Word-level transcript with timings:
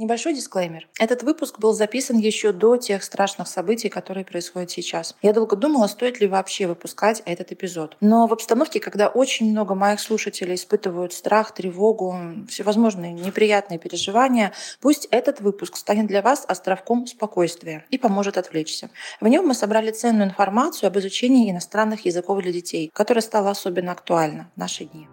Небольшой 0.00 0.32
дисклеймер. 0.32 0.88
Этот 0.98 1.22
выпуск 1.22 1.58
был 1.58 1.74
записан 1.74 2.16
еще 2.16 2.52
до 2.52 2.78
тех 2.78 3.04
страшных 3.04 3.46
событий, 3.48 3.90
которые 3.90 4.24
происходят 4.24 4.70
сейчас. 4.70 5.14
Я 5.20 5.34
долго 5.34 5.56
думала, 5.56 5.88
стоит 5.88 6.22
ли 6.22 6.26
вообще 6.26 6.66
выпускать 6.66 7.20
этот 7.26 7.52
эпизод. 7.52 7.98
Но 8.00 8.26
в 8.26 8.32
обстановке, 8.32 8.80
когда 8.80 9.08
очень 9.08 9.50
много 9.50 9.74
моих 9.74 10.00
слушателей 10.00 10.54
испытывают 10.54 11.12
страх, 11.12 11.52
тревогу, 11.52 12.16
всевозможные 12.48 13.12
неприятные 13.12 13.78
переживания, 13.78 14.54
пусть 14.80 15.06
этот 15.10 15.42
выпуск 15.42 15.76
станет 15.76 16.06
для 16.06 16.22
вас 16.22 16.46
островком 16.48 17.06
спокойствия 17.06 17.84
и 17.90 17.98
поможет 17.98 18.38
отвлечься. 18.38 18.88
В 19.20 19.28
нем 19.28 19.46
мы 19.46 19.52
собрали 19.52 19.90
ценную 19.90 20.30
информацию 20.30 20.86
об 20.86 20.98
изучении 20.98 21.50
иностранных 21.50 22.06
языков 22.06 22.40
для 22.40 22.52
детей, 22.52 22.90
которая 22.94 23.20
стала 23.20 23.50
особенно 23.50 23.92
актуальна 23.92 24.50
в 24.56 24.58
наши 24.58 24.86
дни. 24.86 25.08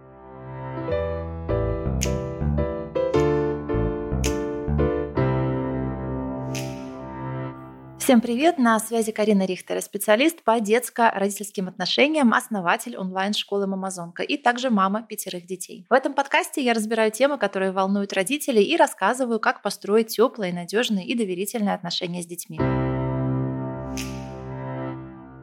Всем 8.08 8.22
привет! 8.22 8.58
На 8.58 8.80
связи 8.80 9.12
Карина 9.12 9.46
Рихтер, 9.46 9.82
специалист 9.82 10.42
по 10.42 10.62
детско-родительским 10.62 11.68
отношениям, 11.68 12.34
основатель 12.34 12.96
онлайн-школы 12.96 13.68
«Мамазонка» 13.68 14.24
и 14.24 14.38
также 14.38 14.70
мама 14.70 15.04
пятерых 15.04 15.46
детей. 15.46 15.86
В 15.90 15.94
этом 15.94 16.14
подкасте 16.14 16.64
я 16.64 16.74
разбираю 16.74 17.12
темы, 17.12 17.38
которые 17.38 17.74
волнуют 17.74 18.14
родителей 18.14 18.64
и 18.64 18.78
рассказываю, 18.78 19.42
как 19.42 19.62
построить 19.62 20.08
теплые, 20.08 20.54
надежные 20.54 21.06
и 21.06 21.18
доверительные 21.18 21.76
отношения 21.76 22.24
с 22.24 22.26
детьми. 22.26 22.62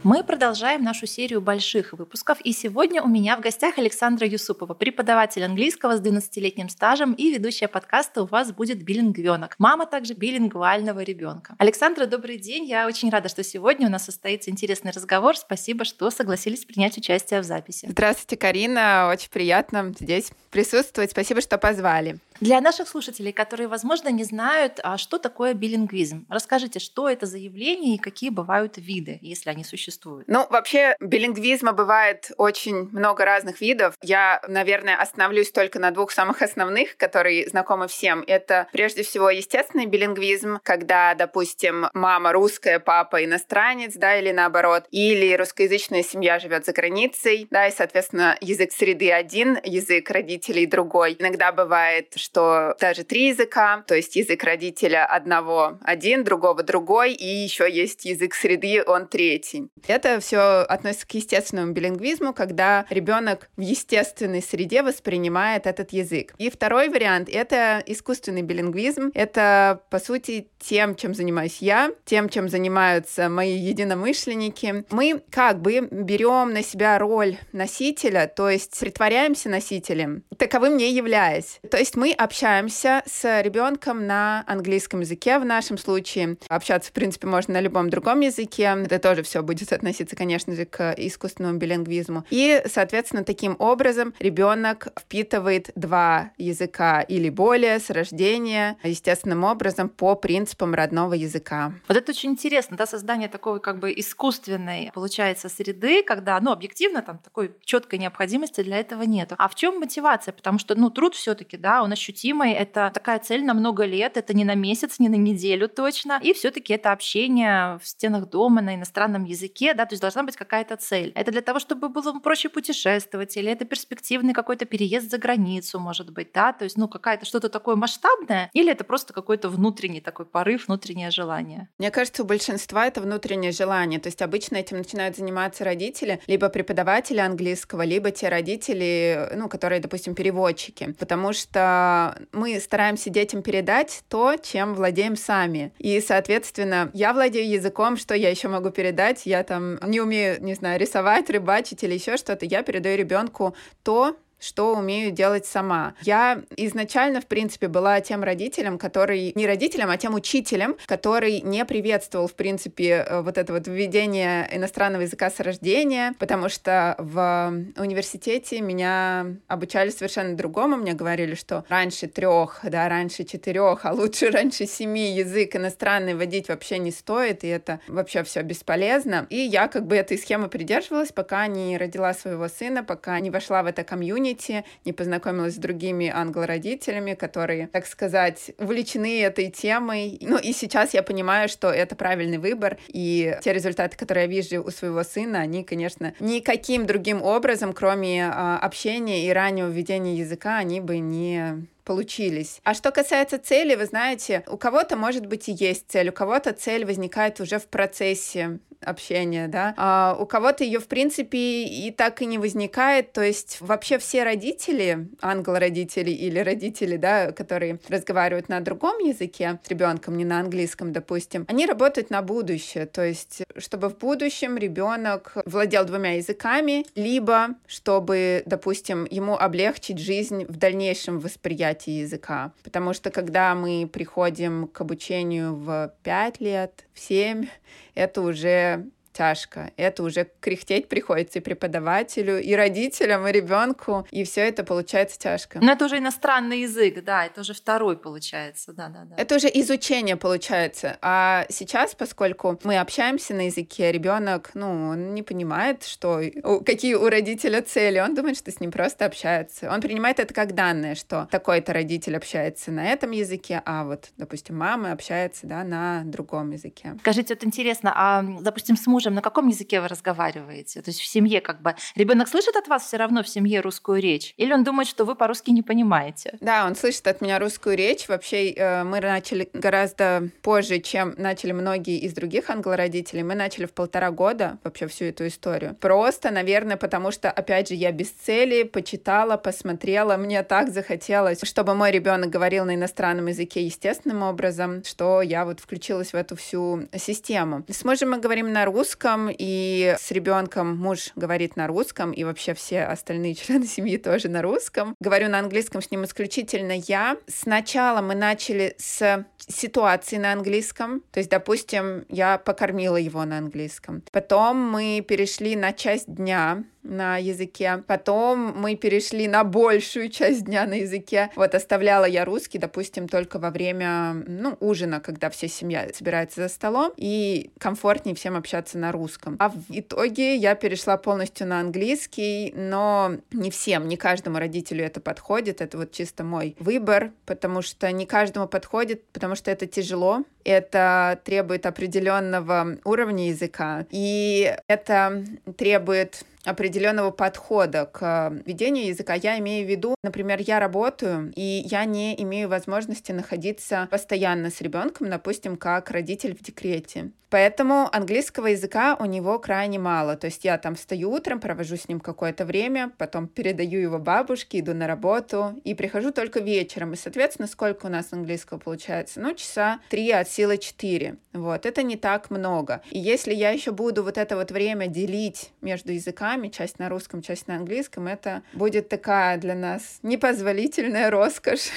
Мы 0.05 0.23
продолжаем 0.23 0.85
нашу 0.85 1.07
серию 1.07 1.41
больших 1.41 1.95
выпусков, 1.95 2.39
и 2.43 2.53
сегодня 2.53 3.03
у 3.03 3.09
меня 3.09 3.39
в 3.39 3.41
гостях 3.41 3.79
Александра 3.79 4.27
Юсупова, 4.27 4.75
преподаватель 4.75 5.43
английского 5.43 5.97
с 5.97 6.03
12-летним 6.03 6.69
стажем 6.69 7.15
и 7.15 7.31
ведущая 7.31 7.69
подкаста 7.69 8.25
«У 8.25 8.27
вас 8.27 8.53
будет 8.53 8.83
билингвенок», 8.83 9.55
мама 9.57 9.87
также 9.87 10.13
билингвального 10.13 11.01
ребенка. 11.01 11.55
Александра, 11.57 12.05
добрый 12.05 12.37
день, 12.37 12.67
я 12.67 12.87
очень 12.87 13.09
рада, 13.09 13.31
что 13.31 13.43
сегодня 13.43 13.87
у 13.87 13.91
нас 13.91 14.05
состоится 14.05 14.51
интересный 14.51 14.91
разговор. 14.91 15.39
Спасибо, 15.39 15.87
что 15.87 16.11
согласились 16.11 16.67
принять 16.67 16.99
участие 16.99 17.41
в 17.41 17.45
записи. 17.45 17.87
Здравствуйте, 17.89 18.37
Карина, 18.37 19.09
очень 19.11 19.31
приятно 19.31 19.95
здесь 19.99 20.33
присутствовать. 20.51 21.13
Спасибо, 21.13 21.41
что 21.41 21.57
позвали. 21.57 22.19
Для 22.41 22.61
наших 22.61 22.89
слушателей, 22.89 23.33
которые, 23.33 23.69
возможно, 23.69 24.09
не 24.09 24.25
знают, 24.25 24.81
а 24.83 24.99
что 24.99 25.19
такое 25.19 25.55
билингвизм, 25.55 26.27
расскажите, 26.29 26.79
что 26.79 27.09
это 27.09 27.25
за 27.25 27.39
явление 27.39 27.95
и 27.95 27.99
какие 27.99 28.29
бывают 28.29 28.77
виды, 28.77 29.19
если 29.23 29.49
они 29.49 29.65
существуют. 29.65 29.94
Ну, 30.27 30.47
вообще, 30.51 30.97
билингвизма 31.01 31.73
бывает 31.73 32.31
очень 32.37 32.89
много 32.93 33.25
разных 33.25 33.61
видов. 33.61 33.95
Я, 34.03 34.41
наверное, 34.49 34.97
остановлюсь 34.97 35.51
только 35.51 35.79
на 35.79 35.91
двух 35.91 36.11
самых 36.11 36.43
основных, 36.43 36.97
которые 36.97 37.49
знакомы 37.49 37.89
всем. 37.89 38.25
Это, 38.27 38.69
прежде 38.73 39.03
всего, 39.03 39.31
естественный 39.31 39.87
билингвизм, 39.87 40.59
когда, 40.63 41.15
допустим, 41.15 41.87
мама 41.95 42.33
русская, 42.33 42.79
папа 42.79 43.25
иностранец, 43.25 43.95
да, 43.95 44.19
или 44.19 44.33
наоборот, 44.33 44.85
или 44.91 45.35
русскоязычная 45.35 46.03
семья 46.03 46.39
живет 46.39 46.67
за 46.67 46.73
границей, 46.73 47.47
да, 47.51 47.69
и, 47.69 47.73
соответственно, 47.73 48.37
язык 48.41 48.73
среды 48.73 49.13
один, 49.13 49.59
язык 49.65 50.11
родителей 50.11 50.67
другой. 50.67 51.17
Иногда 51.19 51.53
бывает, 51.53 52.13
что 52.17 52.77
даже 52.81 53.05
три 53.05 53.29
языка, 53.29 53.85
то 53.87 53.95
есть 53.95 54.17
язык 54.17 54.43
родителя 54.45 55.07
одного 55.07 55.79
один, 55.83 56.25
другого 56.25 56.63
другой, 56.63 57.13
и 57.13 57.27
еще 57.27 57.71
есть 57.71 58.05
язык 58.05 58.35
среды, 58.35 58.83
он 58.87 59.07
третий. 59.07 59.69
Это 59.87 60.21
все 60.21 60.63
относится 60.63 61.07
к 61.07 61.15
естественному 61.15 61.73
билингвизму, 61.73 62.33
когда 62.33 62.87
ребенок 62.91 63.49
в 63.57 63.61
естественной 63.61 64.43
среде 64.43 64.83
воспринимает 64.83 65.67
этот 65.67 65.93
язык. 65.93 66.35
И 66.39 66.51
второй 66.51 66.89
вариант— 66.89 67.29
это 67.33 67.83
искусственный 67.87 68.43
билингвизм. 68.43 69.11
Это, 69.15 69.81
по 69.91 69.99
сути, 69.99 70.49
тем, 70.59 70.95
чем 70.95 71.15
занимаюсь 71.15 71.59
я, 71.61 71.91
тем, 72.05 72.29
чем 72.29 72.49
занимаются 72.49 73.29
мои 73.29 73.57
единомышленники. 73.57 74.85
Мы 74.91 75.23
как 75.31 75.61
бы 75.61 75.89
берем 75.91 76.53
на 76.53 76.63
себя 76.63 76.99
роль 76.99 77.37
носителя, 77.53 78.27
то 78.35 78.49
есть 78.49 78.79
притворяемся 78.79 79.49
носителем, 79.49 80.25
таковым 80.37 80.77
не 80.77 80.93
являясь. 80.93 81.61
То 81.71 81.77
есть 81.77 81.97
мы 81.97 82.13
общаемся 82.13 83.03
с 83.07 83.43
ребенком 83.43 84.07
на 84.07 84.45
английском 84.47 85.01
языке 85.01 85.39
в 85.39 85.45
нашем 85.45 85.79
случае. 85.79 86.39
Общаться, 86.49 86.91
в 86.91 86.93
принципе, 86.93 87.27
можно 87.27 87.55
на 87.55 87.61
любом 87.61 87.91
другом 87.91 88.21
языке. 88.21 88.77
Это 88.85 88.99
тоже 88.99 89.23
все 89.23 89.43
будет 89.43 89.74
относиться, 89.75 90.17
конечно 90.17 90.55
же, 90.55 90.65
к 90.65 90.95
искусственному 90.97 91.59
билингвизму. 91.59 92.25
И, 92.31 92.63
соответственно, 92.67 93.25
таким 93.25 93.57
образом 93.59 94.15
ребенок 94.19 94.89
впитывает 94.99 95.71
два 95.75 96.33
языка 96.39 97.03
или 97.03 97.29
более 97.31 97.79
с 97.79 97.91
рождения, 97.91 98.77
естественным 98.83 99.45
образом, 99.45 99.89
по 99.89 100.15
принципам 100.15 100.75
родного 100.75 101.15
языка. 101.15 101.73
Вот 101.89 101.97
это 101.97 102.13
очень 102.13 102.31
интересно, 102.31 102.77
да, 102.77 102.87
создание 102.87 103.29
такой 103.29 103.61
как 103.61 103.79
бы 103.79 103.93
искусственной, 103.97 104.91
получается, 104.95 105.49
среды, 105.49 106.03
когда, 106.03 106.39
ну, 106.41 106.53
объективно 106.53 107.03
там 107.03 107.19
такой 107.19 107.53
четкой 107.65 107.99
необходимости 107.99 108.63
для 108.63 108.79
этого 108.79 109.03
нет. 109.03 109.33
А 109.37 109.49
в 109.49 109.55
чем 109.55 109.81
мотивация? 109.81 110.33
Потому 110.33 110.59
что, 110.59 110.75
ну, 110.75 110.91
труд 110.91 111.15
все-таки, 111.15 111.57
да, 111.57 111.83
он 111.83 111.93
ощутимой. 111.93 112.53
Это 112.53 112.91
такая 112.93 113.19
цель 113.19 113.45
на 113.45 113.55
много 113.55 113.85
лет, 113.85 114.17
это 114.17 114.35
не 114.35 114.45
на 114.45 114.55
месяц, 114.55 114.99
не 114.99 115.09
на 115.09 115.15
неделю 115.15 115.69
точно. 115.69 116.21
И 116.23 116.33
все 116.35 116.51
таки 116.51 116.75
это 116.75 116.93
общение 116.93 117.79
в 117.83 117.87
стенах 117.87 118.29
дома 118.29 118.61
на 118.61 118.75
иностранном 118.75 119.25
языке, 119.25 119.64
да, 119.73 119.87
то 119.87 119.95
есть 119.95 120.03
должна 120.03 120.23
быть 120.23 120.37
какая-то 120.37 120.77
цель. 120.77 121.13
Это 121.15 121.31
для 121.31 121.41
того, 121.41 121.59
чтобы 121.59 121.89
было 121.89 122.19
проще 122.21 122.49
путешествовать, 122.49 123.37
или 123.37 123.51
это 123.51 123.65
перспективный 123.65 124.35
какой-то 124.35 124.65
переезд 124.67 125.11
за 125.11 125.19
границу, 125.19 125.79
может 125.79 126.11
быть, 126.11 126.33
да, 126.33 126.53
то 126.53 126.65
есть, 126.65 126.77
ну, 126.77 126.89
какая-то 126.89 127.25
что-то 127.25 127.49
такое 127.49 127.77
масштабное, 127.77 128.51
или 128.53 128.71
это 128.71 128.85
просто 128.85 129.13
какой-то 129.13 129.49
внутренний 129.49 130.01
такой 130.01 130.27
порыв, 130.27 130.67
внутреннее 130.67 131.11
желание? 131.11 131.69
Мне 131.79 131.91
кажется, 131.91 132.23
у 132.23 132.27
большинства 132.27 132.87
это 132.87 133.01
внутреннее 133.01 133.53
желание. 133.53 134.01
То 134.01 134.09
есть 134.09 134.21
обычно 134.23 134.57
этим 134.57 134.79
начинают 134.79 135.17
заниматься 135.17 135.65
родители, 135.65 136.21
либо 136.27 136.49
преподаватели 136.49 137.19
английского, 137.19 137.83
либо 137.83 138.11
те 138.11 138.29
родители, 138.29 139.31
ну, 139.37 139.49
которые, 139.49 139.81
допустим, 139.81 140.15
переводчики. 140.15 140.95
Потому 140.99 141.33
что 141.33 142.19
мы 142.33 142.59
стараемся 142.59 143.11
детям 143.11 143.43
передать 143.43 144.03
то, 144.09 144.37
чем 144.37 144.75
владеем 144.75 145.17
сами. 145.17 145.73
И, 145.79 146.01
соответственно, 146.01 146.91
я 146.93 147.13
владею 147.13 147.49
языком, 147.49 147.97
что 147.97 148.15
я 148.15 148.31
еще 148.31 148.49
могу 148.49 148.71
передать? 148.71 149.27
Я 149.27 149.44
там 149.45 149.79
не 149.87 150.01
умею, 150.01 150.43
не 150.43 150.55
знаю, 150.55 150.81
рисовать, 150.81 151.31
рыбачить 151.31 151.85
или 151.85 151.95
еще 151.95 152.17
что-то. 152.17 152.47
Я 152.47 152.63
передаю 152.63 152.97
ребенку 152.97 153.55
то, 153.83 154.17
что 154.45 154.75
умею 154.75 155.11
делать 155.11 155.47
сама. 155.47 155.95
Я 156.03 156.43
изначально, 156.57 157.21
в 157.21 157.27
принципе, 157.27 157.69
была 157.69 158.01
тем 158.01 158.23
родителем, 158.23 158.79
который... 158.79 159.33
Не 159.35 159.47
родителем, 159.47 159.91
а 159.91 159.97
тем 159.97 160.15
учителем, 160.15 160.77
который 160.87 161.41
не 161.41 161.65
приветствовал, 161.65 162.29
в 162.29 162.35
принципе, 162.35 163.05
э, 163.09 163.21
вот 163.23 163.39
это 163.39 163.53
вот 163.53 163.67
введение 163.67 164.49
иностранного 164.53 165.03
языка 165.03 165.31
с 165.31 165.41
рождения, 165.41 166.15
потому 166.19 166.49
что 166.49 166.95
в 166.99 167.53
университете 167.77 168.61
меня 168.61 169.27
обучали 169.49 169.91
совершенно 169.91 170.37
другому. 170.37 170.77
Мне 170.77 170.93
говорили, 170.93 171.35
что 171.35 171.65
раньше 171.69 172.07
трех, 172.07 172.61
да, 172.63 172.89
раньше 172.89 173.25
четырех, 173.25 173.85
а 173.85 173.93
лучше 173.93 174.31
раньше 174.31 174.67
семи 174.67 175.13
язык 175.13 175.57
иностранный 175.57 176.15
вводить 176.15 176.49
вообще 176.49 176.79
не 176.79 176.91
стоит, 176.91 177.45
и 177.45 177.49
это 177.49 177.81
вообще 177.89 178.23
все 178.25 178.43
бесполезно. 178.43 179.27
И 179.31 179.37
я 179.37 179.69
как 179.69 179.87
бы 179.87 179.97
этой 179.97 180.19
схемы 180.19 180.49
придерживалась, 180.49 181.13
пока 181.13 181.47
не 181.47 181.79
родила 181.79 182.13
своего 182.13 182.49
сына, 182.49 182.85
пока 182.85 183.19
не 183.21 183.31
вошла 183.31 183.63
в 183.63 183.67
это 183.67 183.85
комьюнити, 183.85 184.34
комьюнити, 184.35 184.65
не 184.85 184.93
познакомилась 184.93 185.55
с 185.55 185.59
другими 185.59 186.09
англородителями, 186.09 187.15
которые, 187.15 187.69
так 187.69 187.87
сказать, 187.87 188.53
увлечены 188.59 189.23
этой 189.23 189.51
темой. 189.51 190.19
Ну 190.21 190.39
и 190.39 190.53
сейчас 190.53 190.95
я 190.95 191.03
понимаю, 191.03 191.49
что 191.49 191.71
это 191.71 191.97
правильный 191.97 192.39
выбор, 192.39 192.79
и 192.89 193.37
те 193.43 193.53
результаты, 193.53 193.97
которые 193.97 194.25
я 194.25 194.31
вижу 194.31 194.63
у 194.63 194.71
своего 194.71 195.03
сына, 195.03 195.41
они, 195.41 195.65
конечно, 195.65 196.15
никаким 196.21 196.87
другим 196.87 197.23
образом, 197.23 197.73
кроме 197.73 198.27
а, 198.27 198.59
общения 198.59 199.27
и 199.27 199.31
раннего 199.31 199.69
введения 199.69 200.17
языка, 200.17 200.59
они 200.59 200.81
бы 200.81 200.99
не 200.99 201.67
получились. 201.85 202.61
А 202.65 202.75
что 202.75 202.91
касается 202.91 203.39
цели, 203.39 203.75
вы 203.75 203.87
знаете, 203.87 204.45
у 204.49 204.57
кого-то, 204.57 204.97
может 204.97 205.27
быть, 205.27 205.49
и 205.49 205.53
есть 205.53 205.85
цель, 205.89 206.09
у 206.09 206.13
кого-то 206.13 206.53
цель 206.53 206.85
возникает 206.85 207.41
уже 207.41 207.59
в 207.59 207.67
процессе 207.67 208.59
общения, 208.85 209.49
да, 209.49 209.75
а 209.77 210.17
у 210.19 210.27
кого-то 210.27 210.65
ее, 210.65 210.79
в 210.79 210.87
принципе, 210.87 211.65
и 211.65 211.91
так 211.91 212.23
и 212.23 212.27
не 212.27 212.39
возникает, 212.39 213.13
то 213.13 213.23
есть 213.23 213.59
вообще 213.61 213.99
все 213.99 214.25
родители, 214.25 215.09
англо-родители 215.21 216.11
или 216.11 216.39
родители, 216.39 216.97
да, 216.97 217.33
которые 217.33 217.79
разговаривают 217.89 218.49
на 218.49 218.61
другом 218.61 218.99
языке 218.99 219.59
с 219.65 219.69
ребенком, 219.69 220.17
не 220.17 220.25
на 220.25 220.41
английском, 220.41 220.93
допустим, 220.93 221.47
они 221.49 221.67
работают 221.67 222.11
на 222.11 222.23
будущее, 222.23 222.87
то 222.87 223.05
есть 223.05 223.43
чтобы 223.57 223.89
в 223.89 223.99
будущем 223.99 224.57
ребенок 224.57 225.33
владел 225.47 225.85
двумя 225.85 226.17
языками, 226.17 226.85
либо 226.95 227.49
чтобы, 227.67 228.43
допустим, 228.47 229.07
ему 229.11 229.37
облегчить 229.37 229.99
жизнь 229.99 230.45
в 230.45 230.57
дальнейшем 230.57 231.21
восприятии 231.21 231.74
восприятии 231.75 232.03
языка. 232.03 232.53
Потому 232.63 232.93
что 232.93 233.11
когда 233.11 233.55
мы 233.55 233.89
приходим 233.93 234.69
к 234.69 234.81
обучению 234.81 235.55
в 235.55 235.93
5 236.03 236.41
лет, 236.41 236.87
в 236.93 237.01
7, 237.01 237.47
это 237.95 238.21
уже 238.23 238.87
тяжко. 239.15 239.71
Это 239.77 240.03
уже 240.03 240.29
кряхтеть 240.41 240.89
приходится 240.89 241.39
и 241.39 241.43
преподавателю, 241.43 242.41
и 242.41 242.55
родителям, 242.55 243.27
и 243.27 243.33
ребенку, 243.33 244.07
и 244.11 244.25
все 244.25 244.43
это 244.43 244.65
получается 244.65 245.19
тяжко. 245.19 245.59
Но 245.63 245.73
это 245.73 245.87
уже 245.87 245.99
иностранный 245.99 246.63
язык, 246.63 247.03
да, 247.05 247.25
это 247.25 247.41
уже 247.41 247.55
второй 247.55 247.97
получается, 247.97 248.73
да, 248.73 248.89
да, 248.89 249.05
да. 249.05 249.15
Это 249.17 249.37
уже 249.37 249.49
изучение 249.55 250.17
получается. 250.17 250.99
А 251.01 251.47
сейчас, 251.49 251.95
поскольку 251.95 252.59
мы 252.65 252.79
общаемся 252.79 253.35
на 253.35 253.47
языке, 253.47 253.93
ребенок, 253.93 254.51
ну, 254.55 254.89
он 254.89 255.15
не 255.15 255.23
понимает, 255.23 255.85
что 255.85 256.21
какие 256.67 256.95
у 256.95 257.09
родителя 257.09 257.63
цели, 257.63 258.01
он 258.01 258.15
думает, 258.15 258.37
что 258.37 258.51
с 258.51 258.61
ним 258.61 258.73
просто 258.73 259.07
общаются. 259.07 259.71
Он 259.73 259.81
принимает 259.81 260.19
это 260.19 260.35
как 260.35 260.55
данное, 260.55 260.97
что 260.97 261.29
такой-то 261.31 261.73
родитель 261.73 262.17
общается 262.17 262.73
на 262.73 262.85
этом 262.87 263.13
языке, 263.13 263.63
а 263.65 263.85
вот, 263.85 264.11
допустим, 264.17 264.57
мама 264.57 264.93
общается, 264.93 265.47
да, 265.47 265.63
на 265.63 266.03
другом 266.05 266.51
языке. 266.51 266.97
Скажите, 267.01 267.35
вот 267.35 267.45
интересно, 267.45 267.93
а, 267.95 268.23
допустим, 268.41 268.77
с 268.77 268.87
мужем 268.87 269.04
на 269.11 269.23
каком 269.23 269.49
языке 269.49 269.81
вы 269.81 269.89
разговариваете? 269.89 270.83
То 270.83 270.91
есть 270.91 271.01
в 271.01 271.07
семье 271.07 271.41
как 271.41 271.63
бы 271.63 271.75
ребенок 271.95 272.29
слышит 272.29 272.57
от 272.57 272.69
вас 272.69 272.85
все 272.85 272.97
равно 272.97 273.23
в 273.23 273.29
семье 273.29 273.61
русскую 273.61 274.01
речь? 274.01 274.35
Или 274.37 274.53
он 274.53 274.65
думает, 274.65 274.89
что 274.89 275.05
вы 275.05 275.15
по-русски 275.15 275.51
не 275.51 275.63
понимаете? 275.63 276.37
Да, 276.41 276.67
он 276.67 276.77
слышит 276.77 277.07
от 277.07 277.21
меня 277.21 277.39
русскую 277.39 277.77
речь. 277.77 278.09
Вообще 278.09 278.51
э, 278.51 278.85
мы 278.85 279.01
начали 279.01 279.49
гораздо 279.53 280.29
позже, 280.43 280.81
чем 280.81 281.15
начали 281.19 281.53
многие 281.53 281.99
из 281.99 282.15
других 282.15 282.51
англородителей. 282.51 283.23
Мы 283.23 283.35
начали 283.35 283.67
в 283.67 283.73
полтора 283.73 284.11
года 284.11 284.59
вообще 284.65 284.87
всю 284.87 285.07
эту 285.07 285.27
историю. 285.27 285.77
Просто, 285.81 286.31
наверное, 286.31 286.77
потому 286.77 287.11
что, 287.11 287.31
опять 287.31 287.69
же, 287.69 287.75
я 287.75 287.93
без 287.93 288.11
цели 288.11 288.63
почитала, 288.63 289.37
посмотрела, 289.37 290.17
мне 290.17 290.43
так 290.43 290.71
захотелось, 290.71 291.41
чтобы 291.43 291.75
мой 291.75 291.91
ребенок 291.91 292.31
говорил 292.31 292.65
на 292.65 292.75
иностранном 292.75 293.27
языке 293.27 293.65
естественным 293.65 294.23
образом, 294.23 294.83
что 294.85 295.23
я 295.23 295.45
вот 295.45 295.61
включилась 295.61 296.13
в 296.13 296.17
эту 296.17 296.37
всю 296.37 296.89
систему. 296.97 297.65
С 297.69 297.85
мужем 297.85 298.11
мы 298.11 298.19
говорим 298.19 298.53
на 298.53 298.65
русском, 298.65 298.94
и 299.31 299.97
с 299.99 300.11
ребенком 300.11 300.77
муж 300.77 301.13
говорит 301.17 301.57
на 301.57 301.67
русском, 301.67 302.13
и 302.13 302.25
вообще 302.25 302.55
все 302.55 302.85
остальные 302.85 303.35
члены 303.37 303.67
семьи 303.67 303.97
тоже 303.97 304.29
на 304.29 304.43
русском. 304.43 304.95
Говорю 305.01 305.29
на 305.29 305.39
английском 305.39 305.83
с 305.83 305.91
ним 305.91 306.05
исключительно 306.05 306.73
я. 306.73 307.17
Сначала 307.27 308.01
мы 308.01 308.15
начали 308.15 308.75
с 308.79 309.25
ситуации 309.39 310.17
на 310.17 310.33
английском, 310.33 311.03
то 311.11 311.19
есть, 311.19 311.31
допустим, 311.31 312.05
я 312.09 312.39
покормила 312.39 312.97
его 312.97 313.25
на 313.25 313.39
английском. 313.39 314.03
Потом 314.13 314.57
мы 314.57 315.05
перешли 315.07 315.57
на 315.57 315.73
часть 315.73 316.13
дня, 316.13 316.65
на 316.85 317.17
языке. 317.17 317.83
Потом 317.87 318.55
мы 318.57 318.77
перешли 318.77 319.27
на 319.27 319.43
большую 319.43 320.11
часть 320.11 320.45
дня 320.45 320.67
на 320.67 320.75
языке. 320.75 321.31
Вот 321.35 321.55
оставляла 321.55 322.05
я 322.05 322.25
русский, 322.25 322.59
допустим, 322.59 323.09
только 323.09 323.39
во 323.39 323.51
время 323.51 324.13
ну, 324.27 324.57
ужина, 324.61 325.01
когда 325.01 325.31
вся 325.31 325.49
семья 325.49 325.89
собирается 325.93 326.43
за 326.43 326.49
столом, 326.49 326.93
и 326.97 327.51
комфортнее 327.59 328.15
всем 328.15 328.37
общаться 328.37 328.79
на 328.79 328.93
русском. 328.93 329.37
А 329.39 329.49
в 329.49 329.65
итоге 329.71 330.37
я 330.37 330.55
перешла 330.55 330.97
полностью 330.97 331.47
на 331.47 331.61
английский, 331.61 332.53
но 332.55 333.17
не 333.33 333.51
всем, 333.51 333.89
не 333.89 333.97
каждому 333.97 334.39
родителю 334.39 334.85
это 334.85 335.01
подходит. 335.01 335.61
Это 335.61 335.79
вот 335.79 335.93
чисто 335.93 336.25
мой 336.25 336.57
выбор, 336.59 337.13
потому 337.27 337.63
что 337.63 337.91
не 337.91 338.07
каждому 338.07 338.47
подходит, 338.47 339.07
потому 339.09 339.35
что 339.35 339.51
это 339.51 339.67
тяжело, 339.67 340.25
это 340.45 341.21
требует 341.25 341.67
определенного 341.67 342.79
уровня 342.85 343.29
языка, 343.29 343.87
и 343.91 344.57
это 344.69 345.25
требует 345.57 346.25
определенного 346.45 347.11
подхода 347.11 347.87
к 347.87 348.33
ведению 348.45 348.89
языка. 348.89 349.15
Я 349.15 349.39
имею 349.39 349.67
в 349.67 349.71
виду, 349.71 349.95
например, 350.03 350.41
я 350.41 350.61
работаю, 350.61 351.33
и 351.35 351.65
я 351.67 351.85
не 351.85 352.21
имею 352.23 352.49
возможности 352.49 353.13
находиться 353.13 353.89
постоянно 353.91 354.51
с 354.51 354.61
ребенком, 354.61 355.11
допустим, 355.11 355.57
как 355.57 355.91
родитель 355.91 356.37
в 356.37 356.43
декрете. 356.43 357.11
Поэтому 357.31 357.89
английского 357.93 358.47
языка 358.49 358.97
у 359.01 359.07
него 359.07 359.41
крайне 359.41 359.81
мало. 359.81 360.17
То 360.17 360.27
есть 360.27 360.45
я 360.45 360.57
там 360.57 360.77
встаю 360.77 361.11
утром, 361.11 361.41
провожу 361.41 361.77
с 361.77 361.89
ним 361.89 361.99
какое-то 361.99 362.45
время, 362.45 362.93
потом 362.97 363.27
передаю 363.27 363.81
его 363.81 363.99
бабушке, 363.99 364.61
иду 364.61 364.73
на 364.73 364.87
работу 364.87 365.61
и 365.65 365.75
прихожу 365.75 366.13
только 366.13 366.39
вечером. 366.39 366.93
И, 366.93 366.97
соответственно, 366.97 367.49
сколько 367.49 367.87
у 367.87 367.89
нас 367.89 368.13
английского 368.13 368.59
получается? 368.59 369.19
Ну, 369.21 369.35
часа 369.35 369.81
три 369.89 370.13
от 370.13 370.29
силы 370.35 370.59
четыре. 370.59 371.17
Вот, 371.33 371.67
это 371.67 371.83
не 371.83 371.97
так 371.97 372.31
много. 372.31 372.83
И 372.91 372.99
если 372.99 373.33
я 373.35 373.51
еще 373.51 373.71
буду 373.71 374.03
вот 374.03 374.19
это 374.19 374.37
вот 374.37 374.51
время 374.51 374.87
делить 374.89 375.51
между 375.61 375.93
языками, 375.93 376.49
часть 376.49 376.79
на 376.79 376.89
русском, 376.89 377.23
часть 377.23 377.49
на 377.49 377.57
английском, 377.57 378.07
это 378.07 378.43
будет 378.53 378.89
такая 378.89 379.39
для 379.39 379.55
нас 379.55 379.99
непозволительная 380.03 381.11
роскошь. 381.11 381.71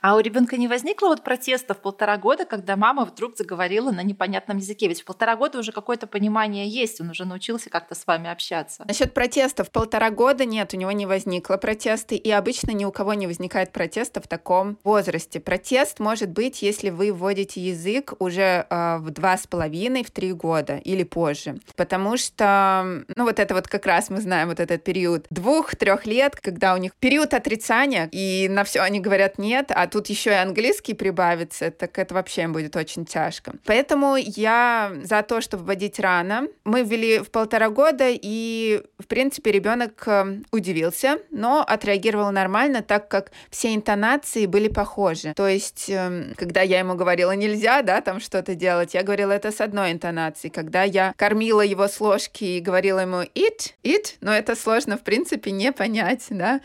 А 0.00 0.16
у 0.16 0.20
ребенка 0.20 0.56
не 0.56 0.68
возникло 0.68 1.08
вот 1.08 1.24
протеста 1.24 1.74
в 1.74 1.78
полтора 1.78 2.18
года, 2.18 2.44
когда 2.44 2.76
мама 2.76 3.04
вдруг 3.04 3.36
заговорила 3.36 3.90
на 3.90 4.02
непонятном 4.02 4.58
языке? 4.58 4.88
Ведь 4.88 5.02
в 5.02 5.04
полтора 5.04 5.36
года 5.36 5.58
уже 5.58 5.72
какое-то 5.72 6.06
понимание 6.06 6.68
есть, 6.68 7.00
он 7.00 7.10
уже 7.10 7.24
научился 7.24 7.70
как-то 7.70 7.94
с 7.94 8.06
вами 8.06 8.30
общаться. 8.30 8.84
Насчет 8.86 9.14
протестов 9.14 9.70
полтора 9.70 10.10
года 10.10 10.44
нет, 10.44 10.74
у 10.74 10.76
него 10.76 10.92
не 10.92 11.06
возникло 11.06 11.56
протеста, 11.56 12.14
и 12.14 12.30
обычно 12.30 12.72
ни 12.72 12.84
у 12.84 12.92
кого 12.92 13.14
не 13.14 13.26
возникает 13.26 13.72
протеста 13.72 14.20
в 14.20 14.28
таком 14.28 14.78
возрасте. 14.84 15.40
Протест 15.40 16.00
может 16.00 16.30
быть, 16.30 16.62
если 16.62 16.90
вы 16.90 17.12
вводите 17.12 17.60
язык 17.60 17.83
уже 18.18 18.66
э, 18.68 18.96
в 18.98 19.10
два 19.10 19.36
с 19.36 19.46
половиной, 19.46 20.04
в 20.04 20.10
три 20.10 20.32
года 20.32 20.76
или 20.76 21.04
позже. 21.04 21.56
Потому 21.76 22.16
что, 22.16 23.04
ну 23.16 23.24
вот 23.24 23.38
это 23.38 23.54
вот 23.54 23.68
как 23.68 23.86
раз 23.86 24.10
мы 24.10 24.20
знаем 24.20 24.48
вот 24.48 24.60
этот 24.60 24.84
период 24.84 25.26
двух-трех 25.30 26.06
лет, 26.06 26.36
когда 26.36 26.74
у 26.74 26.76
них 26.76 26.92
период 26.98 27.34
отрицания, 27.34 28.08
и 28.12 28.48
на 28.48 28.64
все 28.64 28.80
они 28.80 29.00
говорят 29.00 29.38
нет, 29.38 29.54
нет, 29.54 29.70
а 29.74 29.86
тут 29.86 30.08
еще 30.08 30.30
и 30.30 30.34
английский 30.34 30.94
прибавится, 30.94 31.70
так 31.70 31.98
это 31.98 32.14
вообще 32.14 32.42
им 32.42 32.52
будет 32.52 32.76
очень 32.76 33.04
тяжко. 33.04 33.52
Поэтому 33.64 34.16
я 34.16 34.92
за 35.02 35.22
то, 35.22 35.40
чтобы 35.40 35.64
вводить 35.64 36.00
рано. 36.00 36.48
Мы 36.64 36.82
ввели 36.82 37.18
в 37.18 37.30
полтора 37.30 37.70
года, 37.70 38.06
и, 38.10 38.82
в 38.98 39.06
принципе, 39.06 39.52
ребенок 39.52 40.02
э, 40.06 40.40
удивился, 40.50 41.18
но 41.30 41.64
отреагировал 41.66 42.32
нормально, 42.32 42.82
так 42.82 43.08
как 43.08 43.30
все 43.50 43.74
интонации 43.74 44.46
были 44.46 44.68
похожи. 44.68 45.32
То 45.34 45.46
есть, 45.46 45.88
эм, 45.88 46.34
когда 46.36 46.62
я 46.62 46.80
ему 46.80 46.94
говорила 46.94 47.32
нельзя, 47.32 47.73
да, 47.82 48.00
там 48.00 48.20
что-то 48.20 48.54
делать, 48.54 48.94
я 48.94 49.02
говорила 49.02 49.32
это 49.32 49.50
с 49.50 49.60
одной 49.60 49.92
интонацией. 49.92 50.52
Когда 50.52 50.82
я 50.82 51.14
кормила 51.16 51.60
его 51.60 51.88
с 51.88 52.00
ложки 52.00 52.44
и 52.44 52.60
говорила 52.60 53.00
ему 53.00 53.22
eat, 53.22 53.74
eat, 53.82 54.16
но 54.20 54.32
это 54.32 54.56
сложно, 54.56 54.96
в 54.96 55.02
принципе, 55.02 55.50
не 55.50 55.72
понять, 55.72 56.26
да. 56.30 56.60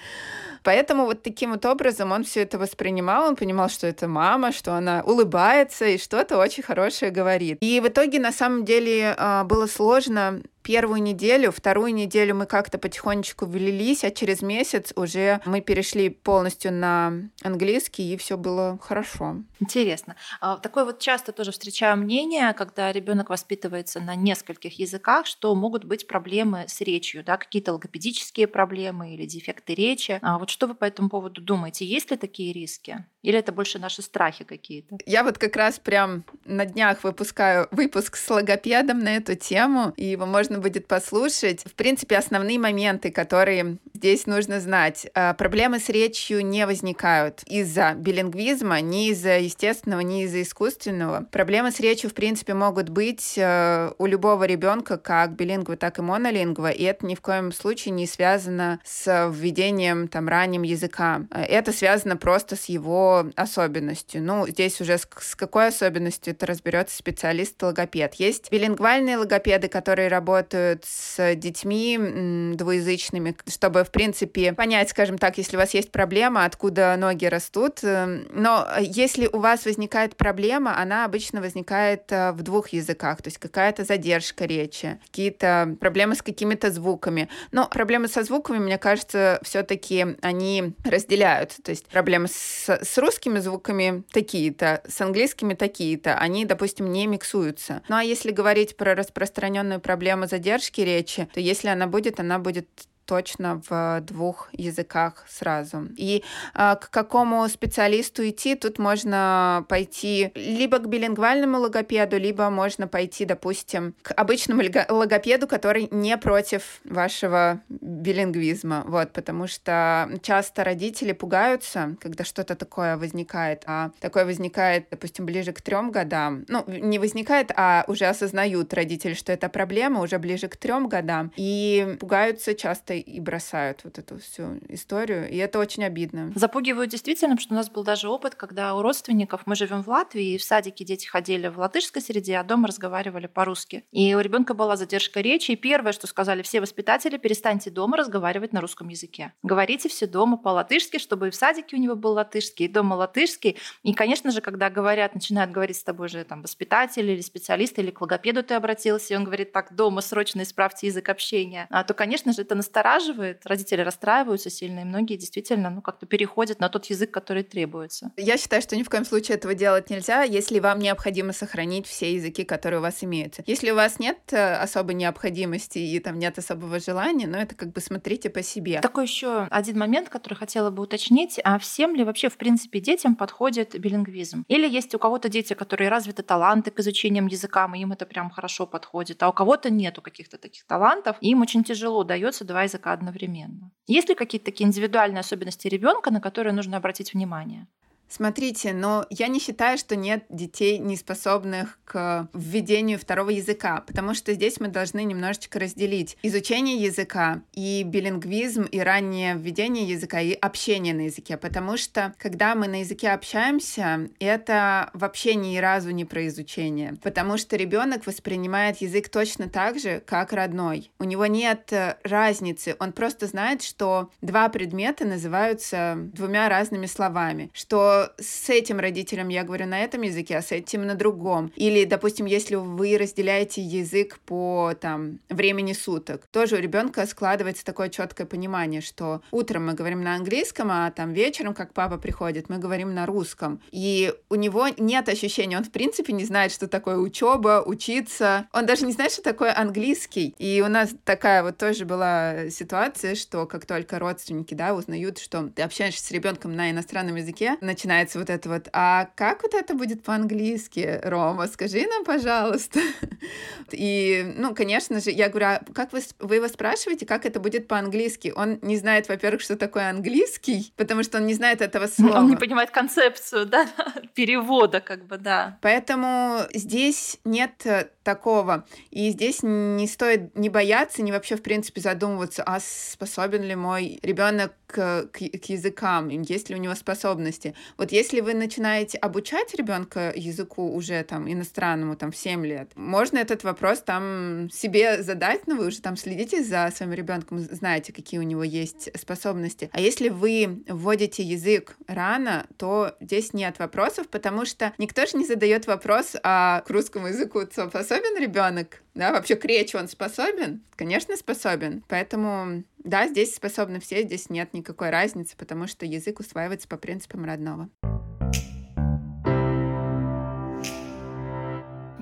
Поэтому 0.63 1.05
вот 1.05 1.23
таким 1.23 1.51
вот 1.51 1.65
образом 1.65 2.11
он 2.11 2.23
все 2.23 2.41
это 2.41 2.57
воспринимал, 2.57 3.29
он 3.29 3.35
понимал, 3.35 3.69
что 3.69 3.87
это 3.87 4.07
мама, 4.07 4.51
что 4.51 4.73
она 4.73 5.01
улыбается 5.05 5.85
и 5.85 5.97
что-то 5.97 6.37
очень 6.37 6.63
хорошее 6.63 7.11
говорит. 7.11 7.57
И 7.61 7.79
в 7.79 7.87
итоге, 7.87 8.19
на 8.19 8.31
самом 8.31 8.65
деле, 8.65 9.15
а, 9.17 9.43
было 9.45 9.67
сложно 9.67 10.41
первую 10.69 11.01
неделю, 11.01 11.51
вторую 11.51 11.95
неделю 11.95 12.35
мы 12.35 12.45
как-то 12.45 12.77
потихонечку 12.77 13.47
влились, 13.47 14.03
а 14.03 14.11
через 14.11 14.43
месяц 14.43 14.93
уже 14.95 15.41
мы 15.45 15.61
перешли 15.61 16.09
полностью 16.09 16.71
на 16.71 17.11
английский, 17.41 18.13
и 18.13 18.17
все 18.17 18.37
было 18.37 18.77
хорошо. 18.79 19.37
Интересно. 19.59 20.15
А, 20.39 20.57
такое 20.57 20.85
вот 20.85 20.99
часто 20.99 21.31
тоже 21.31 21.51
встречаю 21.51 21.97
мнение, 21.97 22.53
когда 22.53 22.91
ребенок 22.91 23.31
воспитывается 23.31 23.99
на 23.99 24.13
нескольких 24.13 24.77
языках, 24.77 25.25
что 25.25 25.55
могут 25.55 25.85
быть 25.85 26.05
проблемы 26.05 26.65
с 26.67 26.81
речью, 26.81 27.23
да, 27.23 27.37
какие-то 27.37 27.73
логопедические 27.73 28.45
проблемы 28.45 29.15
или 29.15 29.25
дефекты 29.25 29.73
речи. 29.73 30.19
А 30.21 30.37
вот 30.37 30.51
что 30.51 30.67
вы 30.67 30.75
по 30.75 30.85
этому 30.85 31.09
поводу 31.09 31.41
думаете? 31.41 31.83
Есть 31.83 32.11
ли 32.11 32.17
такие 32.17 32.53
риски? 32.53 33.05
Или 33.23 33.39
это 33.39 33.51
больше 33.51 33.79
наши 33.79 34.03
страхи 34.03 34.43
какие-то? 34.43 34.97
Я 35.07 35.23
вот 35.23 35.39
как 35.39 35.55
раз 35.55 35.79
прям 35.79 36.23
на 36.45 36.65
днях 36.65 37.03
выпускаю 37.03 37.67
выпуск 37.71 38.15
с 38.15 38.29
логопедом 38.29 38.99
на 38.99 39.15
эту 39.17 39.35
тему, 39.35 39.93
и 39.97 40.05
его 40.05 40.27
можно 40.27 40.58
будет 40.59 40.87
послушать. 40.87 41.63
В 41.65 41.73
принципе, 41.73 42.17
основные 42.17 42.59
моменты, 42.59 43.11
которые 43.11 43.77
здесь 43.93 44.27
нужно 44.27 44.59
знать. 44.59 45.07
А, 45.13 45.33
проблемы 45.33 45.79
с 45.79 45.89
речью 45.89 46.45
не 46.45 46.65
возникают 46.65 47.43
из-за 47.45 47.93
билингвизма, 47.95 48.81
ни 48.81 49.09
из-за 49.09 49.39
естественного, 49.39 50.01
ни 50.01 50.23
из-за 50.23 50.41
искусственного. 50.41 51.27
Проблемы 51.31 51.71
с 51.71 51.79
речью, 51.79 52.09
в 52.09 52.13
принципе, 52.13 52.53
могут 52.53 52.89
быть 52.89 53.33
э, 53.37 53.91
у 53.97 54.05
любого 54.05 54.45
ребенка, 54.45 54.97
как 54.97 55.33
билингва, 55.35 55.75
так 55.75 55.99
и 55.99 56.01
монолингва, 56.01 56.71
и 56.71 56.83
это 56.83 57.05
ни 57.05 57.15
в 57.15 57.21
коем 57.21 57.51
случае 57.51 57.93
не 57.93 58.07
связано 58.07 58.79
с 58.85 59.29
введением 59.33 60.07
там 60.07 60.29
ранним 60.29 60.63
языка. 60.63 61.21
Это 61.31 61.71
связано 61.73 62.17
просто 62.17 62.55
с 62.55 62.65
его 62.65 63.25
особенностью. 63.35 64.23
Ну, 64.23 64.47
здесь 64.47 64.79
уже 64.81 64.97
с 64.97 65.35
какой 65.35 65.67
особенностью 65.67 66.33
это 66.33 66.45
разберется 66.45 66.97
специалист-логопед. 66.97 68.15
Есть 68.15 68.51
билингвальные 68.51 69.17
логопеды, 69.17 69.67
которые 69.67 70.07
работают 70.07 70.38
работают 70.39 70.85
с 70.85 71.35
детьми 71.35 72.53
двуязычными, 72.55 73.35
чтобы, 73.47 73.83
в 73.83 73.91
принципе, 73.91 74.53
понять, 74.53 74.89
скажем 74.89 75.17
так, 75.17 75.37
если 75.37 75.57
у 75.57 75.59
вас 75.59 75.73
есть 75.73 75.91
проблема, 75.91 76.45
откуда 76.45 76.95
ноги 76.97 77.25
растут. 77.25 77.79
Эм, 77.83 78.27
но 78.31 78.67
если 78.79 79.27
у 79.27 79.39
вас 79.39 79.65
возникает 79.65 80.15
проблема, 80.15 80.79
она 80.79 81.05
обычно 81.05 81.41
возникает 81.41 82.11
э, 82.11 82.31
в 82.31 82.41
двух 82.41 82.69
языках, 82.69 83.21
то 83.21 83.27
есть 83.27 83.37
какая-то 83.37 83.83
задержка 83.83 84.45
речи, 84.45 84.99
какие-то 85.05 85.75
проблемы 85.79 86.15
с 86.15 86.21
какими-то 86.21 86.71
звуками. 86.71 87.29
Но 87.51 87.67
проблемы 87.67 88.07
со 88.07 88.23
звуками, 88.23 88.59
мне 88.59 88.77
кажется, 88.77 89.39
все-таки 89.43 90.15
они 90.21 90.73
разделяют. 90.85 91.55
То 91.63 91.71
есть 91.71 91.85
проблемы 91.87 92.27
с, 92.27 92.69
с 92.69 92.97
русскими 92.97 93.39
звуками 93.39 94.03
такие-то, 94.11 94.81
с 94.87 95.01
английскими 95.01 95.53
такие-то, 95.53 96.15
они, 96.15 96.45
допустим, 96.45 96.91
не 96.91 97.07
миксуются. 97.07 97.81
Ну 97.89 97.97
а 97.97 98.03
если 98.03 98.31
говорить 98.31 98.77
про 98.77 98.95
распространенную 98.95 99.81
проблему 99.81 100.28
задержки 100.29 100.81
речи, 100.81 101.27
то 101.33 101.39
если 101.39 101.67
она 101.69 101.87
будет, 101.87 102.19
она 102.19 102.39
будет 102.39 102.67
точно 103.09 103.59
в 103.67 104.01
двух 104.01 104.49
языках 104.53 105.25
сразу. 105.27 105.87
И 105.97 106.23
э, 106.53 106.75
к 106.75 106.91
какому 106.91 107.49
специалисту 107.49 108.29
идти, 108.29 108.53
тут 108.53 108.77
можно 108.77 109.65
пойти 109.67 110.31
либо 110.35 110.77
к 110.77 110.87
билингвальному 110.87 111.57
логопеду, 111.57 112.19
либо 112.19 112.51
можно 112.51 112.87
пойти, 112.87 113.25
допустим, 113.25 113.95
к 114.03 114.11
обычному 114.11 114.61
логопеду, 114.89 115.47
который 115.47 115.87
не 115.89 116.17
против 116.17 116.81
вашего 116.83 117.61
билингвизма, 117.69 118.83
вот, 118.85 119.11
потому 119.11 119.47
что 119.47 120.07
часто 120.21 120.63
родители 120.63 121.13
пугаются, 121.13 121.95
когда 121.99 122.23
что-то 122.23 122.55
такое 122.55 122.95
возникает, 122.95 123.63
а 123.65 123.89
такое 123.99 124.25
возникает, 124.25 124.85
допустим, 124.91 125.25
ближе 125.25 125.51
к 125.51 125.61
трем 125.61 125.89
годам, 125.89 126.45
ну, 126.47 126.63
не 126.67 126.99
возникает, 126.99 127.51
а 127.55 127.85
уже 127.87 128.05
осознают 128.05 128.71
родители, 128.71 129.15
что 129.15 129.31
это 129.31 129.49
проблема 129.49 130.01
уже 130.01 130.19
ближе 130.19 130.47
к 130.47 130.57
трем 130.57 130.87
годам, 130.87 131.31
и 131.37 131.97
пугаются 131.99 132.53
часто 132.53 132.98
и 132.99 133.19
бросают 133.19 133.81
вот 133.83 133.97
эту 133.97 134.19
всю 134.19 134.59
историю, 134.69 135.29
и 135.29 135.37
это 135.37 135.59
очень 135.59 135.83
обидно. 135.83 136.31
Запугивают 136.35 136.91
действительно, 136.91 137.35
потому 137.35 137.41
что 137.41 137.53
у 137.53 137.57
нас 137.57 137.69
был 137.69 137.83
даже 137.83 138.09
опыт, 138.09 138.35
когда 138.35 138.75
у 138.75 138.81
родственников, 138.81 139.41
мы 139.45 139.55
живем 139.55 139.83
в 139.83 139.87
Латвии, 139.87 140.33
и 140.33 140.37
в 140.37 140.43
садике 140.43 140.85
дети 140.85 141.07
ходили 141.07 141.47
в 141.47 141.59
латышской 141.59 142.01
среде, 142.01 142.37
а 142.37 142.43
дома 142.43 142.67
разговаривали 142.67 143.27
по-русски. 143.27 143.83
И 143.91 144.13
у 144.15 144.19
ребенка 144.19 144.53
была 144.53 144.75
задержка 144.75 145.21
речи, 145.21 145.51
и 145.51 145.55
первое, 145.55 145.91
что 145.91 146.07
сказали 146.07 146.41
все 146.41 146.61
воспитатели, 146.61 147.17
перестаньте 147.17 147.69
дома 147.69 147.97
разговаривать 147.97 148.53
на 148.53 148.61
русском 148.61 148.87
языке. 148.89 149.33
Говорите 149.43 149.89
все 149.89 150.07
дома 150.07 150.37
по-латышски, 150.37 150.97
чтобы 150.97 151.27
и 151.27 151.31
в 151.31 151.35
садике 151.35 151.75
у 151.75 151.79
него 151.79 151.95
был 151.95 152.13
латышский, 152.13 152.65
и 152.65 152.69
дома 152.69 152.95
латышский. 152.95 153.57
И, 153.83 153.93
конечно 153.93 154.31
же, 154.31 154.41
когда 154.41 154.69
говорят, 154.69 155.15
начинают 155.15 155.51
говорить 155.51 155.77
с 155.77 155.83
тобой 155.83 156.09
же 156.09 156.23
там 156.23 156.41
воспитатель 156.41 157.09
или 157.09 157.21
специалист, 157.21 157.77
или 157.79 157.91
к 157.91 158.01
логопеду 158.01 158.43
ты 158.43 158.53
обратился, 158.55 159.13
и 159.13 159.17
он 159.17 159.23
говорит, 159.23 159.51
так, 159.51 159.75
дома 159.75 160.01
срочно 160.01 160.41
исправьте 160.41 160.87
язык 160.87 161.09
общения, 161.09 161.67
а, 161.69 161.83
то, 161.83 161.93
конечно 161.93 162.33
же, 162.33 162.41
это 162.41 162.55
настораживает 162.55 162.88
настораживает, 162.89 163.45
родители 163.45 163.81
расстраиваются 163.81 164.49
сильно, 164.49 164.79
и 164.79 164.83
многие 164.83 165.15
действительно 165.15 165.69
ну, 165.69 165.81
как-то 165.81 166.05
переходят 166.05 166.59
на 166.59 166.69
тот 166.69 166.85
язык, 166.85 167.11
который 167.11 167.43
требуется. 167.43 168.11
Я 168.17 168.37
считаю, 168.37 168.61
что 168.61 168.75
ни 168.75 168.83
в 168.83 168.89
коем 168.89 169.05
случае 169.05 169.37
этого 169.37 169.53
делать 169.53 169.89
нельзя, 169.89 170.23
если 170.23 170.59
вам 170.59 170.79
необходимо 170.79 171.33
сохранить 171.33 171.87
все 171.87 172.13
языки, 172.13 172.43
которые 172.43 172.79
у 172.79 172.81
вас 172.81 173.03
имеются. 173.03 173.43
Если 173.45 173.71
у 173.71 173.75
вас 173.75 173.99
нет 173.99 174.17
э, 174.31 174.55
особой 174.55 174.95
необходимости 174.95 175.79
и 175.79 175.99
там 175.99 176.19
нет 176.19 176.37
особого 176.37 176.79
желания, 176.79 177.27
ну 177.27 177.37
это 177.37 177.55
как 177.55 177.71
бы 177.71 177.81
смотрите 177.81 178.29
по 178.29 178.43
себе. 178.43 178.79
Такой 178.81 179.03
еще 179.03 179.47
один 179.49 179.77
момент, 179.77 180.09
который 180.09 180.35
хотела 180.35 180.69
бы 180.69 180.83
уточнить. 180.83 181.39
А 181.43 181.59
всем 181.59 181.95
ли 181.95 182.03
вообще, 182.03 182.29
в 182.29 182.37
принципе, 182.37 182.79
детям 182.79 183.15
подходит 183.15 183.79
билингвизм? 183.79 184.45
Или 184.47 184.67
есть 184.67 184.95
у 184.95 184.99
кого-то 184.99 185.29
дети, 185.29 185.53
которые 185.53 185.89
развиты 185.89 186.23
таланты 186.23 186.71
к 186.71 186.79
изучениям 186.79 187.27
языкам, 187.27 187.75
и 187.75 187.79
им 187.79 187.91
это 187.91 188.05
прям 188.05 188.29
хорошо 188.29 188.65
подходит, 188.65 189.21
а 189.23 189.29
у 189.29 189.33
кого-то 189.33 189.69
нету 189.69 190.01
каких-то 190.01 190.37
таких 190.37 190.63
талантов, 190.65 191.17
и 191.21 191.29
им 191.29 191.41
очень 191.41 191.63
тяжело 191.63 192.03
дается 192.03 192.45
два 192.45 192.65
языка 192.69 192.93
одновременно. 192.93 193.71
Есть 193.87 194.09
ли 194.09 194.15
какие-то 194.15 194.45
такие 194.45 194.67
индивидуальные 194.67 195.19
особенности 195.19 195.67
ребенка, 195.67 196.11
на 196.11 196.21
которые 196.21 196.53
нужно 196.53 196.77
обратить 196.77 197.13
внимание? 197.13 197.67
Смотрите, 198.09 198.73
но 198.73 199.05
я 199.09 199.27
не 199.27 199.39
считаю, 199.39 199.77
что 199.77 199.95
нет 199.95 200.25
детей, 200.29 200.79
не 200.79 200.97
способных 200.97 201.77
к 201.85 202.27
введению 202.33 202.99
второго 202.99 203.29
языка, 203.29 203.83
потому 203.85 204.13
что 204.13 204.33
здесь 204.33 204.59
мы 204.59 204.67
должны 204.67 205.03
немножечко 205.03 205.59
разделить 205.59 206.17
изучение 206.23 206.77
языка 206.77 207.41
и 207.53 207.83
билингвизм, 207.83 208.63
и 208.63 208.79
раннее 208.79 209.35
введение 209.35 209.87
языка, 209.87 210.19
и 210.21 210.33
общение 210.33 210.93
на 210.93 211.01
языке, 211.01 211.37
потому 211.37 211.77
что 211.77 212.13
когда 212.17 212.55
мы 212.55 212.67
на 212.67 212.81
языке 212.81 213.09
общаемся, 213.09 214.09
это 214.19 214.89
вообще 214.93 215.35
ни 215.35 215.57
разу 215.57 215.91
не 215.91 216.05
про 216.05 216.27
изучение, 216.27 216.97
потому 217.03 217.37
что 217.37 217.55
ребенок 217.55 218.05
воспринимает 218.07 218.81
язык 218.81 219.09
точно 219.09 219.49
так 219.49 219.79
же, 219.79 220.01
как 220.05 220.33
родной. 220.33 220.91
У 220.99 221.03
него 221.03 221.25
нет 221.25 221.71
э, 221.71 221.97
разницы, 222.03 222.75
он 222.79 222.91
просто 222.91 223.27
знает, 223.27 223.61
что 223.61 224.11
два 224.21 224.49
предмета 224.49 225.05
называются 225.05 225.95
двумя 226.13 226.49
разными 226.49 226.85
словами, 226.85 227.49
что 227.53 227.98
с 228.19 228.49
этим 228.49 228.79
родителем 228.79 229.29
я 229.29 229.43
говорю 229.43 229.65
на 229.65 229.79
этом 229.79 230.01
языке, 230.01 230.37
а 230.37 230.41
с 230.41 230.51
этим 230.51 230.85
на 230.85 230.95
другом. 230.95 231.51
Или, 231.55 231.85
допустим, 231.85 232.25
если 232.25 232.55
вы 232.55 232.97
разделяете 232.97 233.61
язык 233.61 234.19
по 234.25 234.73
там 234.79 235.19
времени 235.29 235.73
суток, 235.73 236.27
тоже 236.31 236.55
у 236.55 236.59
ребенка 236.59 237.05
складывается 237.05 237.65
такое 237.65 237.89
четкое 237.89 238.27
понимание, 238.27 238.81
что 238.81 239.21
утром 239.31 239.67
мы 239.67 239.73
говорим 239.73 240.01
на 240.03 240.15
английском, 240.15 240.69
а 240.71 240.91
там 240.91 241.13
вечером, 241.13 241.53
как 241.53 241.73
папа 241.73 241.97
приходит, 241.97 242.49
мы 242.49 242.57
говорим 242.57 242.93
на 242.93 243.05
русском. 243.05 243.61
И 243.71 244.13
у 244.29 244.35
него 244.35 244.67
нет 244.77 245.09
ощущения, 245.09 245.57
он 245.57 245.63
в 245.63 245.71
принципе 245.71 246.13
не 246.13 246.25
знает, 246.25 246.51
что 246.51 246.67
такое 246.67 246.97
учеба, 246.97 247.63
учиться. 247.65 248.47
Он 248.53 248.65
даже 248.65 248.85
не 248.85 248.93
знает, 248.93 249.11
что 249.11 249.21
такое 249.21 249.55
английский. 249.55 250.35
И 250.37 250.61
у 250.65 250.69
нас 250.69 250.91
такая 251.03 251.43
вот 251.43 251.57
тоже 251.57 251.85
была 251.85 252.49
ситуация, 252.49 253.15
что 253.15 253.45
как 253.45 253.65
только 253.65 253.99
родственники, 253.99 254.53
да, 254.53 254.73
узнают, 254.73 255.17
что 255.17 255.49
ты 255.49 255.61
общаешься 255.61 256.03
с 256.03 256.11
ребенком 256.11 256.55
на 256.55 256.71
иностранном 256.71 257.15
языке, 257.15 257.57
начинают 257.61 257.88
начинается 257.89 258.19
вот 258.19 258.29
это 258.29 258.49
вот, 258.49 258.69
а 258.71 259.09
как 259.15 259.41
вот 259.41 259.53
это 259.55 259.73
будет 259.73 260.03
по-английски, 260.03 260.99
Рома, 261.03 261.47
скажи 261.47 261.87
нам, 261.87 262.05
пожалуйста. 262.05 262.79
И, 263.71 264.33
ну, 264.37 264.53
конечно 264.53 264.99
же, 264.99 265.09
я 265.09 265.29
говорю, 265.29 265.47
а 265.47 265.61
как 265.73 265.91
вы, 265.91 266.01
вы 266.19 266.35
его 266.35 266.47
спрашиваете, 266.47 267.07
как 267.07 267.25
это 267.25 267.39
будет 267.39 267.67
по-английски? 267.67 268.31
Он 268.35 268.59
не 268.61 268.77
знает, 268.77 269.09
во-первых, 269.09 269.41
что 269.41 269.55
такое 269.55 269.89
английский, 269.89 270.71
потому 270.77 271.01
что 271.03 271.17
он 271.17 271.25
не 271.25 271.33
знает 271.33 271.61
этого 271.61 271.87
слова. 271.87 272.19
Он 272.19 272.29
не 272.29 272.35
понимает 272.35 272.69
концепцию, 272.69 273.45
да, 273.45 273.67
перевода, 274.13 274.81
как 274.81 275.05
бы, 275.05 275.17
да. 275.17 275.57
Поэтому 275.61 276.41
здесь 276.53 277.17
нет 277.23 277.65
такого. 278.03 278.65
И 278.91 279.09
здесь 279.11 279.39
не 279.41 279.87
стоит 279.87 280.35
не 280.35 280.49
бояться, 280.49 281.01
не 281.01 281.11
вообще, 281.11 281.35
в 281.35 281.41
принципе, 281.41 281.81
задумываться, 281.81 282.43
а 282.43 282.59
способен 282.59 283.43
ли 283.43 283.55
мой 283.55 283.99
ребенок 284.03 284.53
к, 284.69 285.09
к, 285.11 285.17
к 285.17 285.45
языкам, 285.45 286.09
есть 286.09 286.49
ли 286.49 286.55
у 286.55 286.59
него 286.59 286.75
способности. 286.75 287.55
Вот 287.77 287.91
если 287.91 288.21
вы 288.21 288.35
начинаете 288.35 288.99
обучать 288.99 289.55
ребенка 289.55 290.13
языку 290.15 290.71
уже 290.73 291.03
там 291.03 291.31
иностранному 291.31 291.95
там 291.95 292.11
в 292.11 292.15
7 292.15 292.45
лет, 292.45 292.71
можно 292.75 293.17
этот 293.17 293.43
вопрос 293.43 293.81
там 293.81 294.47
себе 294.51 295.01
задать, 295.01 295.47
но 295.47 295.55
вы 295.55 295.67
уже 295.67 295.81
там 295.81 295.97
следите 295.97 296.43
за 296.43 296.71
своим 296.75 296.93
ребенком, 296.93 297.39
знаете, 297.39 297.91
какие 297.91 298.19
у 298.19 298.23
него 298.23 298.43
есть 298.43 298.89
способности. 298.97 299.71
А 299.73 299.81
если 299.81 300.09
вы 300.09 300.63
вводите 300.67 301.23
язык 301.23 301.75
рано, 301.87 302.45
то 302.57 302.95
здесь 303.01 303.33
нет 303.33 303.57
вопросов, 303.57 304.07
потому 304.09 304.45
что 304.45 304.73
никто 304.77 305.07
же 305.07 305.17
не 305.17 305.25
задает 305.25 305.65
вопрос, 305.65 306.15
а 306.21 306.61
к 306.61 306.69
русскому 306.69 307.07
языку 307.07 307.41
способен 307.41 308.21
ребенок? 308.21 308.83
Да, 308.99 309.13
вообще 309.13 309.37
к 309.37 309.45
речи 309.45 309.77
он 309.77 309.87
способен? 309.87 310.61
Конечно, 310.75 311.15
способен. 311.15 311.85
Поэтому, 311.87 312.65
да, 312.79 313.07
здесь 313.07 313.33
способны 313.33 313.79
все, 313.79 314.03
здесь 314.03 314.29
нет 314.29 314.53
никакой 314.53 314.89
разницы, 314.89 315.37
потому 315.37 315.67
что 315.67 315.85
язык 315.85 316.19
усваивается 316.19 316.67
по 316.67 316.75
принципам 316.75 317.23
родного. 317.23 317.69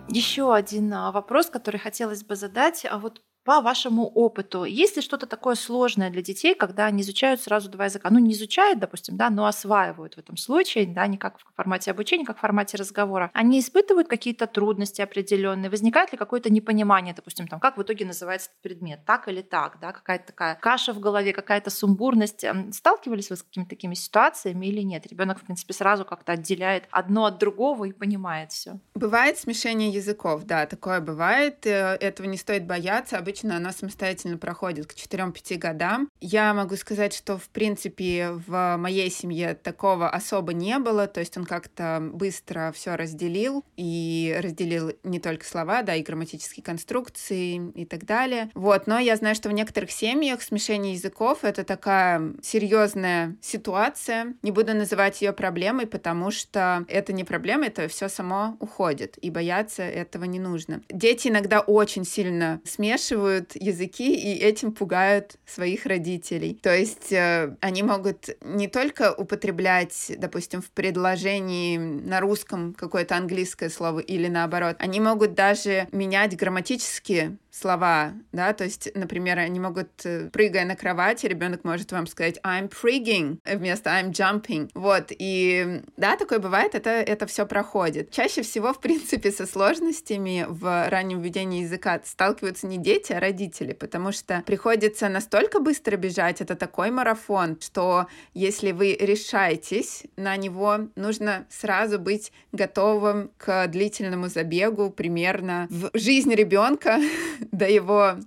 Еще 0.10 0.52
один 0.52 0.92
а, 0.92 1.12
вопрос, 1.12 1.52
который 1.52 1.78
хотелось 1.80 2.24
бы 2.24 2.36
задать. 2.36 2.84
А 2.90 2.98
вот 2.98 3.22
по 3.48 3.62
вашему 3.62 4.08
опыту, 4.08 4.66
есть 4.66 4.98
ли 4.98 5.02
что-то 5.02 5.26
такое 5.26 5.56
сложное 5.56 6.10
для 6.10 6.22
детей, 6.22 6.54
когда 6.54 6.88
они 6.88 7.02
изучают 7.02 7.40
сразу 7.40 7.70
два 7.70 7.86
языка? 7.86 8.10
Ну, 8.10 8.20
не 8.20 8.34
изучают, 8.34 8.78
допустим, 8.78 9.16
да, 9.16 9.30
но 9.30 9.46
осваивают 9.46 10.16
в 10.16 10.18
этом 10.18 10.36
случае, 10.36 10.86
да, 10.86 11.08
не 11.08 11.18
как 11.18 11.40
в 11.40 11.56
формате 11.56 11.92
обучения, 11.92 12.26
как 12.26 12.40
в 12.40 12.42
формате 12.42 12.76
разговора. 12.76 13.32
Они 13.34 13.62
испытывают 13.62 14.10
какие-то 14.10 14.48
трудности 14.48 15.02
определенные? 15.02 15.70
Возникает 15.70 16.12
ли 16.12 16.18
какое-то 16.18 16.50
непонимание, 16.50 17.14
допустим, 17.14 17.48
там, 17.48 17.62
как 17.62 17.78
в 17.78 17.82
итоге 17.82 18.06
называется 18.06 18.50
этот 18.50 18.62
предмет, 18.64 19.06
так 19.06 19.30
или 19.30 19.42
так, 19.42 19.80
да, 19.80 19.94
какая-то 19.94 20.28
такая 20.28 20.56
каша 20.56 20.92
в 20.92 21.00
голове, 21.00 21.32
какая-то 21.32 21.70
сумбурность. 21.70 22.44
Сталкивались 22.74 23.30
вы 23.30 23.38
с 23.38 23.44
какими-то 23.44 23.70
такими 23.70 23.94
ситуациями 23.94 24.66
или 24.66 24.82
нет? 24.82 25.08
Ребенок, 25.08 25.40
в 25.40 25.46
принципе, 25.46 25.74
сразу 25.74 26.04
как-то 26.04 26.34
отделяет 26.34 26.84
одно 26.92 27.24
от 27.24 27.38
другого 27.38 27.86
и 27.86 27.94
понимает 27.94 28.52
все. 28.52 28.82
Бывает 28.94 29.38
смешение 29.38 29.90
языков, 29.90 30.44
да, 30.44 30.66
такое 30.66 31.00
бывает. 31.00 31.66
Э, 31.66 31.96
этого 32.02 32.28
не 32.28 32.36
стоит 32.36 32.68
бояться. 32.68 33.18
Обычно 33.18 33.37
обычно 33.38 33.58
оно 33.58 33.72
самостоятельно 33.72 34.38
проходит 34.38 34.88
к 34.88 34.96
4-5 34.96 35.58
годам. 35.58 36.10
Я 36.20 36.54
могу 36.54 36.76
сказать, 36.76 37.14
что, 37.14 37.38
в 37.38 37.50
принципе, 37.50 38.32
в 38.32 38.78
моей 38.78 39.12
семье 39.12 39.54
такого 39.54 40.10
особо 40.10 40.54
не 40.54 40.80
было, 40.80 41.08
то 41.08 41.20
есть 41.20 41.38
он 41.38 41.46
как-то 41.46 42.00
быстро 42.02 42.72
все 42.76 42.96
разделил, 42.96 43.64
и 43.76 44.36
разделил 44.42 44.92
не 45.04 45.20
только 45.20 45.46
слова, 45.46 45.84
да, 45.84 45.96
и 45.96 46.04
грамматические 46.04 46.64
конструкции 46.64 47.72
и 47.76 47.86
так 47.86 48.06
далее. 48.06 48.50
Вот, 48.56 48.88
но 48.88 48.98
я 48.98 49.16
знаю, 49.16 49.36
что 49.36 49.50
в 49.50 49.54
некоторых 49.54 49.92
семьях 49.92 50.42
смешение 50.42 50.94
языков— 50.94 51.40
это 51.44 51.64
такая 51.64 52.34
серьезная 52.42 53.36
ситуация. 53.42 54.34
Не 54.42 54.52
буду 54.52 54.74
называть 54.74 55.22
ее 55.22 55.32
проблемой, 55.32 55.86
потому 55.86 56.32
что 56.32 56.86
это 56.88 57.14
не 57.14 57.24
проблема, 57.24 57.68
это 57.68 57.88
все 57.88 58.10
само 58.10 58.58
уходит, 58.60 59.18
и 59.22 59.30
бояться 59.30 59.84
этого 59.84 60.24
не 60.24 60.40
нужно. 60.40 60.82
Дети 60.90 61.28
иногда 61.28 61.60
очень 61.60 62.06
сильно 62.06 62.62
смешивают 62.66 63.27
языки 63.30 64.16
и 64.16 64.34
этим 64.38 64.72
пугают 64.72 65.38
своих 65.46 65.86
родителей. 65.86 66.60
То 66.62 66.76
есть 66.76 67.12
э, 67.12 67.56
они 67.62 67.84
могут 67.84 68.30
не 68.42 68.68
только 68.68 69.14
употреблять, 69.14 70.12
допустим, 70.18 70.62
в 70.62 70.70
предложении 70.72 71.78
на 71.78 72.20
русском 72.20 72.74
какое-то 72.74 73.16
английское 73.16 73.70
слово 73.70 74.00
или 74.00 74.28
наоборот, 74.28 74.76
они 74.80 75.00
могут 75.00 75.34
даже 75.34 75.88
менять 75.92 76.36
грамматические 76.36 77.38
слова, 77.58 78.14
да, 78.32 78.54
то 78.54 78.64
есть, 78.64 78.90
например, 78.94 79.40
они 79.40 79.60
могут, 79.60 79.90
э, 80.06 80.30
прыгая 80.32 80.66
на 80.66 80.76
кровати, 80.76 81.26
ребенок 81.26 81.64
может 81.64 81.92
вам 81.92 82.06
сказать 82.08 82.40
I'm 82.44 82.70
prigging 82.70 83.40
вместо 83.46 83.90
I'm 83.90 84.12
jumping, 84.12 84.70
вот, 84.76 85.08
и 85.10 85.82
да, 85.98 86.18
такое 86.18 86.40
бывает, 86.40 86.76
это, 86.76 86.90
это 86.90 87.26
все 87.26 87.46
проходит. 87.46 88.12
Чаще 88.12 88.44
всего, 88.44 88.74
в 88.74 88.80
принципе, 88.80 89.32
со 89.32 89.46
сложностями 89.48 90.46
в 90.48 90.90
раннем 90.90 91.22
введении 91.22 91.64
языка 91.64 92.00
сталкиваются 92.04 92.68
не 92.68 92.78
дети, 92.78 93.07
а 93.12 93.20
родители, 93.20 93.74
потому 93.74 94.12
что 94.12 94.44
приходится 94.46 95.10
настолько 95.10 95.60
быстро 95.60 95.98
бежать, 95.98 96.42
это 96.42 96.56
такой 96.56 96.92
марафон, 96.92 97.58
что 97.60 98.08
если 98.34 98.72
вы 98.72 98.96
решаетесь 99.00 100.04
на 100.16 100.36
него, 100.38 100.90
нужно 100.96 101.46
сразу 101.50 102.00
быть 102.00 102.32
готовым 102.52 103.32
к 103.38 103.68
длительному 103.68 104.28
забегу 104.28 104.90
примерно 104.90 105.68
в 105.70 105.90
жизнь 105.94 106.34
ребенка 106.34 107.00
до 107.52 107.68
его 107.68 108.18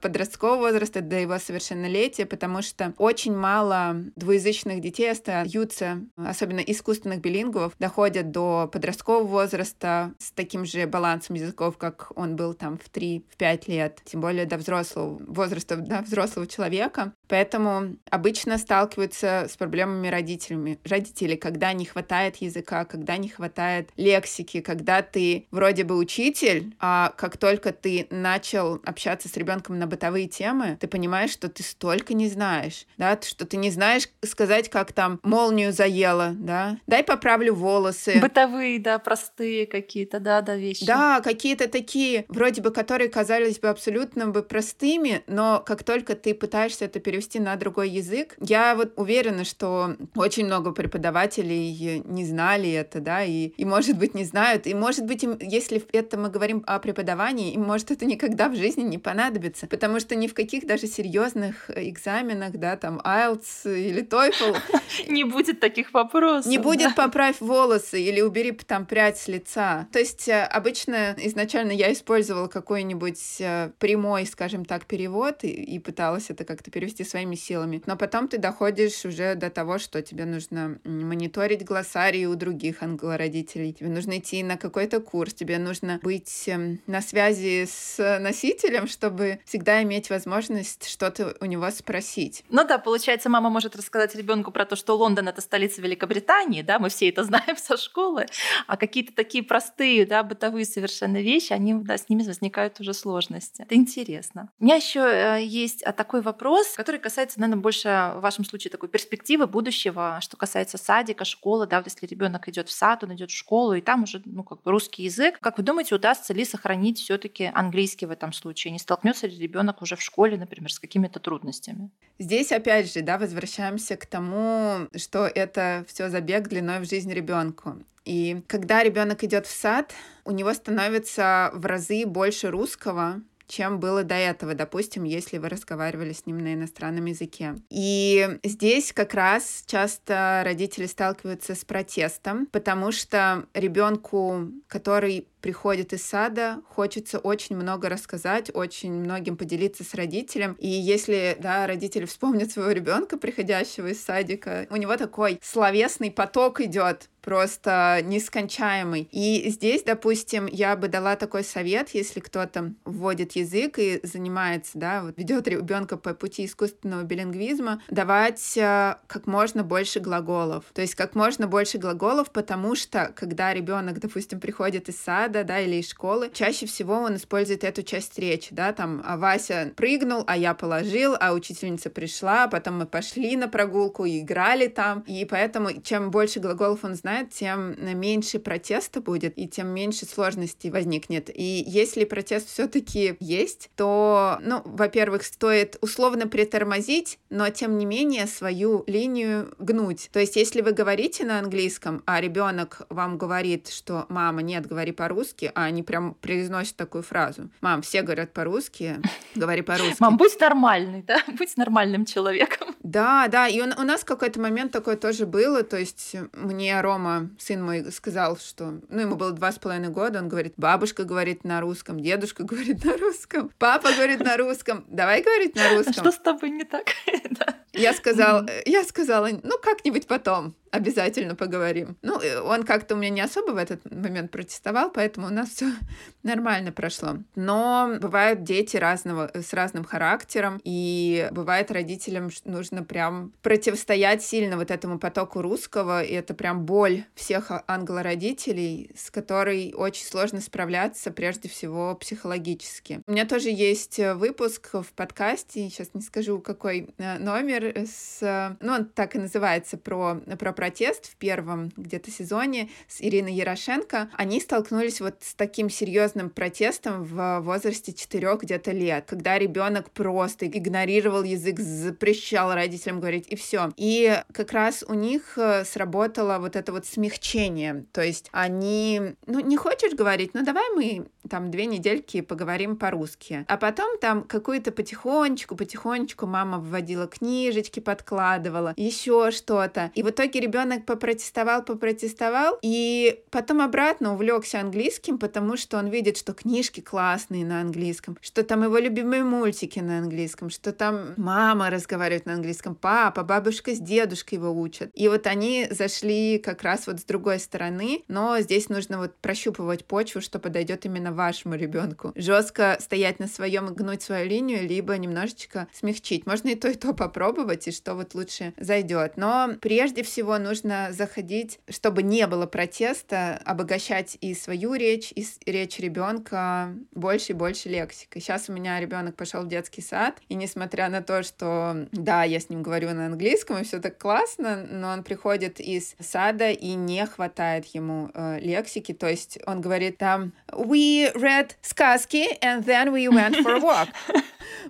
подросткового 0.00 0.58
возраста 0.58 1.00
до 1.00 1.18
его 1.18 1.38
совершеннолетия, 1.38 2.26
потому 2.26 2.62
что 2.62 2.94
очень 2.98 3.36
мало 3.36 3.96
двуязычных 4.16 4.80
детей 4.80 5.10
остаются, 5.10 6.00
особенно 6.16 6.60
искусственных 6.60 7.20
билингвов, 7.20 7.72
доходят 7.78 8.30
до 8.30 8.68
подросткового 8.72 9.26
возраста 9.26 10.14
с 10.18 10.30
таким 10.30 10.64
же 10.64 10.86
балансом 10.86 11.36
языков, 11.36 11.76
как 11.78 12.12
он 12.16 12.36
был 12.36 12.54
там 12.54 12.78
в 12.78 12.90
3-5 12.90 13.62
лет, 13.66 14.00
тем 14.04 14.20
более 14.20 14.46
до 14.46 14.56
взрослого 14.56 15.18
возраста, 15.26 15.76
до 15.76 16.02
взрослого 16.02 16.46
человека. 16.46 17.12
Поэтому 17.28 17.96
обычно 18.10 18.58
сталкиваются 18.58 19.46
с 19.50 19.56
проблемами 19.56 20.08
родителями. 20.08 20.78
Родители, 20.84 21.34
когда 21.36 21.72
не 21.72 21.84
хватает 21.84 22.36
языка, 22.36 22.84
когда 22.84 23.16
не 23.16 23.28
хватает 23.28 23.90
лексики, 23.96 24.60
когда 24.60 25.02
ты 25.02 25.46
вроде 25.50 25.84
бы 25.84 25.96
учитель, 25.96 26.74
а 26.78 27.12
как 27.16 27.36
только 27.36 27.72
ты 27.72 28.06
начал 28.10 28.80
общаться 28.84 29.28
с 29.28 29.36
ребенком 29.36 29.65
ребенком 29.66 29.78
на 29.78 29.86
бытовые 29.86 30.28
темы, 30.28 30.76
ты 30.80 30.86
понимаешь, 30.86 31.30
что 31.30 31.48
ты 31.48 31.62
столько 31.62 32.14
не 32.14 32.28
знаешь, 32.28 32.86
да, 32.98 33.18
что 33.22 33.46
ты 33.46 33.56
не 33.56 33.70
знаешь 33.70 34.08
сказать, 34.24 34.68
как 34.68 34.92
там 34.92 35.20
молнию 35.22 35.72
заела, 35.72 36.32
да, 36.34 36.78
дай 36.86 37.02
поправлю 37.02 37.54
волосы. 37.54 38.18
Бытовые, 38.20 38.78
да, 38.78 38.98
простые 38.98 39.66
какие-то, 39.66 40.20
да, 40.20 40.40
да, 40.40 40.56
вещи. 40.56 40.86
Да, 40.86 41.20
какие-то 41.20 41.68
такие, 41.68 42.24
вроде 42.28 42.62
бы, 42.62 42.70
которые 42.70 43.08
казались 43.08 43.58
бы 43.58 43.68
абсолютно 43.68 44.26
бы 44.28 44.42
простыми, 44.42 45.22
но 45.26 45.62
как 45.64 45.84
только 45.84 46.14
ты 46.14 46.34
пытаешься 46.34 46.84
это 46.84 47.00
перевести 47.00 47.40
на 47.40 47.56
другой 47.56 47.90
язык, 47.90 48.36
я 48.40 48.74
вот 48.74 48.92
уверена, 48.96 49.44
что 49.44 49.96
очень 50.14 50.46
много 50.46 50.72
преподавателей 50.72 52.02
не 52.04 52.24
знали 52.24 52.70
это, 52.70 53.00
да, 53.00 53.24
и, 53.24 53.48
и 53.56 53.64
может 53.64 53.98
быть, 53.98 54.14
не 54.14 54.24
знают, 54.24 54.66
и 54.66 54.74
может 54.74 55.04
быть, 55.04 55.22
им, 55.24 55.38
если 55.40 55.82
это 55.92 56.18
мы 56.18 56.30
говорим 56.30 56.62
о 56.66 56.78
преподавании, 56.78 57.52
им 57.52 57.62
может 57.62 57.90
это 57.90 58.04
никогда 58.04 58.48
в 58.48 58.56
жизни 58.56 58.82
не 58.82 58.98
понадобится, 58.98 59.55
учиться, 59.56 59.66
потому 59.66 60.00
что 60.00 60.14
ни 60.14 60.26
в 60.26 60.34
каких 60.34 60.66
даже 60.66 60.86
серьезных 60.86 61.70
э, 61.70 61.88
экзаменах, 61.88 62.52
да, 62.52 62.76
там 62.76 63.00
IELTS 63.04 63.64
или 63.64 64.02
TOEFL 64.02 64.56
не 65.08 65.24
будет 65.24 65.60
таких 65.60 65.92
вопросов. 65.92 66.50
Не 66.50 66.58
будет 66.58 66.94
поправь 66.94 67.40
волосы 67.40 68.02
или 68.02 68.20
убери 68.20 68.52
там 68.52 68.86
прядь 68.86 69.18
с 69.18 69.28
лица. 69.28 69.86
То 69.92 69.98
есть 69.98 70.28
э, 70.28 70.42
обычно 70.42 71.14
изначально 71.18 71.72
я 71.72 71.92
использовала 71.92 72.48
какой-нибудь 72.48 73.36
э, 73.40 73.70
прямой, 73.78 74.26
скажем 74.26 74.64
так, 74.64 74.84
перевод 74.84 75.44
и, 75.44 75.48
и 75.48 75.78
пыталась 75.78 76.30
это 76.30 76.44
как-то 76.44 76.70
перевести 76.70 77.04
своими 77.04 77.36
силами. 77.36 77.82
Но 77.86 77.96
потом 77.96 78.28
ты 78.28 78.38
доходишь 78.38 79.04
уже 79.04 79.34
до 79.34 79.50
того, 79.50 79.78
что 79.78 80.02
тебе 80.02 80.24
нужно 80.24 80.78
мониторить 80.84 81.64
глоссарии 81.64 82.26
у 82.26 82.34
других 82.34 82.82
англородителей, 82.82 83.72
тебе 83.72 83.88
нужно 83.88 84.18
идти 84.18 84.42
на 84.42 84.56
какой-то 84.56 85.00
курс, 85.00 85.34
тебе 85.34 85.58
нужно 85.58 86.00
быть 86.02 86.44
эм, 86.48 86.80
на 86.86 87.00
связи 87.00 87.66
с 87.66 88.18
носителем, 88.20 88.86
чтобы 88.86 89.40
всегда 89.46 89.82
иметь 89.82 90.10
возможность 90.10 90.88
что-то 90.88 91.36
у 91.40 91.46
него 91.46 91.70
спросить. 91.70 92.44
Ну 92.50 92.66
да, 92.66 92.78
получается, 92.78 93.30
мама 93.30 93.48
может 93.48 93.76
рассказать 93.76 94.14
ребенку 94.14 94.50
про 94.50 94.66
то, 94.66 94.76
что 94.76 94.96
Лондон 94.96 95.28
это 95.28 95.40
столица 95.40 95.80
Великобритании, 95.80 96.62
да, 96.62 96.78
мы 96.78 96.88
все 96.88 97.08
это 97.08 97.24
знаем 97.24 97.56
со 97.56 97.76
школы, 97.76 98.26
а 98.66 98.76
какие-то 98.76 99.14
такие 99.14 99.44
простые, 99.44 100.04
да, 100.04 100.22
бытовые 100.22 100.64
совершенно 100.64 101.18
вещи, 101.18 101.52
они, 101.52 101.74
да, 101.74 101.96
с 101.96 102.08
ними 102.08 102.24
возникают 102.24 102.80
уже 102.80 102.92
сложности. 102.92 103.62
Это 103.62 103.74
интересно. 103.76 104.50
У 104.58 104.64
меня 104.64 104.74
еще 104.76 105.00
э, 105.00 105.44
есть 105.44 105.82
а, 105.84 105.92
такой 105.92 106.20
вопрос, 106.20 106.74
который 106.74 107.00
касается, 107.00 107.40
наверное, 107.40 107.62
больше 107.62 108.12
в 108.16 108.20
вашем 108.20 108.44
случае 108.44 108.70
такой 108.70 108.88
перспективы 108.88 109.46
будущего, 109.46 110.18
что 110.20 110.36
касается 110.36 110.76
садика, 110.76 111.24
школы, 111.24 111.66
да, 111.66 111.78
вот 111.78 111.86
если 111.86 112.06
ребенок 112.06 112.48
идет 112.48 112.68
в 112.68 112.72
сад, 112.72 113.04
он 113.04 113.14
идет 113.14 113.30
в 113.30 113.36
школу, 113.36 113.74
и 113.74 113.80
там 113.80 114.02
уже, 114.02 114.20
ну, 114.24 114.42
как 114.42 114.62
бы 114.62 114.70
русский 114.72 115.04
язык. 115.04 115.38
Как 115.40 115.58
вы 115.58 115.64
думаете, 115.64 115.94
удастся 115.94 116.34
ли 116.34 116.44
сохранить 116.44 116.98
все-таки 116.98 117.50
английский 117.54 118.06
в 118.06 118.10
этом 118.10 118.32
случае? 118.32 118.72
Не 118.72 118.78
столкнется 118.78 119.26
ли 119.26 119.35
ребенок 119.38 119.82
уже 119.82 119.96
в 119.96 120.02
школе, 120.02 120.36
например, 120.36 120.72
с 120.72 120.78
какими-то 120.78 121.20
трудностями. 121.20 121.90
Здесь 122.18 122.52
опять 122.52 122.92
же, 122.92 123.02
да, 123.02 123.18
возвращаемся 123.18 123.96
к 123.96 124.06
тому, 124.06 124.88
что 124.96 125.26
это 125.26 125.84
все 125.88 126.08
забег 126.08 126.48
длиной 126.48 126.80
в 126.80 126.88
жизнь 126.88 127.12
ребенку. 127.12 127.76
И 128.04 128.42
когда 128.46 128.82
ребенок 128.82 129.24
идет 129.24 129.46
в 129.46 129.54
сад, 129.54 129.92
у 130.24 130.30
него 130.30 130.54
становится 130.54 131.50
в 131.54 131.66
разы 131.66 132.06
больше 132.06 132.50
русского, 132.50 133.20
чем 133.48 133.78
было 133.78 134.02
до 134.02 134.14
этого, 134.14 134.54
допустим, 134.54 135.04
если 135.04 135.38
вы 135.38 135.48
разговаривали 135.48 136.12
с 136.12 136.26
ним 136.26 136.38
на 136.38 136.54
иностранном 136.54 137.04
языке. 137.04 137.54
И 137.70 138.38
здесь 138.42 138.92
как 138.92 139.14
раз 139.14 139.64
часто 139.66 140.42
родители 140.44 140.86
сталкиваются 140.86 141.54
с 141.54 141.64
протестом, 141.64 142.46
потому 142.46 142.92
что 142.92 143.46
ребенку, 143.54 144.50
который 144.66 145.28
приходит 145.46 145.92
из 145.92 146.04
сада, 146.04 146.60
хочется 146.68 147.20
очень 147.20 147.54
много 147.54 147.88
рассказать, 147.88 148.50
очень 148.52 148.92
многим 148.92 149.36
поделиться 149.36 149.84
с 149.84 149.94
родителем. 149.94 150.56
И 150.58 150.66
если, 150.66 151.36
да, 151.38 151.68
родители 151.68 152.04
вспомнят 152.04 152.50
своего 152.50 152.72
ребенка, 152.72 153.16
приходящего 153.16 153.86
из 153.86 154.02
садика, 154.02 154.66
у 154.70 154.76
него 154.76 154.96
такой 154.96 155.38
словесный 155.40 156.10
поток 156.10 156.60
идет, 156.60 157.08
просто 157.26 158.02
нескончаемый. 158.04 159.08
И 159.10 159.50
здесь, 159.50 159.82
допустим, 159.82 160.46
я 160.46 160.76
бы 160.76 160.86
дала 160.86 161.16
такой 161.16 161.42
совет, 161.42 161.90
если 161.90 162.20
кто-то 162.20 162.72
вводит 162.84 163.32
язык 163.32 163.80
и 163.80 163.98
занимается, 164.04 164.78
да, 164.78 165.02
вот 165.02 165.18
ведет 165.18 165.48
ребенка 165.48 165.96
по 165.96 166.14
пути 166.14 166.44
искусственного 166.44 167.02
билингвизма, 167.02 167.82
давать 167.90 168.56
э, 168.56 168.94
как 169.08 169.26
можно 169.26 169.64
больше 169.64 169.98
глаголов. 169.98 170.66
То 170.72 170.82
есть 170.82 170.94
как 170.94 171.16
можно 171.16 171.48
больше 171.48 171.78
глаголов, 171.78 172.30
потому 172.30 172.76
что 172.76 173.12
когда 173.16 173.52
ребенок, 173.52 173.98
допустим, 173.98 174.38
приходит 174.38 174.88
из 174.88 174.96
сада, 174.96 175.35
сада, 175.36 175.44
да, 175.44 175.60
или 175.60 175.76
из 175.76 175.90
школы, 175.90 176.30
чаще 176.32 176.66
всего 176.66 176.94
он 176.94 177.16
использует 177.16 177.64
эту 177.64 177.82
часть 177.82 178.18
речи, 178.18 178.48
да, 178.52 178.72
там, 178.72 179.02
а 179.04 179.16
Вася 179.16 179.72
прыгнул, 179.76 180.24
а 180.26 180.36
я 180.36 180.54
положил, 180.54 181.16
а 181.18 181.32
учительница 181.32 181.90
пришла, 181.90 182.48
потом 182.48 182.78
мы 182.78 182.86
пошли 182.86 183.36
на 183.36 183.48
прогулку 183.48 184.04
и 184.04 184.20
играли 184.20 184.68
там, 184.68 185.00
и 185.06 185.24
поэтому 185.24 185.80
чем 185.82 186.10
больше 186.10 186.40
глаголов 186.40 186.84
он 186.84 186.94
знает, 186.94 187.30
тем 187.30 187.76
меньше 187.98 188.38
протеста 188.38 189.00
будет, 189.00 189.38
и 189.38 189.48
тем 189.48 189.68
меньше 189.68 190.06
сложностей 190.06 190.70
возникнет. 190.70 191.30
И 191.32 191.64
если 191.66 192.04
протест 192.04 192.48
все-таки 192.48 193.16
есть, 193.20 193.70
то, 193.76 194.38
ну, 194.42 194.62
во-первых, 194.64 195.22
стоит 195.22 195.76
условно 195.80 196.28
притормозить, 196.28 197.18
но 197.30 197.48
тем 197.50 197.78
не 197.78 197.86
менее 197.86 198.26
свою 198.26 198.84
линию 198.86 199.54
гнуть. 199.58 200.08
То 200.12 200.20
есть, 200.20 200.36
если 200.36 200.60
вы 200.60 200.72
говорите 200.72 201.24
на 201.24 201.38
английском, 201.38 202.02
а 202.06 202.20
ребенок 202.20 202.82
вам 202.88 203.18
говорит, 203.18 203.68
что 203.68 204.06
мама, 204.08 204.42
нет, 204.42 204.66
говори 204.66 204.92
по-русски, 204.92 205.15
по-русски, 205.16 205.50
а 205.54 205.64
они 205.64 205.82
прям 205.82 206.14
произносят 206.14 206.76
такую 206.76 207.02
фразу. 207.02 207.48
Мам, 207.62 207.80
все 207.80 208.02
говорят 208.02 208.32
по-русски, 208.32 209.00
говори 209.34 209.62
по-русски. 209.62 209.96
Мам, 209.98 210.18
будь 210.18 210.38
нормальный, 210.38 211.02
да? 211.02 211.22
Будь 211.38 211.56
нормальным 211.56 212.04
человеком. 212.04 212.74
Да, 212.82 213.28
да, 213.28 213.48
и 213.48 213.60
у, 213.60 213.64
у 213.64 213.82
нас 213.82 214.04
какой-то 214.04 214.40
момент 214.40 214.72
такой 214.72 214.96
тоже 214.96 215.26
было, 215.26 215.62
то 215.62 215.78
есть 215.78 216.16
мне 216.32 216.80
Рома, 216.80 217.30
сын 217.38 217.62
мой, 217.62 217.90
сказал, 217.90 218.36
что, 218.36 218.80
ну, 218.88 219.00
ему 219.00 219.16
было 219.16 219.32
два 219.32 219.52
с 219.52 219.58
половиной 219.58 219.88
года, 219.88 220.18
он 220.18 220.28
говорит, 220.28 220.54
бабушка 220.56 221.04
говорит 221.04 221.44
на 221.44 221.60
русском, 221.60 221.98
дедушка 222.00 222.42
говорит 222.44 222.84
на 222.84 222.96
русском, 222.96 223.50
папа 223.58 223.92
говорит 223.92 224.20
на 224.20 224.36
русском, 224.36 224.84
давай 224.88 225.22
говорить 225.22 225.56
на 225.56 225.70
русском. 225.70 225.94
Что 225.94 226.12
с 226.12 226.18
тобой 226.18 226.50
не 226.50 226.64
так? 226.64 226.84
Я 227.72 227.92
сказал, 227.92 228.46
я 228.64 228.84
сказала, 228.84 229.28
ну, 229.42 229.58
как-нибудь 229.62 230.06
потом 230.06 230.54
обязательно 230.76 231.34
поговорим. 231.34 231.96
Ну, 232.02 232.20
э, 232.20 232.40
он 232.40 232.62
как-то 232.62 232.94
у 232.94 232.98
меня 232.98 233.10
не 233.10 233.20
особо 233.20 233.52
в 233.52 233.56
этот 233.56 233.84
момент 233.90 234.30
протестовал, 234.30 234.90
поэтому 234.90 235.26
у 235.26 235.30
нас 235.30 235.50
все 235.50 235.66
нормально 236.22 236.72
прошло. 236.72 237.18
Но 237.34 237.96
бывают 238.00 238.42
дети 238.42 238.76
разного, 238.76 239.30
с 239.34 239.52
разным 239.52 239.84
характером, 239.84 240.60
и 240.64 241.28
бывает 241.32 241.70
родителям 241.70 242.30
нужно 242.44 242.82
прям 242.82 243.32
противостоять 243.42 244.22
сильно 244.22 244.56
вот 244.56 244.70
этому 244.70 244.98
потоку 244.98 245.42
русского, 245.42 246.02
и 246.02 246.12
это 246.12 246.34
прям 246.34 246.64
боль 246.64 247.04
всех 247.14 247.50
англородителей, 247.66 248.90
с 248.96 249.10
которой 249.10 249.72
очень 249.74 250.04
сложно 250.04 250.40
справляться, 250.40 251.10
прежде 251.10 251.48
всего 251.48 251.94
психологически. 251.94 253.00
У 253.06 253.12
меня 253.12 253.26
тоже 253.26 253.48
есть 253.50 253.98
выпуск 253.98 254.70
в 254.72 254.92
подкасте, 254.94 255.68
сейчас 255.70 255.90
не 255.94 256.02
скажу, 256.02 256.40
какой 256.40 256.90
э, 256.98 257.18
номер, 257.18 257.72
с, 257.76 258.56
ну, 258.60 258.72
он 258.72 258.84
так 258.86 259.14
и 259.16 259.18
называется, 259.18 259.78
про, 259.78 260.16
про 260.38 260.52
протест 260.66 261.12
в 261.12 261.14
первом 261.14 261.70
где-то 261.76 262.10
сезоне 262.10 262.68
с 262.88 263.00
Ириной 263.00 263.34
Ярошенко, 263.34 264.10
они 264.14 264.40
столкнулись 264.40 265.00
вот 265.00 265.14
с 265.20 265.34
таким 265.34 265.70
серьезным 265.70 266.28
протестом 266.28 267.04
в 267.04 267.38
возрасте 267.38 267.92
4 267.92 268.36
где-то 268.42 268.72
лет, 268.72 269.04
когда 269.06 269.38
ребенок 269.38 269.92
просто 269.92 270.48
игнорировал 270.48 271.22
язык, 271.22 271.60
запрещал 271.60 272.52
родителям 272.52 272.98
говорить, 272.98 273.26
и 273.28 273.36
все. 273.36 273.70
И 273.76 274.20
как 274.32 274.50
раз 274.50 274.84
у 274.88 274.94
них 274.94 275.38
э, 275.38 275.64
сработало 275.64 276.38
вот 276.40 276.56
это 276.56 276.72
вот 276.72 276.84
смягчение. 276.84 277.86
То 277.92 278.02
есть 278.02 278.28
они, 278.32 279.14
ну, 279.26 279.38
не 279.38 279.56
хочешь 279.56 279.94
говорить, 279.94 280.30
ну, 280.34 280.44
давай 280.44 280.68
мы 280.74 281.06
там 281.28 281.50
две 281.50 281.66
недельки 281.66 282.20
поговорим 282.20 282.76
по-русски. 282.76 283.44
А 283.48 283.56
потом 283.56 283.98
там 283.98 284.24
какую-то 284.24 284.72
потихонечку, 284.72 285.56
потихонечку 285.56 286.26
мама 286.26 286.58
вводила 286.58 287.06
книжечки, 287.06 287.80
подкладывала, 287.80 288.74
еще 288.76 289.30
что-то. 289.30 289.90
И 289.94 290.02
в 290.02 290.10
итоге 290.10 290.40
ребенок 290.40 290.55
попротестовал, 290.86 291.64
попротестовал, 291.64 292.58
и 292.62 293.22
потом 293.30 293.60
обратно 293.60 294.14
увлекся 294.14 294.60
английским, 294.60 295.18
потому 295.18 295.56
что 295.56 295.78
он 295.78 295.88
видит, 295.88 296.16
что 296.16 296.32
книжки 296.32 296.80
классные 296.80 297.44
на 297.44 297.60
английском, 297.60 298.16
что 298.20 298.42
там 298.42 298.62
его 298.62 298.78
любимые 298.78 299.24
мультики 299.24 299.80
на 299.80 299.98
английском, 299.98 300.50
что 300.50 300.72
там 300.72 301.14
мама 301.16 301.70
разговаривает 301.70 302.26
на 302.26 302.34
английском, 302.34 302.74
папа, 302.74 303.22
бабушка 303.22 303.74
с 303.74 303.78
дедушкой 303.78 304.38
его 304.38 304.50
учат. 304.50 304.90
И 304.94 305.08
вот 305.08 305.26
они 305.26 305.66
зашли 305.70 306.38
как 306.38 306.62
раз 306.62 306.86
вот 306.86 307.00
с 307.00 307.04
другой 307.04 307.38
стороны, 307.38 308.02
но 308.08 308.40
здесь 308.40 308.68
нужно 308.68 308.98
вот 308.98 309.14
прощупывать 309.16 309.84
почву, 309.84 310.20
что 310.20 310.38
подойдет 310.38 310.86
именно 310.86 311.12
вашему 311.12 311.54
ребенку. 311.54 312.12
Жестко 312.14 312.76
стоять 312.80 313.18
на 313.18 313.26
своем 313.26 313.68
и 313.68 313.74
гнуть 313.74 314.02
свою 314.02 314.28
линию, 314.28 314.66
либо 314.66 314.96
немножечко 314.96 315.68
смягчить. 315.72 316.26
Можно 316.26 316.48
и 316.48 316.54
то, 316.54 316.68
и 316.68 316.74
то 316.74 316.92
попробовать, 316.92 317.68
и 317.68 317.72
что 317.72 317.94
вот 317.94 318.14
лучше 318.14 318.54
зайдет. 318.58 319.16
Но 319.16 319.50
прежде 319.60 320.02
всего 320.02 320.35
нужно 320.38 320.88
заходить, 320.92 321.60
чтобы 321.68 322.02
не 322.02 322.26
было 322.26 322.46
протеста, 322.46 323.40
обогащать 323.44 324.16
и 324.20 324.34
свою 324.34 324.74
речь, 324.74 325.12
и 325.14 325.26
речь 325.46 325.78
ребенка 325.78 326.74
больше 326.92 327.32
и 327.32 327.34
больше 327.34 327.68
лексикой. 327.68 328.20
Сейчас 328.22 328.48
у 328.48 328.52
меня 328.52 328.80
ребенок 328.80 329.16
пошел 329.16 329.42
в 329.42 329.48
детский 329.48 329.82
сад, 329.82 330.18
и 330.28 330.34
несмотря 330.34 330.88
на 330.88 331.02
то, 331.02 331.22
что 331.22 331.86
да, 331.92 332.24
я 332.24 332.40
с 332.40 332.48
ним 332.48 332.62
говорю 332.62 332.90
на 332.92 333.06
английском, 333.06 333.58
и 333.58 333.64
все 333.64 333.80
так 333.80 333.98
классно, 333.98 334.66
но 334.70 334.88
он 334.88 335.02
приходит 335.02 335.60
из 335.60 335.94
сада 336.00 336.50
и 336.50 336.74
не 336.74 337.04
хватает 337.06 337.66
ему 337.66 338.10
э, 338.14 338.38
лексики, 338.40 338.92
то 338.92 339.08
есть 339.08 339.38
он 339.46 339.60
говорит 339.60 339.98
там 339.98 340.32
we 340.52 341.12
read 341.14 341.52
сказки 341.62 342.26
and 342.42 342.64
then 342.64 342.92
we 342.92 343.08
went 343.08 343.36
for 343.42 343.54
a 343.54 343.60
walk. 343.60 343.88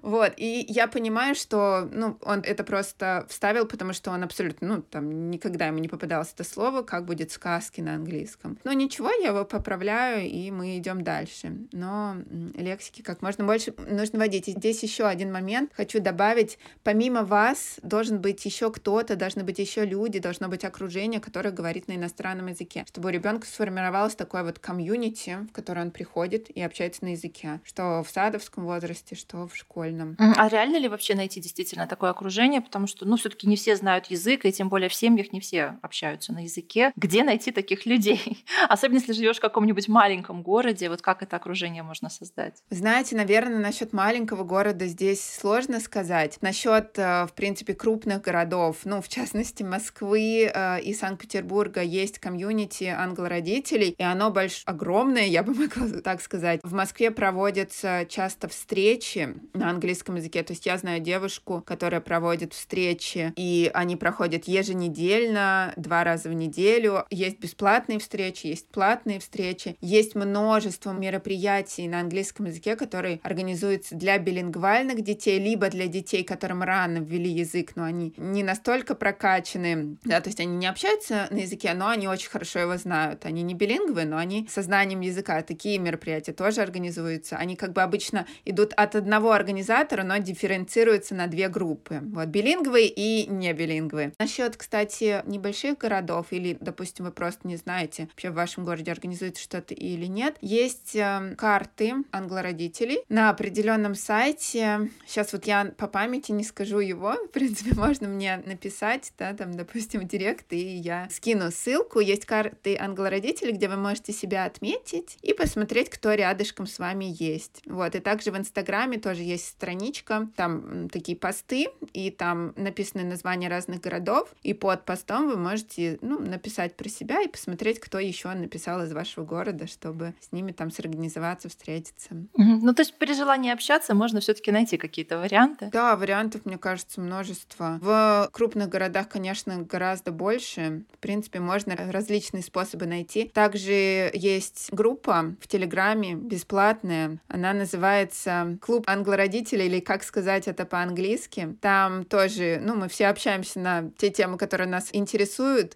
Вот, 0.02 0.32
и 0.36 0.64
я 0.68 0.86
понимаю, 0.86 1.34
что, 1.34 1.88
ну, 1.92 2.18
он 2.22 2.40
это 2.40 2.64
просто 2.64 3.26
вставил, 3.28 3.66
потому 3.66 3.92
что 3.92 4.10
он 4.10 4.22
абсолютно, 4.22 4.68
ну, 4.68 4.82
там, 4.82 5.30
никогда 5.30 5.55
ему 5.64 5.78
не 5.78 5.88
попадалось 5.88 6.32
это 6.32 6.44
слово, 6.44 6.82
как 6.82 7.06
будет 7.06 7.32
сказки 7.32 7.80
на 7.80 7.94
английском. 7.94 8.58
Но 8.64 8.72
ничего, 8.72 9.10
я 9.10 9.28
его 9.28 9.44
поправляю, 9.44 10.28
и 10.28 10.50
мы 10.50 10.76
идем 10.78 11.02
дальше. 11.02 11.56
Но 11.72 12.16
лексики 12.54 13.02
как 13.02 13.22
можно 13.22 13.44
больше 13.44 13.74
нужно 13.88 14.18
вводить. 14.18 14.48
И 14.48 14.52
здесь 14.52 14.82
еще 14.82 15.06
один 15.06 15.32
момент 15.32 15.70
хочу 15.74 16.00
добавить. 16.00 16.58
Помимо 16.82 17.24
вас 17.24 17.78
должен 17.82 18.20
быть 18.20 18.44
еще 18.44 18.70
кто-то, 18.70 19.16
должны 19.16 19.44
быть 19.44 19.58
еще 19.58 19.84
люди, 19.84 20.18
должно 20.18 20.48
быть 20.48 20.64
окружение, 20.64 21.20
которое 21.20 21.50
говорит 21.50 21.88
на 21.88 21.96
иностранном 21.96 22.48
языке, 22.48 22.84
чтобы 22.88 23.08
у 23.08 23.12
ребенка 23.12 23.46
сформировалось 23.46 24.14
такое 24.14 24.44
вот 24.44 24.58
комьюнити, 24.58 25.46
в 25.48 25.52
которое 25.52 25.82
он 25.82 25.90
приходит 25.90 26.50
и 26.50 26.60
общается 26.60 27.04
на 27.04 27.12
языке, 27.12 27.60
что 27.64 28.02
в 28.02 28.10
садовском 28.10 28.64
возрасте, 28.64 29.14
что 29.14 29.48
в 29.48 29.56
школьном. 29.56 30.16
А 30.18 30.48
реально 30.48 30.78
ли 30.78 30.88
вообще 30.88 31.14
найти 31.14 31.40
действительно 31.40 31.86
такое 31.86 32.10
окружение? 32.10 32.60
Потому 32.60 32.86
что, 32.86 33.06
ну, 33.06 33.16
все-таки 33.16 33.46
не 33.46 33.56
все 33.56 33.76
знают 33.76 34.06
язык, 34.06 34.44
и 34.44 34.52
тем 34.52 34.68
более 34.68 34.88
в 34.88 34.94
семьях 34.94 35.32
не 35.32 35.40
все 35.46 35.78
общаются 35.82 36.32
на 36.32 36.42
языке. 36.42 36.92
Где 36.96 37.22
найти 37.22 37.52
таких 37.52 37.86
людей? 37.86 38.44
Особенно 38.68 38.98
если 38.98 39.12
живешь 39.12 39.36
в 39.36 39.40
каком-нибудь 39.40 39.86
маленьком 39.86 40.42
городе, 40.42 40.88
вот 40.88 41.02
как 41.02 41.22
это 41.22 41.36
окружение 41.36 41.84
можно 41.84 42.10
создать? 42.10 42.62
Знаете, 42.70 43.14
наверное, 43.14 43.60
насчет 43.60 43.92
маленького 43.92 44.42
города 44.42 44.86
здесь 44.86 45.22
сложно 45.22 45.78
сказать. 45.78 46.38
Насчет, 46.40 46.98
э, 46.98 47.26
в 47.26 47.32
принципе, 47.34 47.74
крупных 47.74 48.22
городов, 48.22 48.78
ну, 48.84 49.00
в 49.00 49.08
частности, 49.08 49.62
Москвы 49.62 50.50
э, 50.52 50.80
и 50.80 50.92
Санкт-Петербурга 50.92 51.80
есть 51.80 52.18
комьюнити 52.18 52.84
англородителей, 52.84 53.90
и 53.90 54.02
оно 54.02 54.30
больш... 54.30 54.62
огромное, 54.66 55.26
я 55.26 55.44
бы 55.44 55.54
могла 55.62 56.00
так 56.00 56.20
сказать. 56.20 56.60
В 56.64 56.72
Москве 56.72 57.12
проводятся 57.12 58.04
часто 58.08 58.48
встречи 58.48 59.36
на 59.54 59.70
английском 59.70 60.16
языке. 60.16 60.42
То 60.42 60.54
есть 60.54 60.66
я 60.66 60.76
знаю 60.76 61.00
девушку, 61.00 61.62
которая 61.64 62.00
проводит 62.00 62.52
встречи, 62.52 63.32
и 63.36 63.70
они 63.74 63.94
проходят 63.94 64.48
еженедельно, 64.48 65.35
два 65.76 66.04
раза 66.04 66.28
в 66.28 66.32
неделю. 66.32 67.04
Есть 67.10 67.38
бесплатные 67.38 67.98
встречи, 67.98 68.46
есть 68.46 68.68
платные 68.68 69.20
встречи. 69.20 69.76
Есть 69.80 70.14
множество 70.14 70.92
мероприятий 70.92 71.88
на 71.88 72.00
английском 72.00 72.46
языке, 72.46 72.76
которые 72.76 73.20
организуются 73.22 73.94
для 73.94 74.18
билингвальных 74.18 75.02
детей, 75.02 75.38
либо 75.38 75.68
для 75.68 75.86
детей, 75.86 76.24
которым 76.24 76.62
рано 76.62 76.98
ввели 76.98 77.30
язык, 77.30 77.72
но 77.76 77.84
они 77.84 78.14
не 78.16 78.42
настолько 78.42 78.94
прокачаны, 78.94 79.96
да, 80.04 80.20
то 80.20 80.28
есть 80.28 80.40
они 80.40 80.56
не 80.56 80.66
общаются 80.66 81.28
на 81.30 81.38
языке, 81.38 81.74
но 81.74 81.88
они 81.88 82.08
очень 82.08 82.30
хорошо 82.30 82.60
его 82.60 82.76
знают. 82.76 83.24
Они 83.26 83.42
не 83.42 83.54
билингвы, 83.54 84.04
но 84.04 84.16
они 84.16 84.48
со 84.50 84.62
знанием 84.62 85.00
языка. 85.00 85.42
Такие 85.42 85.78
мероприятия 85.78 86.32
тоже 86.32 86.60
организуются. 86.60 87.36
Они 87.36 87.56
как 87.56 87.72
бы 87.72 87.82
обычно 87.82 88.26
идут 88.44 88.72
от 88.74 88.94
одного 88.96 89.32
организатора, 89.32 90.02
но 90.02 90.18
дифференцируются 90.18 91.14
на 91.14 91.26
две 91.26 91.48
группы. 91.48 92.00
Вот 92.02 92.28
билингвы 92.28 92.86
и 92.86 93.26
не 93.26 93.52
билингвы. 93.52 94.12
Насчет, 94.18 94.56
кстати, 94.56 95.22
небольших 95.26 95.78
городов 95.78 96.28
или, 96.30 96.56
допустим, 96.60 97.04
вы 97.04 97.10
просто 97.10 97.46
не 97.46 97.56
знаете, 97.56 98.04
вообще 98.04 98.30
в 98.30 98.34
вашем 98.34 98.64
городе 98.64 98.90
организуется 98.92 99.42
что-то 99.42 99.74
или 99.74 100.06
нет, 100.06 100.36
есть 100.40 100.94
э, 100.94 101.34
карты 101.36 101.94
англородителей 102.10 103.00
на 103.08 103.30
определенном 103.30 103.94
сайте. 103.94 104.90
Сейчас 105.06 105.32
вот 105.32 105.46
я 105.46 105.72
по 105.76 105.86
памяти 105.86 106.32
не 106.32 106.44
скажу 106.44 106.78
его. 106.78 107.12
В 107.12 107.30
принципе, 107.30 107.74
можно 107.76 108.08
мне 108.08 108.42
написать, 108.44 109.12
да, 109.18 109.34
там, 109.34 109.52
допустим, 109.52 110.06
директ, 110.06 110.52
и 110.52 110.76
я 110.76 111.08
скину 111.10 111.50
ссылку. 111.50 112.00
Есть 112.00 112.26
карты 112.26 112.76
англородителей, 112.78 113.52
где 113.52 113.68
вы 113.68 113.76
можете 113.76 114.12
себя 114.12 114.44
отметить 114.44 115.18
и 115.22 115.32
посмотреть, 115.32 115.90
кто 115.90 116.14
рядышком 116.14 116.66
с 116.66 116.78
вами 116.78 117.06
есть. 117.08 117.62
Вот, 117.66 117.94
и 117.94 118.00
также 118.00 118.30
в 118.30 118.36
Инстаграме 118.36 118.98
тоже 118.98 119.22
есть 119.22 119.46
страничка, 119.46 120.28
там 120.36 120.88
такие 120.88 121.16
посты, 121.16 121.68
и 121.92 122.10
там 122.10 122.52
написаны 122.56 123.04
названия 123.04 123.48
разных 123.48 123.80
городов, 123.80 124.34
и 124.42 124.54
под 124.54 124.84
постом 124.84 125.15
вы 125.24 125.36
можете, 125.36 125.98
ну, 126.02 126.18
написать 126.18 126.76
про 126.76 126.88
себя 126.88 127.22
и 127.22 127.28
посмотреть, 127.28 127.80
кто 127.80 127.98
еще 127.98 128.32
написал 128.32 128.82
из 128.82 128.92
вашего 128.92 129.24
города, 129.24 129.66
чтобы 129.66 130.14
с 130.20 130.32
ними 130.32 130.52
там 130.52 130.70
сорганизоваться, 130.70 131.48
встретиться. 131.48 132.10
Ну, 132.34 132.74
то 132.74 132.82
есть 132.82 132.98
при 132.98 133.14
желании 133.14 133.52
общаться 133.52 133.94
можно 133.94 134.20
все-таки 134.20 134.50
найти 134.50 134.76
какие-то 134.76 135.18
варианты? 135.18 135.70
Да, 135.72 135.96
вариантов, 135.96 136.42
мне 136.44 136.58
кажется, 136.58 137.00
множество. 137.00 137.78
В 137.80 138.28
крупных 138.32 138.68
городах, 138.68 139.08
конечно, 139.08 139.62
гораздо 139.62 140.12
больше. 140.12 140.84
В 140.92 140.98
принципе, 140.98 141.40
можно 141.40 141.76
различные 141.90 142.42
способы 142.42 142.86
найти. 142.86 143.30
Также 143.32 144.10
есть 144.12 144.68
группа 144.72 145.36
в 145.40 145.48
Телеграме, 145.48 145.76
Телеграме, 145.76 146.14
бесплатная. 146.14 147.18
Она 147.28 147.52
называется 147.52 148.58
«Клуб 148.60 148.84
англородителей» 148.88 149.66
или 149.66 149.80
«Как 149.80 150.02
сказать 150.02 150.48
это 150.48 150.64
по-английски». 150.64 151.56
Там 151.60 152.04
тоже, 152.04 152.60
ну, 152.62 152.74
мы 152.74 152.88
все 152.88 153.06
общаемся 153.06 153.60
на 153.60 153.90
те 153.96 154.10
темы, 154.10 154.38
которые 154.38 154.68
нас 154.68 154.88
интересуют. 154.92 155.05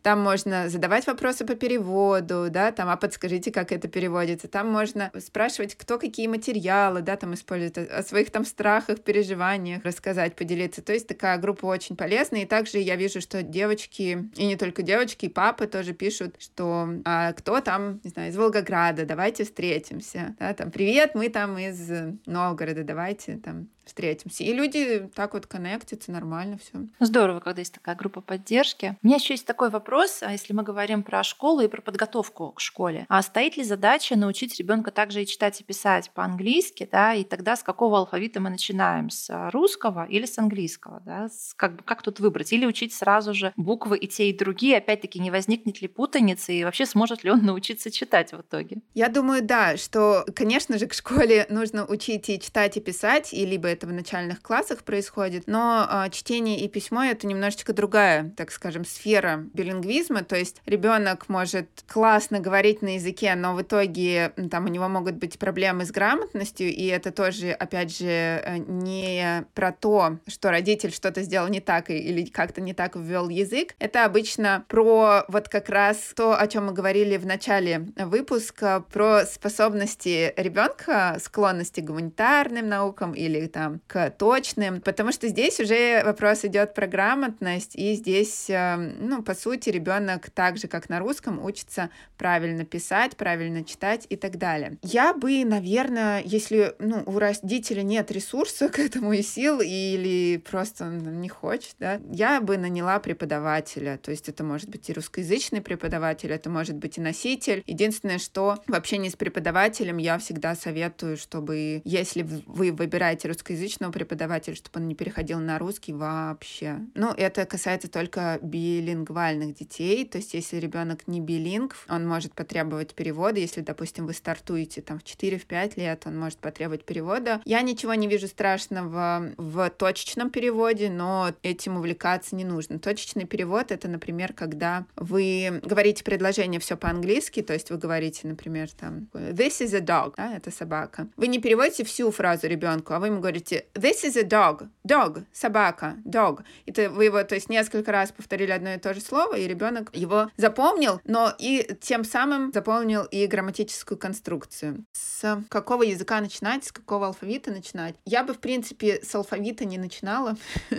Там 0.02 0.20
можно 0.20 0.68
задавать 0.68 1.06
вопросы 1.06 1.44
по 1.44 1.54
переводу, 1.54 2.48
да, 2.50 2.72
там, 2.72 2.88
а 2.88 2.96
подскажите, 2.96 3.50
как 3.50 3.72
это 3.72 3.88
переводится. 3.88 4.48
Там 4.48 4.68
можно 4.68 5.10
спрашивать, 5.18 5.74
кто 5.74 5.98
какие 5.98 6.26
материалы, 6.26 7.02
да, 7.02 7.16
там 7.16 7.34
использует, 7.34 7.78
о 7.78 8.02
своих 8.02 8.30
там 8.30 8.44
страхах, 8.44 9.00
переживаниях 9.00 9.84
рассказать, 9.84 10.34
поделиться. 10.36 10.82
То 10.82 10.92
есть 10.92 11.06
такая 11.06 11.38
группа 11.38 11.66
очень 11.66 11.96
полезная. 11.96 12.42
И 12.42 12.46
также 12.46 12.78
я 12.78 12.96
вижу, 12.96 13.20
что 13.20 13.42
девочки, 13.42 14.28
и 14.36 14.46
не 14.46 14.56
только 14.56 14.82
девочки, 14.82 15.26
и 15.26 15.28
папы 15.28 15.66
тоже 15.66 15.92
пишут, 15.92 16.36
что 16.38 16.88
а, 17.04 17.32
кто 17.32 17.60
там, 17.60 18.00
не 18.04 18.10
знаю, 18.10 18.30
из 18.30 18.36
Волгограда, 18.36 19.04
давайте 19.04 19.44
встретимся. 19.44 20.34
Да, 20.38 20.52
там, 20.54 20.70
привет, 20.70 21.14
мы 21.14 21.28
там 21.28 21.58
из 21.58 21.90
Новгорода, 22.26 22.84
давайте 22.84 23.36
там 23.36 23.68
встретимся. 23.84 24.44
И 24.44 24.52
люди 24.52 25.10
так 25.14 25.34
вот 25.34 25.46
коннектятся, 25.46 26.12
нормально 26.12 26.58
все. 26.58 26.86
Здорово, 27.00 27.40
когда 27.40 27.60
есть 27.60 27.74
такая 27.74 27.96
группа 27.96 28.20
поддержки. 28.20 28.96
У 29.02 29.06
меня 29.06 29.16
еще 29.16 29.34
есть 29.34 29.46
такой 29.46 29.70
вопрос, 29.70 30.22
а 30.22 30.32
если 30.32 30.52
мы 30.52 30.62
говорим 30.62 31.02
про 31.02 31.22
школу 31.22 31.60
и 31.60 31.68
про 31.68 31.82
подготовку 31.82 32.52
к 32.52 32.60
школе. 32.60 33.06
А 33.08 33.22
стоит 33.22 33.56
ли 33.56 33.64
задача 33.64 34.16
научить 34.16 34.58
ребенка 34.58 34.90
также 34.90 35.22
и 35.22 35.26
читать 35.26 35.60
и 35.60 35.64
писать 35.64 36.10
по-английски, 36.12 36.88
да, 36.90 37.14
и 37.14 37.24
тогда 37.24 37.56
с 37.56 37.62
какого 37.62 37.98
алфавита 37.98 38.40
мы 38.40 38.50
начинаем? 38.50 39.10
С 39.10 39.50
русского 39.50 40.06
или 40.06 40.26
с 40.26 40.38
английского, 40.38 41.00
да? 41.00 41.28
С, 41.28 41.54
как, 41.54 41.84
как 41.84 42.02
тут 42.02 42.20
выбрать? 42.20 42.52
Или 42.52 42.66
учить 42.66 42.94
сразу 42.94 43.34
же 43.34 43.52
буквы 43.56 43.98
и 43.98 44.06
те, 44.06 44.30
и 44.30 44.36
другие? 44.36 44.78
Опять-таки, 44.78 45.18
не 45.18 45.30
возникнет 45.30 45.82
ли 45.82 45.88
путаницы, 45.88 46.52
и 46.54 46.64
вообще 46.64 46.86
сможет 46.86 47.24
ли 47.24 47.30
он 47.30 47.44
научиться 47.44 47.90
читать 47.90 48.32
в 48.32 48.40
итоге? 48.40 48.78
Я 48.94 49.08
думаю, 49.08 49.42
да, 49.42 49.76
что, 49.76 50.24
конечно 50.34 50.78
же, 50.78 50.86
к 50.86 50.94
школе 50.94 51.46
нужно 51.48 51.84
учить 51.84 52.28
и 52.28 52.40
читать, 52.40 52.76
и 52.76 52.80
писать, 52.80 53.32
и 53.32 53.44
либо 53.44 53.69
это 53.70 53.86
в 53.86 53.92
начальных 53.92 54.42
классах 54.42 54.82
происходит, 54.82 55.44
но 55.46 55.88
э, 55.88 56.10
чтение 56.10 56.60
и 56.60 56.68
письмо 56.68 57.04
это 57.04 57.26
немножечко 57.26 57.72
другая, 57.72 58.32
так 58.36 58.50
скажем, 58.50 58.84
сфера 58.84 59.44
билингвизма, 59.54 60.22
то 60.22 60.36
есть 60.36 60.60
ребенок 60.66 61.28
может 61.28 61.68
классно 61.86 62.40
говорить 62.40 62.82
на 62.82 62.94
языке, 62.94 63.34
но 63.34 63.54
в 63.54 63.62
итоге 63.62 64.32
там 64.50 64.66
у 64.66 64.68
него 64.68 64.88
могут 64.88 65.16
быть 65.16 65.38
проблемы 65.38 65.84
с 65.84 65.90
грамотностью, 65.90 66.68
и 66.68 66.86
это 66.86 67.12
тоже, 67.12 67.50
опять 67.50 67.96
же, 67.96 68.06
э, 68.06 68.58
не 68.58 69.44
про 69.54 69.72
то, 69.72 70.18
что 70.26 70.50
родитель 70.50 70.92
что-то 70.92 71.22
сделал 71.22 71.48
не 71.48 71.60
так 71.60 71.90
или 71.90 72.24
как-то 72.24 72.60
не 72.60 72.74
так 72.74 72.96
ввел 72.96 73.28
язык, 73.28 73.74
это 73.78 74.04
обычно 74.04 74.64
про 74.68 75.24
вот 75.28 75.48
как 75.48 75.68
раз 75.68 76.12
то, 76.16 76.38
о 76.38 76.46
чем 76.46 76.66
мы 76.66 76.72
говорили 76.72 77.16
в 77.16 77.26
начале 77.26 77.88
выпуска, 77.96 78.84
про 78.92 79.24
способности 79.24 80.32
ребенка, 80.36 81.16
склонности 81.20 81.80
к 81.80 81.84
гуманитарным 81.84 82.68
наукам 82.68 83.12
или 83.12 83.46
там 83.46 83.59
там 83.60 83.80
к 83.86 84.10
точным, 84.10 84.80
потому 84.80 85.12
что 85.12 85.28
здесь 85.28 85.60
уже 85.60 86.02
вопрос 86.02 86.46
идет 86.46 86.72
про 86.72 86.86
грамотность, 86.86 87.76
и 87.76 87.92
здесь, 87.92 88.46
эм, 88.48 88.94
ну, 88.98 89.22
по 89.22 89.34
сути, 89.34 89.68
ребенок 89.68 90.30
так 90.30 90.56
же, 90.56 90.66
как 90.66 90.88
на 90.88 90.98
русском, 90.98 91.44
учится 91.44 91.90
правильно 92.16 92.64
писать, 92.64 93.18
правильно 93.18 93.62
читать 93.62 94.06
и 94.08 94.16
так 94.16 94.38
далее. 94.38 94.78
Я 94.82 95.12
бы, 95.12 95.44
наверное, 95.44 96.22
если, 96.24 96.74
ну, 96.78 97.02
у 97.04 97.18
родителя 97.18 97.82
нет 97.82 98.10
ресурса 98.10 98.68
к 98.74 98.78
этому 98.78 99.12
и 99.12 99.20
сил, 99.20 99.60
или 99.60 100.38
просто 100.38 100.84
он 100.86 101.20
не 101.20 101.28
хочет, 101.28 101.74
да, 101.78 102.00
я 102.10 102.40
бы 102.40 102.56
наняла 102.56 102.98
преподавателя, 102.98 103.98
то 103.98 104.10
есть 104.10 104.30
это 104.30 104.42
может 104.42 104.70
быть 104.70 104.88
и 104.88 104.94
русскоязычный 104.94 105.60
преподаватель, 105.60 106.32
это 106.32 106.48
может 106.48 106.76
быть 106.76 106.96
и 106.96 107.02
носитель. 107.02 107.62
Единственное, 107.66 108.18
что 108.18 108.56
в 108.66 108.74
общении 108.74 109.10
с 109.10 109.16
преподавателем 109.16 109.98
я 109.98 110.16
всегда 110.16 110.54
советую, 110.54 111.18
чтобы, 111.18 111.82
если 111.84 112.22
вы 112.22 112.72
выбираете 112.72 113.28
русскоязычный 113.28 113.49
русскоязычного 113.50 113.90
преподавателя, 113.90 114.54
чтобы 114.54 114.80
он 114.80 114.88
не 114.88 114.94
переходил 114.94 115.40
на 115.40 115.58
русский 115.58 115.92
вообще. 115.92 116.78
Ну, 116.94 117.12
это 117.12 117.44
касается 117.46 117.90
только 117.90 118.38
билингвальных 118.42 119.54
детей, 119.54 120.04
то 120.04 120.18
есть 120.18 120.34
если 120.34 120.58
ребенок 120.58 121.08
не 121.08 121.20
билингв, 121.20 121.84
он 121.88 122.06
может 122.06 122.34
потребовать 122.34 122.94
перевода, 122.94 123.40
если, 123.40 123.60
допустим, 123.60 124.06
вы 124.06 124.12
стартуете 124.12 124.82
там 124.82 124.98
в 124.98 125.02
4-5 125.02 125.72
лет, 125.76 126.02
он 126.06 126.18
может 126.18 126.38
потребовать 126.38 126.84
перевода. 126.84 127.40
Я 127.44 127.62
ничего 127.62 127.94
не 127.94 128.06
вижу 128.06 128.28
страшного 128.28 129.32
в 129.36 129.70
точечном 129.70 130.30
переводе, 130.30 130.90
но 130.90 131.32
этим 131.42 131.76
увлекаться 131.76 132.36
не 132.36 132.44
нужно. 132.44 132.78
Точечный 132.78 133.24
перевод— 133.24 133.72
это, 133.72 133.88
например, 133.88 134.32
когда 134.32 134.86
вы 134.96 135.60
говорите 135.64 136.04
предложение 136.04 136.60
все 136.60 136.76
по-английски, 136.76 137.42
то 137.42 137.52
есть 137.52 137.70
вы 137.70 137.78
говорите, 137.78 138.28
например, 138.28 138.70
там 138.70 139.08
«this 139.12 139.60
is 139.60 139.74
a 139.74 139.80
dog», 139.80 140.14
да, 140.16 140.36
это 140.36 140.50
собака. 140.50 141.08
Вы 141.16 141.26
не 141.26 141.40
переводите 141.40 141.84
всю 141.84 142.10
фразу 142.10 142.46
ребенку, 142.46 142.94
а 142.94 143.00
вы 143.00 143.06
ему 143.06 143.20
говорите 143.20 143.39
говорите 143.40 143.66
this 143.74 144.04
is 144.04 144.16
a 144.16 144.24
dog, 144.24 144.68
dog, 144.84 145.24
собака, 145.32 145.96
dog. 146.04 146.42
Это 146.66 146.90
вы 146.90 147.06
его, 147.06 147.22
то 147.24 147.34
есть 147.34 147.48
несколько 147.48 147.92
раз 147.92 148.12
повторили 148.12 148.50
одно 148.50 148.74
и 148.74 148.78
то 148.78 148.94
же 148.94 149.00
слово, 149.00 149.36
и 149.36 149.46
ребенок 149.46 149.90
его 149.94 150.30
запомнил, 150.36 151.00
но 151.04 151.32
и 151.38 151.68
тем 151.80 152.04
самым 152.04 152.52
запомнил 152.52 153.04
и 153.04 153.26
грамматическую 153.26 153.98
конструкцию. 153.98 154.84
С 154.92 155.42
какого 155.48 155.82
языка 155.82 156.20
начинать, 156.20 156.64
с 156.64 156.72
какого 156.72 157.08
алфавита 157.08 157.50
начинать? 157.50 157.94
Я 158.04 158.24
бы, 158.24 158.34
в 158.34 158.38
принципе, 158.38 159.00
с 159.02 159.14
алфавита 159.14 159.64
не 159.64 159.78
начинала. 159.78 160.36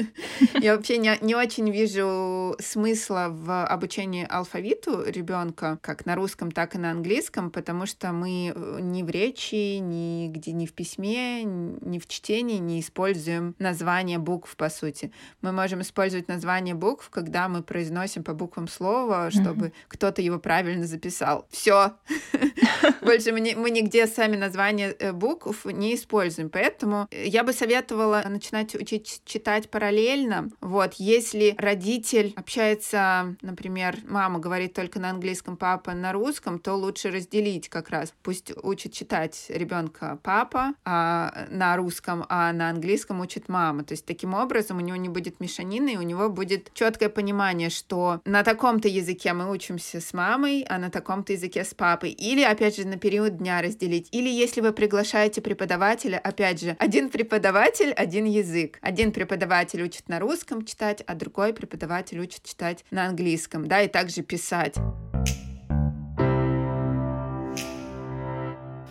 Я 0.60 0.76
вообще 0.76 0.97
не, 0.97 1.36
очень 1.36 1.69
вижу 1.71 2.56
смысла 2.60 3.28
в 3.30 3.65
обучении 3.65 4.26
алфавиту 4.30 5.04
ребенка, 5.06 5.80
как 5.82 6.06
на 6.06 6.15
русском, 6.15 6.52
так 6.52 6.76
и 6.76 6.78
на 6.78 6.91
английском, 6.91 7.52
потому 7.52 7.86
что 7.86 8.12
мы 8.12 8.54
э, 8.54 8.78
ни 8.82 9.04
в 9.04 9.10
речи, 9.10 9.78
ни 9.78 10.28
где, 10.28 10.52
ни 10.52 10.65
в 10.65 10.74
письме, 10.74 11.43
ни 11.43 12.00
в 12.00 12.08
чтении 12.08 12.51
не 12.60 12.80
используем 12.80 13.56
название 13.60 14.18
букв, 14.18 14.56
по 14.56 14.70
сути. 14.70 15.12
Мы 15.42 15.52
можем 15.52 15.82
использовать 15.82 16.28
название 16.28 16.76
букв, 16.76 17.10
когда 17.10 17.48
мы 17.48 17.64
произносим 17.64 18.24
по 18.24 18.34
буквам 18.34 18.68
слова, 18.68 19.32
чтобы 19.32 19.68
mm-hmm. 19.68 19.74
кто-то 19.88 20.22
его 20.22 20.40
правильно 20.40 20.86
записал. 20.86 21.48
Все. 21.50 21.94
Больше 23.02 23.32
мы, 23.32 23.54
мы 23.56 23.70
нигде 23.70 24.08
сами 24.08 24.36
названия 24.36 24.96
э, 25.00 25.12
букв 25.12 25.65
не 25.65 25.96
используем. 25.96 26.50
Поэтому 26.50 27.08
я 27.12 27.44
бы 27.44 27.54
советовала 27.54 28.24
начинать 28.28 28.76
учить 28.76 29.22
читать 29.26 29.70
параллельно. 29.70 30.50
Вот, 30.62 30.96
если 30.96 31.56
родитель 31.58 32.34
общается, 32.36 33.36
например, 33.41 33.98
мама 34.08 34.39
говорит 34.39 34.74
только 34.74 35.00
на 35.00 35.10
английском, 35.10 35.58
папа 35.58 35.94
на 35.94 36.12
русском, 36.12 36.60
то 36.60 36.76
лучше 36.76 37.12
разделить 37.12 37.70
как 37.70 37.89
раз. 37.89 38.13
Пусть 38.24 38.52
учит 38.63 38.94
читать 38.94 39.46
ребенка 39.50 40.20
папа 40.24 40.74
а, 40.86 41.48
на 41.50 41.76
русском, 41.78 42.26
а 42.30 42.52
на 42.54 42.70
английском 42.70 43.22
учит 43.22 43.50
мама. 43.50 43.84
То 43.84 43.94
есть 43.94 44.06
таким 44.06 44.34
образом 44.34 44.78
у 44.78 44.82
него 44.82 44.98
не 44.98 45.10
будет 45.10 45.39
мешанины, 45.39 45.94
и 45.94 45.98
у 45.98 46.02
него 46.02 46.30
будет 46.30 46.74
четкое 46.74 47.10
понимание, 47.10 47.70
что 47.70 48.22
на 48.26 48.44
таком-то 48.44 48.88
языке 48.88 49.34
мы 49.34 49.52
учимся 49.52 50.00
с 50.02 50.13
мамой, 50.13 50.65
а 50.70 50.78
на 50.78 50.89
таком-то 50.89 51.34
языке 51.34 51.63
с 51.63 51.74
папой. 51.74 52.12
Или, 52.12 52.44
опять 52.44 52.71
же, 52.76 52.88
на 52.88 52.98
период 52.98 53.38
дня 53.38 53.62
разделить. 53.62 54.08
Или 54.12 54.30
если 54.30 54.62
вы 54.62 54.74
приглашаете 54.74 55.42
преподавателя, 55.42 56.18
опять 56.18 56.62
же, 56.62 56.76
один 56.80 57.10
преподаватель, 57.10 57.92
один 57.92 58.26
язык. 58.26 58.80
Один 58.82 59.12
преподаватель 59.12 59.84
учит 59.84 60.10
на 60.10 60.20
русском 60.20 60.66
читать, 60.66 61.04
а 61.08 61.16
другой 61.16 61.54
преподаватель 61.54 62.20
учит 62.20 62.44
читать 62.44 62.86
на 62.92 63.06
английском, 63.06 63.68
да, 63.68 63.82
и 63.82 63.88
также 63.88 64.22
писать. 64.22 64.76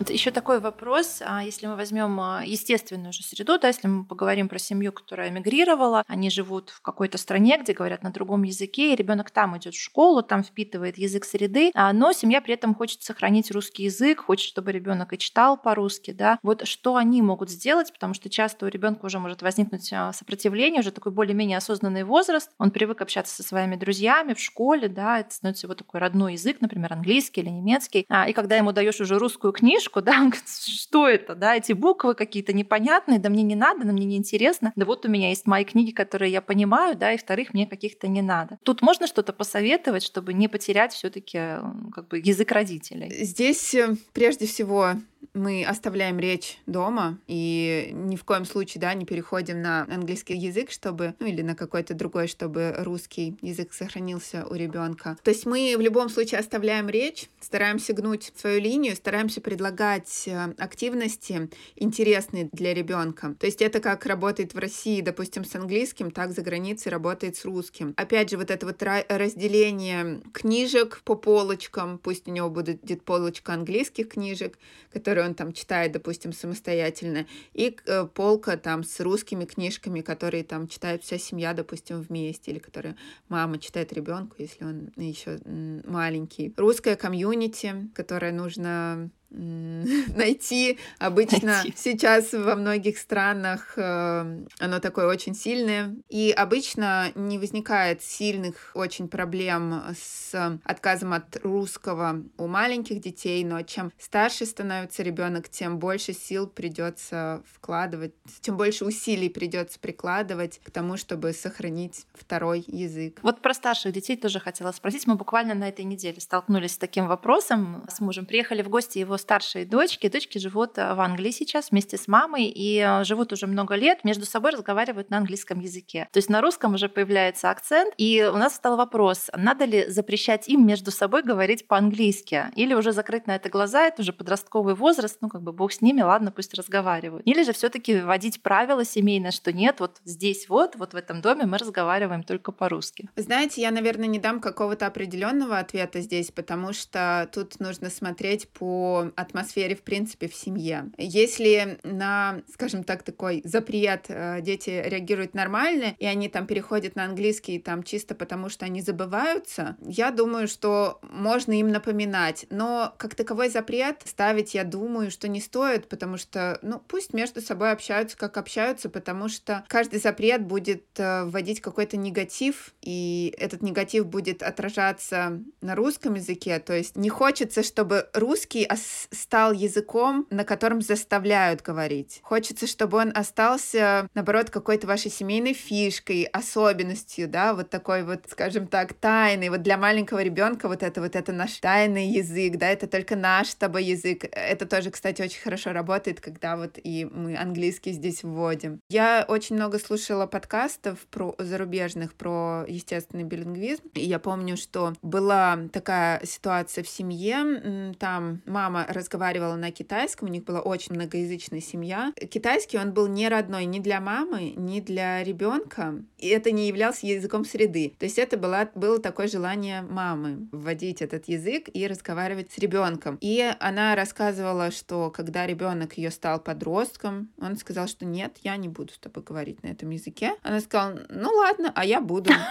Вот 0.01 0.09
еще 0.09 0.31
такой 0.31 0.59
вопрос, 0.59 1.21
а 1.23 1.43
если 1.43 1.67
мы 1.67 1.75
возьмем 1.75 2.19
а, 2.19 2.41
естественную 2.43 3.13
же 3.13 3.21
среду, 3.21 3.59
да, 3.59 3.67
если 3.67 3.87
мы 3.87 4.03
поговорим 4.03 4.49
про 4.49 4.57
семью, 4.57 4.91
которая 4.91 5.29
эмигрировала, 5.29 6.03
они 6.07 6.31
живут 6.31 6.71
в 6.71 6.81
какой-то 6.81 7.19
стране, 7.19 7.59
где 7.61 7.73
говорят 7.73 8.01
на 8.01 8.11
другом 8.11 8.41
языке, 8.41 8.93
и 8.93 8.95
ребенок 8.95 9.29
там 9.29 9.55
идет 9.59 9.75
в 9.75 9.79
школу, 9.79 10.23
там 10.23 10.43
впитывает 10.43 10.97
язык 10.97 11.23
среды, 11.23 11.69
а, 11.75 11.93
но 11.93 12.13
семья 12.13 12.41
при 12.41 12.55
этом 12.55 12.73
хочет 12.73 13.03
сохранить 13.03 13.51
русский 13.51 13.83
язык, 13.83 14.21
хочет, 14.21 14.47
чтобы 14.47 14.71
ребенок 14.71 15.13
и 15.13 15.19
читал 15.19 15.55
по-русски, 15.55 16.13
да. 16.13 16.39
Вот 16.41 16.67
что 16.67 16.95
они 16.95 17.21
могут 17.21 17.51
сделать, 17.51 17.93
потому 17.93 18.15
что 18.15 18.27
часто 18.27 18.65
у 18.65 18.69
ребенка 18.69 19.05
уже 19.05 19.19
может 19.19 19.43
возникнуть 19.43 19.93
сопротивление, 20.13 20.79
уже 20.79 20.89
такой 20.89 21.11
более-менее 21.11 21.59
осознанный 21.59 22.05
возраст, 22.05 22.49
он 22.57 22.71
привык 22.71 23.01
общаться 23.01 23.35
со 23.35 23.43
своими 23.43 23.75
друзьями 23.75 24.33
в 24.33 24.39
школе, 24.39 24.87
да, 24.87 25.19
это 25.19 25.31
становится 25.31 25.67
его 25.67 25.75
такой 25.75 25.99
родной 25.99 26.33
язык, 26.33 26.57
например, 26.59 26.91
английский 26.91 27.41
или 27.41 27.49
немецкий, 27.49 28.07
и 28.27 28.33
когда 28.33 28.55
ему 28.55 28.71
даешь 28.71 28.99
уже 28.99 29.19
русскую 29.19 29.53
книжку, 29.53 29.90
книжку, 29.91 30.01
да, 30.01 30.19
он 30.19 30.29
говорит, 30.29 30.49
что 30.49 31.07
это, 31.07 31.35
да, 31.35 31.55
эти 31.55 31.73
буквы 31.73 32.15
какие-то 32.15 32.53
непонятные, 32.53 33.19
да 33.19 33.29
мне 33.29 33.43
не 33.43 33.55
надо, 33.55 33.85
да 33.85 33.91
мне 33.91 34.05
не 34.05 34.17
интересно, 34.17 34.71
да 34.75 34.85
вот 34.85 35.05
у 35.05 35.09
меня 35.09 35.29
есть 35.29 35.45
мои 35.45 35.63
книги, 35.63 35.91
которые 35.91 36.31
я 36.31 36.41
понимаю, 36.41 36.95
да, 36.95 37.13
и 37.13 37.17
вторых 37.17 37.53
мне 37.53 37.67
каких-то 37.67 38.07
не 38.07 38.21
надо. 38.21 38.57
Тут 38.63 38.81
можно 38.81 39.07
что-то 39.07 39.33
посоветовать, 39.33 40.03
чтобы 40.03 40.33
не 40.33 40.47
потерять 40.47 40.93
все 40.93 41.09
таки 41.09 41.57
как 41.93 42.07
бы 42.07 42.19
язык 42.19 42.51
родителей? 42.51 43.23
Здесь 43.23 43.73
э, 43.75 43.95
прежде 44.13 44.45
всего 44.45 44.93
мы 45.33 45.65
оставляем 45.65 46.19
речь 46.19 46.59
дома 46.65 47.17
и 47.27 47.89
ни 47.93 48.15
в 48.15 48.23
коем 48.23 48.45
случае, 48.45 48.81
да, 48.81 48.93
не 48.93 49.05
переходим 49.05 49.61
на 49.61 49.83
английский 49.83 50.35
язык, 50.35 50.71
чтобы, 50.71 51.15
ну 51.19 51.27
или 51.27 51.41
на 51.41 51.55
какой-то 51.55 51.93
другой, 51.93 52.27
чтобы 52.27 52.75
русский 52.79 53.37
язык 53.41 53.73
сохранился 53.73 54.45
у 54.49 54.55
ребенка. 54.55 55.17
То 55.23 55.31
есть 55.31 55.45
мы 55.45 55.75
в 55.77 55.81
любом 55.81 56.09
случае 56.09 56.39
оставляем 56.39 56.89
речь, 56.89 57.29
стараемся 57.39 57.93
гнуть 57.93 58.31
свою 58.35 58.59
линию, 58.59 58.95
стараемся 58.95 59.41
предлагать 59.41 60.27
э, 60.27 60.53
активности 60.57 61.49
интересные 61.75 62.49
для 62.51 62.73
ребенка. 62.73 63.35
То 63.39 63.45
есть 63.45 63.61
это 63.61 63.79
как 63.79 64.05
работает 64.05 64.53
в 64.53 64.57
России, 64.57 65.01
допустим, 65.01 65.45
с 65.45 65.55
английским, 65.55 66.11
так 66.11 66.31
за 66.31 66.41
границей 66.41 66.91
работает 66.91 67.37
с 67.37 67.45
русским. 67.45 67.93
Опять 67.97 68.31
же, 68.31 68.37
вот 68.37 68.51
это 68.51 68.65
вот 68.65 68.81
разделение 68.81 70.21
книжек 70.33 71.01
по 71.03 71.15
полочкам, 71.15 71.97
пусть 71.97 72.27
у 72.27 72.31
него 72.31 72.49
будет 72.49 72.81
полочка 73.03 73.53
английских 73.53 74.09
книжек, 74.09 74.57
которые 74.91 75.20
он 75.21 75.35
там 75.35 75.53
читает, 75.53 75.91
допустим, 75.91 76.33
самостоятельно, 76.33 77.27
и 77.53 77.77
э, 77.85 78.05
полка 78.05 78.57
там 78.57 78.83
с 78.83 78.99
русскими 78.99 79.45
книжками, 79.45 80.01
которые 80.01 80.43
там 80.43 80.67
читает 80.67 81.03
вся 81.03 81.17
семья, 81.17 81.53
допустим, 81.53 82.01
вместе, 82.01 82.51
или 82.51 82.59
которые 82.59 82.95
мама 83.29 83.57
читает 83.57 83.93
ребенку, 83.93 84.35
если 84.37 84.65
он 84.65 84.91
еще 84.97 85.39
маленький. 85.85 86.53
Русская 86.57 86.95
комьюнити, 86.95 87.89
которое 87.93 88.31
нужно 88.31 89.09
найти. 90.15 90.77
Обычно 90.99 91.63
найти. 91.63 91.73
сейчас 91.77 92.33
во 92.33 92.55
многих 92.55 92.97
странах 92.97 93.73
э, 93.77 94.45
оно 94.59 94.79
такое 94.79 95.07
очень 95.07 95.33
сильное. 95.33 95.95
И 96.09 96.31
обычно 96.31 97.11
не 97.15 97.39
возникает 97.39 98.03
сильных 98.03 98.71
очень 98.73 99.07
проблем 99.07 99.83
с 99.97 100.59
отказом 100.65 101.13
от 101.13 101.37
русского 101.43 102.23
у 102.37 102.47
маленьких 102.47 102.99
детей, 102.99 103.43
но 103.45 103.61
чем 103.61 103.93
старше 103.97 104.45
становится 104.45 105.01
ребенок, 105.01 105.47
тем 105.47 105.79
больше 105.79 106.13
сил 106.13 106.47
придется 106.47 107.41
вкладывать, 107.53 108.13
чем 108.41 108.57
больше 108.57 108.83
усилий 108.83 109.29
придется 109.29 109.79
прикладывать 109.79 110.59
к 110.63 110.71
тому, 110.71 110.97
чтобы 110.97 111.31
сохранить 111.31 112.05
второй 112.13 112.65
язык. 112.67 113.19
Вот 113.21 113.41
про 113.41 113.53
старших 113.53 113.93
детей 113.93 114.17
тоже 114.17 114.41
хотела 114.41 114.71
спросить. 114.73 115.07
Мы 115.07 115.15
буквально 115.15 115.53
на 115.53 115.69
этой 115.69 115.85
неделе 115.85 116.19
столкнулись 116.19 116.73
с 116.73 116.77
таким 116.77 117.07
вопросом 117.07 117.85
с 117.89 118.01
мужем. 118.01 118.25
Приехали 118.25 118.61
в 118.61 118.69
гости 118.69 118.99
его 118.99 119.17
старшие 119.21 119.65
дочки. 119.65 120.09
Дочки 120.09 120.37
живут 120.37 120.77
э, 120.77 120.93
в 120.93 120.99
Англии 120.99 121.31
сейчас 121.31 121.71
вместе 121.71 121.97
с 121.97 122.07
мамой 122.07 122.45
и 122.45 122.79
э, 122.79 123.03
живут 123.03 123.31
уже 123.31 123.47
много 123.47 123.75
лет, 123.75 124.03
между 124.03 124.25
собой 124.25 124.51
разговаривают 124.51 125.09
на 125.09 125.17
английском 125.17 125.59
языке. 125.59 126.07
То 126.11 126.17
есть 126.17 126.29
на 126.29 126.41
русском 126.41 126.73
уже 126.73 126.89
появляется 126.89 127.49
акцент, 127.49 127.93
и 127.97 128.29
у 128.31 128.37
нас 128.37 128.55
стал 128.55 128.77
вопрос, 128.77 129.29
надо 129.35 129.65
ли 129.65 129.89
запрещать 129.89 130.47
им 130.49 130.65
между 130.65 130.91
собой 130.91 131.23
говорить 131.23 131.67
по-английски, 131.67 132.45
или 132.55 132.73
уже 132.73 132.91
закрыть 132.91 133.27
на 133.27 133.35
это 133.35 133.49
глаза, 133.49 133.87
это 133.87 134.01
уже 134.01 134.13
подростковый 134.13 134.75
возраст, 134.75 135.17
ну 135.21 135.29
как 135.29 135.41
бы 135.41 135.53
бог 135.53 135.71
с 135.71 135.81
ними, 135.81 136.01
ладно, 136.01 136.31
пусть 136.31 136.53
разговаривают. 136.53 137.25
Или 137.25 137.43
же 137.43 137.53
все 137.53 137.69
таки 137.69 137.99
вводить 137.99 138.41
правила 138.41 138.83
семейное, 138.83 139.31
что 139.31 139.53
нет, 139.53 139.79
вот 139.79 139.97
здесь 140.05 140.49
вот, 140.49 140.75
вот 140.75 140.93
в 140.93 140.95
этом 140.95 141.21
доме 141.21 141.45
мы 141.45 141.57
разговариваем 141.57 142.23
только 142.23 142.51
по-русски. 142.51 143.09
Знаете, 143.15 143.61
я, 143.61 143.71
наверное, 143.71 144.07
не 144.07 144.19
дам 144.19 144.39
какого-то 144.39 144.87
определенного 144.87 145.59
ответа 145.59 146.01
здесь, 146.01 146.31
потому 146.31 146.73
что 146.73 147.29
тут 147.31 147.59
нужно 147.59 147.89
смотреть 147.89 148.49
по 148.49 149.10
атмосфере 149.15 149.75
в 149.75 149.83
принципе, 149.83 150.27
в 150.27 150.35
семье. 150.35 150.91
Если 150.97 151.79
на, 151.83 152.41
скажем 152.53 152.83
так, 152.83 153.03
такой 153.03 153.41
запрет 153.43 154.05
э, 154.09 154.41
дети 154.41 154.69
реагируют 154.85 155.33
нормально, 155.33 155.95
и 155.97 156.05
они 156.05 156.29
там 156.29 156.45
переходят 156.45 156.95
на 156.95 157.05
английский 157.05 157.59
там 157.59 157.83
чисто 157.83 158.15
потому, 158.15 158.49
что 158.49 158.65
они 158.65 158.81
забываются, 158.81 159.77
я 159.81 160.11
думаю, 160.11 160.47
что 160.47 160.99
можно 161.01 161.59
им 161.59 161.69
напоминать. 161.69 162.45
Но 162.49 162.93
как 162.97 163.15
таковой 163.15 163.49
запрет 163.49 164.01
ставить, 164.05 164.53
я 164.53 164.63
думаю, 164.63 165.11
что 165.11 165.27
не 165.27 165.41
стоит, 165.41 165.87
потому 165.87 166.17
что, 166.17 166.59
ну, 166.61 166.79
пусть 166.87 167.13
между 167.13 167.41
собой 167.41 167.71
общаются, 167.71 168.17
как 168.17 168.37
общаются, 168.37 168.89
потому 168.89 169.29
что 169.29 169.63
каждый 169.67 169.99
запрет 169.99 170.45
будет 170.45 170.85
э, 170.97 171.23
вводить 171.25 171.61
какой-то 171.61 171.97
негатив, 171.97 172.73
и 172.81 173.33
этот 173.37 173.61
негатив 173.61 174.05
будет 174.07 174.43
отражаться 174.43 175.39
на 175.61 175.75
русском 175.75 176.15
языке. 176.15 176.59
То 176.59 176.73
есть 176.73 176.95
не 176.95 177.09
хочется, 177.09 177.63
чтобы 177.63 178.07
русский 178.13 178.63
стал 179.11 179.53
языком, 179.53 180.27
на 180.29 180.43
котором 180.43 180.81
заставляют 180.81 181.61
говорить. 181.61 182.19
Хочется, 182.23 182.67
чтобы 182.67 182.97
он 182.97 183.11
остался, 183.15 184.07
наоборот, 184.13 184.49
какой-то 184.49 184.87
вашей 184.87 185.11
семейной 185.11 185.53
фишкой, 185.53 186.23
особенностью, 186.23 187.27
да, 187.27 187.53
вот 187.53 187.69
такой 187.69 188.03
вот, 188.03 188.25
скажем 188.29 188.67
так, 188.67 188.93
тайной. 188.93 189.49
Вот 189.49 189.61
для 189.61 189.77
маленького 189.77 190.21
ребенка 190.21 190.67
вот 190.67 190.83
это 190.83 191.01
вот 191.01 191.15
это 191.15 191.31
наш 191.31 191.57
тайный 191.59 192.07
язык, 192.07 192.57
да, 192.57 192.69
это 192.69 192.87
только 192.87 193.15
наш 193.15 193.49
с 193.49 193.55
тобой 193.55 193.83
язык. 193.83 194.25
Это 194.31 194.65
тоже, 194.65 194.91
кстати, 194.91 195.21
очень 195.21 195.41
хорошо 195.41 195.71
работает, 195.71 196.21
когда 196.21 196.55
вот 196.55 196.77
и 196.81 197.05
мы 197.05 197.37
английский 197.37 197.91
здесь 197.91 198.23
вводим. 198.23 198.79
Я 198.89 199.25
очень 199.27 199.55
много 199.55 199.79
слушала 199.79 200.25
подкастов 200.27 200.99
про 201.09 201.35
зарубежных 201.37 202.13
про 202.13 202.65
естественный 202.67 203.23
билингвизм. 203.23 203.83
И 203.93 204.05
я 204.05 204.19
помню, 204.19 204.57
что 204.57 204.93
была 205.01 205.57
такая 205.71 206.25
ситуация 206.25 206.83
в 206.83 206.89
семье, 206.89 207.93
там 207.99 208.41
мама 208.45 208.85
разговаривала 208.93 209.55
на 209.55 209.71
китайском, 209.71 210.27
у 210.27 210.31
них 210.31 210.43
была 210.43 210.61
очень 210.61 210.95
многоязычная 210.95 211.61
семья. 211.61 212.13
Китайский 212.29 212.77
он 212.77 212.93
был 212.93 213.07
не 213.07 213.29
родной 213.29 213.65
ни 213.65 213.79
для 213.79 213.99
мамы, 213.99 214.53
ни 214.55 214.79
для 214.79 215.23
ребенка, 215.23 215.95
и 216.17 216.27
это 216.27 216.51
не 216.51 216.67
являлся 216.67 217.05
языком 217.07 217.45
среды. 217.45 217.93
То 217.99 218.05
есть 218.05 218.17
это 218.17 218.37
было, 218.37 218.69
было 218.75 218.99
такое 218.99 219.27
желание 219.27 219.81
мамы 219.81 220.47
вводить 220.51 221.01
этот 221.01 221.27
язык 221.27 221.69
и 221.73 221.87
разговаривать 221.87 222.51
с 222.51 222.57
ребенком. 222.57 223.17
И 223.21 223.53
она 223.59 223.95
рассказывала, 223.95 224.71
что 224.71 225.11
когда 225.11 225.45
ребенок 225.45 225.97
ее 225.97 226.11
стал 226.11 226.39
подростком, 226.39 227.29
он 227.39 227.57
сказал, 227.57 227.87
что 227.87 228.05
нет, 228.05 228.37
я 228.43 228.57
не 228.57 228.67
буду 228.67 228.93
с 228.93 228.97
тобой 228.97 229.23
говорить 229.23 229.63
на 229.63 229.67
этом 229.67 229.89
языке. 229.89 230.33
Она 230.43 230.59
сказала, 230.59 230.99
ну 231.09 231.29
ладно, 231.29 231.71
а 231.75 231.85
я 231.85 232.01
буду. 232.01 232.31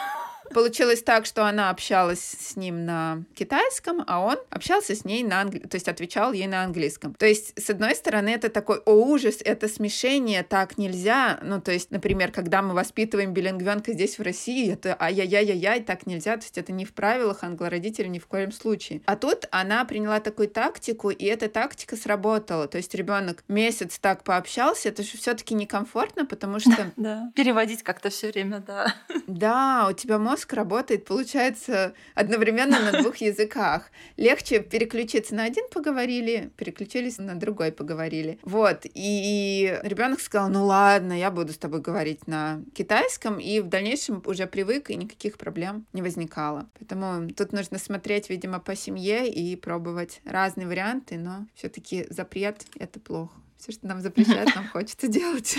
Получилось 0.53 1.03
так, 1.03 1.27
что 1.27 1.47
она 1.47 1.71
общалась 1.71 2.21
с 2.21 2.57
ним 2.57 2.85
на 2.85 3.23
китайском, 3.35 4.03
а 4.07 4.21
он 4.21 4.37
общался 4.51 4.95
с 4.95 5.05
ней 5.05 5.23
на 5.23 5.43
английском, 5.43 5.71
то 5.71 5.77
есть 5.77 5.89
отвечал 5.89 6.33
ей 6.33 6.47
на 6.47 6.65
английском. 6.65 7.15
То 7.15 7.27
есть, 7.27 7.59
с 7.59 7.71
одной 7.71 7.95
стороны, 7.95 8.31
это 8.31 8.49
такой, 8.49 8.79
о, 8.85 8.93
ужас, 8.93 9.39
это 9.45 9.69
смешение, 9.69 10.43
так 10.43 10.77
нельзя. 10.77 11.39
Ну, 11.43 11.61
то 11.61 11.73
есть, 11.73 11.91
например, 11.91 12.33
когда 12.33 12.63
мы 12.63 12.75
воспитываем 12.75 13.33
билингвенка 13.33 13.93
здесь 13.93 14.19
в 14.19 14.23
России, 14.23 14.73
это 14.73 14.97
ай-яй-яй-яй, 15.01 15.83
так 15.83 16.07
нельзя, 16.07 16.37
то 16.37 16.43
есть 16.43 16.59
это 16.59 16.73
не 16.73 16.85
в 16.85 16.93
правилах 16.93 17.45
англородителей 17.45 18.09
ни 18.09 18.19
в 18.19 18.27
коем 18.27 18.53
случае. 18.53 19.03
А 19.07 19.17
тут 19.17 19.47
она 19.51 19.85
приняла 19.85 20.21
такую 20.21 20.49
тактику, 20.49 21.11
и 21.11 21.25
эта 21.27 21.49
тактика 21.49 21.97
сработала. 21.97 22.67
То 22.67 22.79
есть 22.79 22.95
ребенок 22.95 23.45
месяц 23.49 23.99
так 23.99 24.25
пообщался, 24.25 24.89
это 24.89 25.03
же 25.03 25.17
все-таки 25.17 25.55
некомфортно, 25.55 26.27
потому 26.27 26.59
что... 26.59 26.71
Да, 26.97 27.31
переводить 27.35 27.83
как-то 27.83 28.11
все 28.11 28.31
время, 28.31 28.61
да. 28.61 28.95
Да, 29.27 29.87
у 29.89 29.93
тебя 29.93 30.19
мозг 30.19 30.40
мозг 30.41 30.53
работает, 30.55 31.05
получается, 31.05 31.93
одновременно 32.15 32.81
на 32.81 33.03
двух 33.03 33.17
языках. 33.21 33.91
Легче 34.17 34.61
переключиться 34.61 35.35
на 35.35 35.45
один 35.45 35.65
поговорили, 35.71 36.51
переключились 36.57 37.19
на 37.19 37.35
другой 37.35 37.73
поговорили. 37.73 38.39
Вот. 38.43 38.87
И 38.95 39.79
ребенок 39.83 40.21
сказал, 40.21 40.49
ну 40.49 40.65
ладно, 40.65 41.13
я 41.13 41.31
буду 41.31 41.53
с 41.53 41.59
тобой 41.59 41.81
говорить 41.81 42.27
на 42.27 42.63
китайском, 42.75 43.39
и 43.39 43.61
в 43.61 43.69
дальнейшем 43.69 44.23
уже 44.25 44.47
привык, 44.47 44.91
и 44.91 44.97
никаких 44.97 45.37
проблем 45.37 45.85
не 45.93 46.01
возникало. 46.01 46.69
Поэтому 46.79 47.29
тут 47.31 47.53
нужно 47.53 47.79
смотреть, 47.79 48.31
видимо, 48.31 48.61
по 48.61 48.75
семье 48.75 49.29
и 49.29 49.57
пробовать 49.57 50.23
разные 50.25 50.67
варианты, 50.67 51.19
но 51.19 51.47
все-таки 51.55 52.07
запрет— 52.09 52.65
это 52.79 52.99
плохо. 52.99 53.35
Все, 53.59 53.73
что 53.73 53.87
нам 53.87 54.01
запрещают, 54.01 54.55
нам 54.55 54.69
хочется 54.73 55.07
делать. 55.09 55.59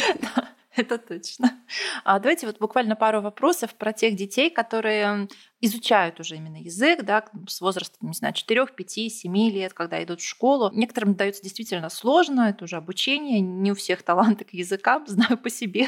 Это 0.76 0.98
точно. 0.98 1.52
А 2.06 2.20
давайте 2.20 2.48
вот 2.48 2.60
буквально 2.60 2.96
пару 2.96 3.22
вопросов 3.22 3.76
про 3.76 3.92
тех 3.92 4.16
детей, 4.16 4.50
которые 4.50 5.28
изучают 5.60 6.20
уже 6.20 6.38
именно 6.38 6.58
язык, 6.58 7.04
да, 7.04 7.26
с 7.48 7.60
возраста, 7.60 7.98
не 8.02 8.14
знаю, 8.14 8.34
4, 8.34 8.68
5, 8.68 8.90
7 9.12 9.38
лет, 9.50 9.74
когда 9.74 10.02
идут 10.02 10.22
в 10.22 10.28
школу. 10.28 10.72
Некоторым 10.74 11.16
дается 11.16 11.44
действительно 11.44 11.90
сложно, 11.90 12.50
это 12.50 12.64
уже 12.64 12.78
обучение, 12.78 13.42
не 13.42 13.72
у 13.72 13.76
всех 13.76 14.02
таланты 14.04 14.46
к 14.46 14.54
языкам, 14.54 15.04
знаю 15.08 15.38
по 15.38 15.50
себе, 15.50 15.88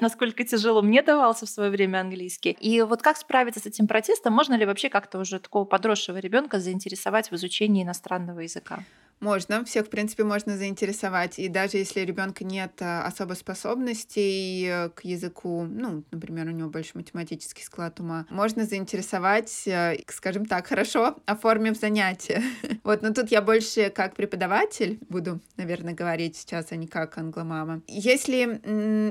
насколько 0.00 0.44
тяжело 0.44 0.80
мне 0.80 1.02
давался 1.02 1.44
в 1.44 1.50
свое 1.50 1.70
время 1.70 2.00
английский. 2.00 2.56
И 2.58 2.80
вот 2.82 3.02
как 3.02 3.18
справиться 3.18 3.60
с 3.60 3.66
этим 3.66 3.86
протестом? 3.86 4.32
Можно 4.32 4.54
ли 4.54 4.64
вообще 4.64 4.88
как-то 4.88 5.18
уже 5.18 5.40
такого 5.40 5.64
подросшего 5.64 6.16
ребенка 6.16 6.58
заинтересовать 6.58 7.30
в 7.30 7.34
изучении 7.34 7.82
иностранного 7.82 8.40
языка? 8.40 8.82
Можно, 9.22 9.64
всех, 9.64 9.86
в 9.86 9.88
принципе, 9.88 10.24
можно 10.24 10.56
заинтересовать. 10.56 11.38
И 11.38 11.46
даже 11.46 11.76
если 11.76 12.02
у 12.02 12.04
ребенка 12.04 12.42
нет 12.42 12.72
э, 12.80 13.02
особо 13.02 13.34
способностей 13.34 14.66
э, 14.66 14.88
к 14.88 15.04
языку, 15.04 15.62
ну, 15.62 16.02
например, 16.10 16.48
у 16.48 16.50
него 16.50 16.68
больше 16.68 16.90
математический 16.94 17.62
склад 17.62 18.00
ума, 18.00 18.26
можно 18.30 18.64
заинтересовать, 18.64 19.62
э, 19.68 19.98
скажем 20.08 20.44
так, 20.44 20.66
хорошо 20.66 21.16
оформив 21.24 21.78
занятие. 21.78 22.42
Вот, 22.84 23.00
но 23.02 23.12
тут 23.12 23.30
я 23.30 23.42
больше 23.42 23.90
как 23.90 24.16
преподаватель 24.16 24.98
буду, 25.08 25.38
наверное, 25.56 25.94
говорить 25.94 26.36
сейчас, 26.36 26.72
а 26.72 26.76
не 26.76 26.88
как 26.88 27.16
англомама. 27.16 27.80
Если... 27.86 28.60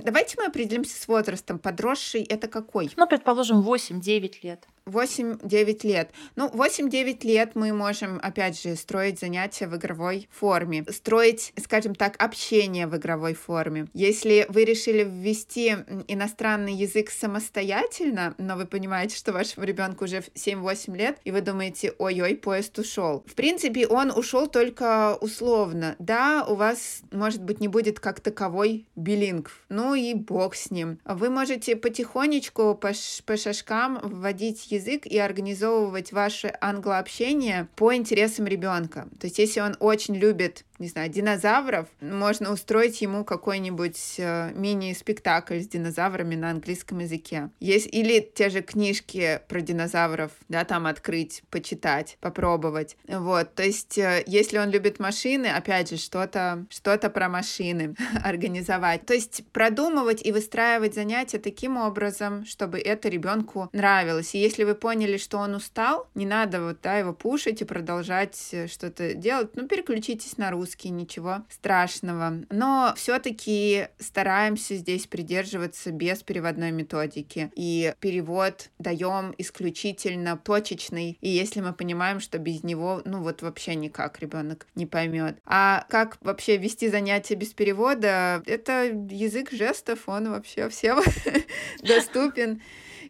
Давайте 0.03 0.35
мы 0.37 0.47
определимся 0.47 1.01
с 1.01 1.07
возрастом. 1.07 1.57
Подросший— 1.57 2.21
это 2.29 2.49
какой? 2.49 2.91
Ну, 2.97 3.07
предположим, 3.07 3.61
8-9 3.61 4.33
лет. 4.43 4.67
8-9 4.85 5.87
лет. 5.87 6.11
Ну, 6.35 6.49
8-9 6.49 7.25
лет 7.25 7.51
мы 7.55 7.71
можем, 7.71 8.19
опять 8.21 8.61
же, 8.61 8.75
строить 8.75 9.19
занятия 9.19 9.67
в 9.67 9.75
игровой 10.01 10.27
форме, 10.31 10.83
строить, 10.89 11.53
скажем 11.61 11.95
так, 11.95 12.21
общение 12.21 12.87
в 12.87 12.97
игровой 12.97 13.33
форме. 13.33 13.87
Если 13.93 14.45
вы 14.49 14.65
решили 14.65 15.03
ввести 15.03 15.75
иностранный 16.07 16.73
язык 16.73 17.11
самостоятельно, 17.11 18.33
но 18.37 18.55
вы 18.55 18.65
понимаете, 18.65 19.15
что 19.15 19.31
вашему 19.31 19.65
ребенку 19.65 20.05
уже 20.05 20.17
7-8 20.17 20.97
лет, 20.97 21.17
и 21.23 21.31
вы 21.31 21.41
думаете, 21.41 21.93
ой-ой, 21.97 22.35
поезд 22.35 22.77
ушел. 22.79 23.23
В 23.27 23.35
принципе, 23.35 23.87
он 23.87 24.11
ушел 24.11 24.47
только 24.47 25.17
условно. 25.21 25.95
Да, 25.99 26.45
у 26.47 26.55
вас, 26.55 27.01
может 27.11 27.43
быть, 27.43 27.59
не 27.59 27.67
будет 27.67 27.99
как 27.99 28.19
таковой 28.19 28.87
билингв. 28.95 29.63
Ну 29.69 29.93
и 29.95 30.13
бог 30.13 30.55
с 30.55 30.71
ним. 30.71 30.99
Вы 31.05 31.29
можете 31.29 31.75
потихонечку 31.75 32.75
по, 32.75 32.91
по 33.25 33.37
шажкам 33.37 33.99
вводить 34.03 34.71
язык 34.71 35.05
и 35.05 35.17
организовывать 35.17 36.11
ваше 36.11 36.53
англообщение 36.59 37.67
по 37.75 37.93
интересам 37.93 38.47
ребенка. 38.47 39.07
То 39.19 39.27
есть, 39.27 39.37
если 39.37 39.59
он 39.59 39.75
очень 39.81 40.15
любит 40.15 40.63
не 40.81 40.87
знаю, 40.87 41.09
динозавров, 41.09 41.87
можно 42.01 42.51
устроить 42.51 43.01
ему 43.01 43.23
какой-нибудь 43.23 44.15
э, 44.17 44.51
мини-спектакль 44.53 45.59
с 45.59 45.67
динозаврами 45.67 46.35
на 46.35 46.49
английском 46.49 46.99
языке. 46.99 47.49
Есть 47.59 47.87
или 47.91 48.19
те 48.19 48.49
же 48.49 48.61
книжки 48.61 49.41
про 49.47 49.61
динозавров, 49.61 50.31
да, 50.49 50.65
там 50.65 50.87
открыть, 50.87 51.43
почитать, 51.49 52.17
попробовать. 52.19 52.97
Вот, 53.07 53.53
то 53.53 53.63
есть, 53.63 53.97
э, 53.97 54.23
если 54.25 54.57
он 54.57 54.71
любит 54.71 54.99
машины, 54.99 55.47
опять 55.47 55.89
же, 55.89 55.97
что-то 55.97 56.65
что 56.69 56.97
про 57.09 57.29
машины 57.29 57.95
организовать. 58.23 59.05
То 59.05 59.13
есть, 59.13 59.43
продумывать 59.51 60.25
и 60.25 60.31
выстраивать 60.31 60.95
занятия 60.95 61.37
таким 61.37 61.77
образом, 61.77 62.45
чтобы 62.45 62.79
это 62.79 63.07
ребенку 63.07 63.69
нравилось. 63.71 64.33
И 64.33 64.39
если 64.39 64.63
вы 64.63 64.75
поняли, 64.75 65.17
что 65.17 65.37
он 65.37 65.53
устал, 65.55 66.09
не 66.15 66.25
надо 66.25 66.61
вот, 66.63 66.77
да, 66.81 66.97
его 66.97 67.13
пушить 67.13 67.61
и 67.61 67.65
продолжать 67.65 68.49
э, 68.51 68.67
что-то 68.67 69.13
делать, 69.13 69.51
ну, 69.55 69.67
переключитесь 69.67 70.37
на 70.37 70.49
русский 70.49 70.70
русский, 70.71 70.89
ничего 70.89 71.43
страшного. 71.49 72.43
Но 72.49 72.93
все-таки 72.95 73.87
стараемся 73.99 74.75
здесь 74.75 75.07
придерживаться 75.07 75.91
без 75.91 76.23
переводной 76.23 76.71
методики. 76.71 77.51
И 77.55 77.93
перевод 77.99 78.69
даем 78.79 79.33
исключительно 79.37 80.37
точечный. 80.37 81.17
И 81.21 81.29
если 81.29 81.61
мы 81.61 81.73
понимаем, 81.73 82.19
что 82.19 82.37
без 82.37 82.63
него, 82.63 83.01
ну 83.05 83.21
вот 83.21 83.41
вообще 83.41 83.75
никак 83.75 84.19
ребенок 84.19 84.67
не 84.75 84.85
поймет. 84.85 85.37
А 85.45 85.85
как 85.89 86.17
вообще 86.21 86.57
вести 86.57 86.89
занятия 86.89 87.35
без 87.35 87.53
перевода? 87.53 88.41
Это 88.45 88.85
язык 89.09 89.51
жестов, 89.51 90.07
он 90.07 90.29
вообще 90.29 90.69
всем 90.69 91.01
доступен 91.83 92.61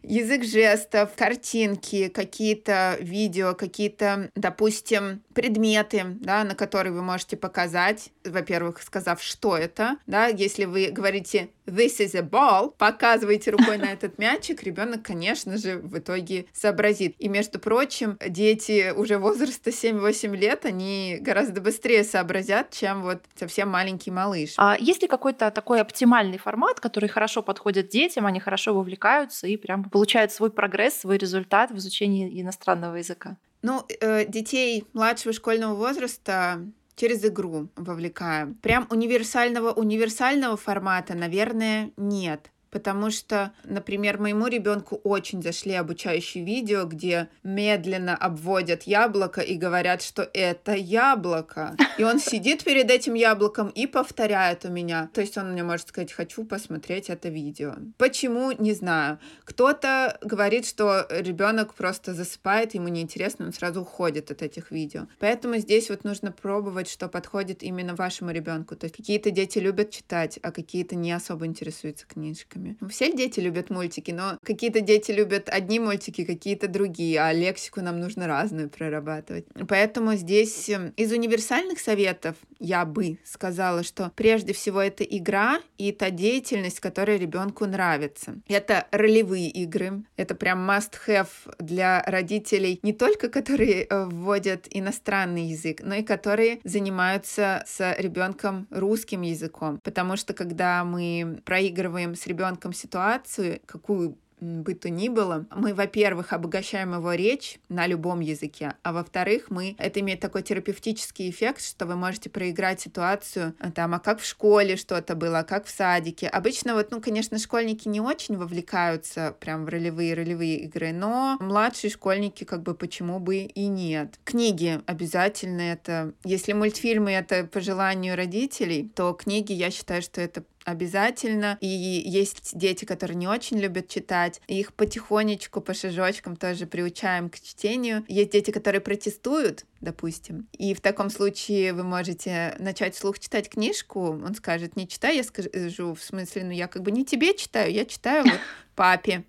язык 0.02 0.44
жестов, 0.44 1.10
картинки, 1.16 2.08
какие-то 2.08 2.96
видео, 3.00 3.54
какие-то, 3.54 4.30
допустим, 4.34 5.22
предметы, 5.34 6.04
да, 6.20 6.44
на 6.44 6.54
которые 6.54 6.92
вы 6.92 7.02
можете 7.02 7.36
показать, 7.36 8.10
во-первых, 8.24 8.82
сказав, 8.82 9.22
что 9.22 9.56
это, 9.56 9.96
да, 10.06 10.26
если 10.26 10.64
вы 10.64 10.88
говорите 10.90 11.50
this 11.66 12.00
is 12.00 12.16
a 12.16 12.22
ball, 12.22 12.74
показываете 12.76 13.50
рукой 13.50 13.78
на 13.78 13.92
этот 13.92 14.18
мячик, 14.18 14.62
ребенок, 14.62 15.02
конечно 15.02 15.56
же, 15.56 15.78
в 15.78 15.98
итоге 15.98 16.46
сообразит. 16.52 17.14
И, 17.18 17.28
между 17.28 17.58
прочим, 17.58 18.18
дети 18.26 18.92
уже 18.94 19.18
возраста 19.18 19.70
7-8 19.70 20.36
лет, 20.36 20.64
они 20.64 21.18
гораздо 21.20 21.60
быстрее 21.60 22.04
сообразят, 22.04 22.70
чем 22.70 23.02
вот 23.02 23.22
совсем 23.34 23.68
маленький 23.68 24.10
малыш. 24.10 24.54
А 24.56 24.76
есть 24.78 25.02
ли 25.02 25.08
какой-то 25.08 25.50
такой 25.50 25.80
оптимальный 25.80 26.38
формат, 26.38 26.80
который 26.80 27.08
хорошо 27.08 27.42
подходит 27.42 27.88
детям, 27.88 28.26
они 28.26 28.40
хорошо 28.40 28.74
вовлекаются 28.74 29.46
и 29.46 29.56
прям 29.56 29.84
получают 29.92 30.32
свой 30.32 30.50
прогресс, 30.50 30.94
свой 30.94 31.18
результат 31.18 31.70
в 31.70 31.76
изучении 31.76 32.40
иностранного 32.40 32.96
языка? 32.96 33.36
Ну, 33.62 33.86
э, 34.00 34.26
детей 34.26 34.84
младшего 34.92 35.32
школьного 35.32 35.74
возраста 35.74 36.66
через 36.96 37.24
игру 37.24 37.68
вовлекаем. 37.76 38.54
Прям 38.56 38.86
универсального 38.90 39.72
универсального 39.72 40.56
формата, 40.56 41.14
наверное, 41.14 41.90
нет. 41.96 42.50
Потому 42.72 43.10
что, 43.10 43.52
например, 43.64 44.18
моему 44.18 44.46
ребенку 44.46 44.96
очень 45.04 45.42
зашли 45.42 45.74
обучающие 45.74 46.42
видео, 46.42 46.86
где 46.86 47.28
медленно 47.42 48.16
обводят 48.16 48.84
яблоко 48.84 49.42
и 49.42 49.56
говорят, 49.56 50.00
что 50.00 50.28
это 50.32 50.74
яблоко. 50.74 51.76
И 51.98 52.02
он 52.02 52.18
сидит 52.18 52.64
перед 52.64 52.90
этим 52.90 53.12
яблоком 53.12 53.68
и 53.68 53.86
повторяет 53.86 54.64
у 54.64 54.70
меня. 54.70 55.10
То 55.12 55.20
есть 55.20 55.36
он 55.36 55.52
мне 55.52 55.62
может 55.62 55.88
сказать, 55.88 56.12
хочу 56.12 56.44
посмотреть 56.44 57.10
это 57.10 57.28
видео. 57.28 57.74
Почему, 57.98 58.52
не 58.52 58.72
знаю. 58.72 59.18
Кто-то 59.44 60.18
говорит, 60.22 60.66
что 60.66 61.06
ребенок 61.10 61.74
просто 61.74 62.14
засыпает, 62.14 62.72
ему 62.72 62.88
неинтересно, 62.88 63.44
он 63.44 63.52
сразу 63.52 63.82
уходит 63.82 64.30
от 64.30 64.40
этих 64.40 64.70
видео. 64.70 65.08
Поэтому 65.18 65.58
здесь 65.58 65.90
вот 65.90 66.04
нужно 66.04 66.32
пробовать, 66.32 66.88
что 66.88 67.08
подходит 67.08 67.62
именно 67.62 67.94
вашему 67.94 68.30
ребенку. 68.30 68.76
То 68.76 68.86
есть 68.86 68.96
какие-то 68.96 69.30
дети 69.30 69.58
любят 69.58 69.90
читать, 69.90 70.38
а 70.42 70.52
какие-то 70.52 70.96
не 70.96 71.12
особо 71.12 71.44
интересуются 71.44 72.06
книжками 72.06 72.61
мультиками. 72.62 72.90
Все 72.90 73.12
дети 73.12 73.40
любят 73.40 73.70
мультики, 73.70 74.10
но 74.10 74.38
какие-то 74.44 74.80
дети 74.80 75.12
любят 75.12 75.48
одни 75.48 75.78
мультики, 75.80 76.24
какие-то 76.24 76.68
другие, 76.68 77.20
а 77.20 77.32
лексику 77.32 77.80
нам 77.80 78.00
нужно 78.00 78.26
разную 78.26 78.70
прорабатывать. 78.70 79.46
Поэтому 79.68 80.14
здесь 80.14 80.68
эм, 80.68 80.92
из 80.96 81.12
универсальных 81.12 81.80
советов 81.80 82.36
я 82.58 82.84
бы 82.84 83.18
сказала, 83.24 83.82
что 83.82 84.12
прежде 84.14 84.52
всего 84.52 84.80
это 84.80 85.04
игра 85.04 85.60
и 85.78 85.92
та 85.92 86.10
деятельность, 86.10 86.80
которая 86.80 87.18
ребенку 87.18 87.66
нравится. 87.66 88.34
Это 88.48 88.86
ролевые 88.90 89.48
игры, 89.48 90.04
это 90.16 90.34
прям 90.34 90.68
must-have 90.70 91.28
для 91.58 92.02
родителей, 92.06 92.80
не 92.82 92.92
только 92.92 93.28
которые 93.28 93.84
э, 93.84 94.04
вводят 94.06 94.66
иностранный 94.70 95.46
язык, 95.46 95.80
но 95.82 95.96
и 95.96 96.02
которые 96.02 96.60
занимаются 96.64 97.64
с 97.66 97.94
ребенком 97.98 98.66
русским 98.70 99.22
языком. 99.22 99.80
Потому 99.82 100.16
что 100.16 100.34
когда 100.34 100.84
мы 100.84 101.40
проигрываем 101.44 102.14
с 102.14 102.26
ребенком 102.26 102.51
ребенком 102.52 102.72
ситуацию, 102.72 103.60
какую 103.66 104.16
бы 104.42 104.74
то 104.74 104.90
ни 104.90 105.08
было, 105.08 105.46
мы, 105.54 105.72
во-первых, 105.72 106.32
обогащаем 106.32 106.94
его 106.94 107.12
речь 107.12 107.60
на 107.68 107.86
любом 107.86 108.20
языке, 108.20 108.74
а 108.82 108.92
во-вторых, 108.92 109.50
мы 109.50 109.76
это 109.78 110.00
имеет 110.00 110.20
такой 110.20 110.42
терапевтический 110.42 111.30
эффект, 111.30 111.62
что 111.62 111.86
вы 111.86 111.94
можете 111.94 112.28
проиграть 112.28 112.80
ситуацию 112.80 113.54
э, 113.60 113.70
там, 113.70 113.94
а 113.94 114.00
как 114.00 114.20
в 114.20 114.26
школе 114.26 114.76
что-то 114.76 115.14
было, 115.14 115.40
а 115.40 115.44
как 115.44 115.66
в 115.66 115.70
садике. 115.70 116.26
Обычно 116.26 116.74
вот, 116.74 116.90
ну, 116.90 117.00
конечно, 117.00 117.38
школьники 117.38 117.86
не 117.88 118.00
очень 118.00 118.36
вовлекаются 118.36 119.36
прям 119.38 119.64
в 119.64 119.68
ролевые 119.68 120.14
ролевые 120.14 120.58
игры, 120.60 120.92
но 120.92 121.36
младшие 121.40 121.90
школьники 121.90 122.44
как 122.44 122.62
бы 122.62 122.74
почему 122.74 123.20
бы 123.20 123.36
и 123.36 123.66
нет. 123.68 124.18
Книги 124.24 124.80
обязательно 124.86 125.60
это, 125.60 126.14
если 126.24 126.52
мультфильмы 126.52 127.12
это 127.12 127.44
по 127.44 127.60
желанию 127.60 128.16
родителей, 128.16 128.90
то 128.94 129.12
книги 129.12 129.52
я 129.52 129.70
считаю, 129.70 130.02
что 130.02 130.20
это 130.20 130.42
обязательно. 130.64 131.58
И 131.60 131.66
есть 131.66 132.56
дети, 132.56 132.84
которые 132.84 133.16
не 133.16 133.28
очень 133.28 133.58
любят 133.58 133.88
читать. 133.88 134.40
их 134.46 134.72
потихонечку, 134.74 135.60
по 135.60 135.74
шажочкам 135.74 136.36
тоже 136.36 136.66
приучаем 136.66 137.28
к 137.28 137.40
чтению. 137.40 138.04
Есть 138.08 138.30
дети, 138.30 138.50
которые 138.50 138.80
протестуют, 138.80 139.64
допустим. 139.80 140.48
И 140.52 140.74
в 140.74 140.80
таком 140.80 141.10
случае 141.10 141.72
вы 141.72 141.82
можете 141.82 142.54
начать 142.58 142.94
вслух 142.94 143.18
читать 143.18 143.48
книжку. 143.48 144.10
Он 144.10 144.34
скажет, 144.34 144.76
не 144.76 144.88
читай, 144.88 145.16
я 145.16 145.24
скажу, 145.24 145.94
в 145.94 146.02
смысле, 146.02 146.44
ну 146.44 146.50
я 146.50 146.68
как 146.68 146.82
бы 146.82 146.90
не 146.90 147.04
тебе 147.04 147.36
читаю, 147.36 147.72
я 147.72 147.84
читаю 147.84 148.24
вот 148.24 148.40
папе. 148.74 149.24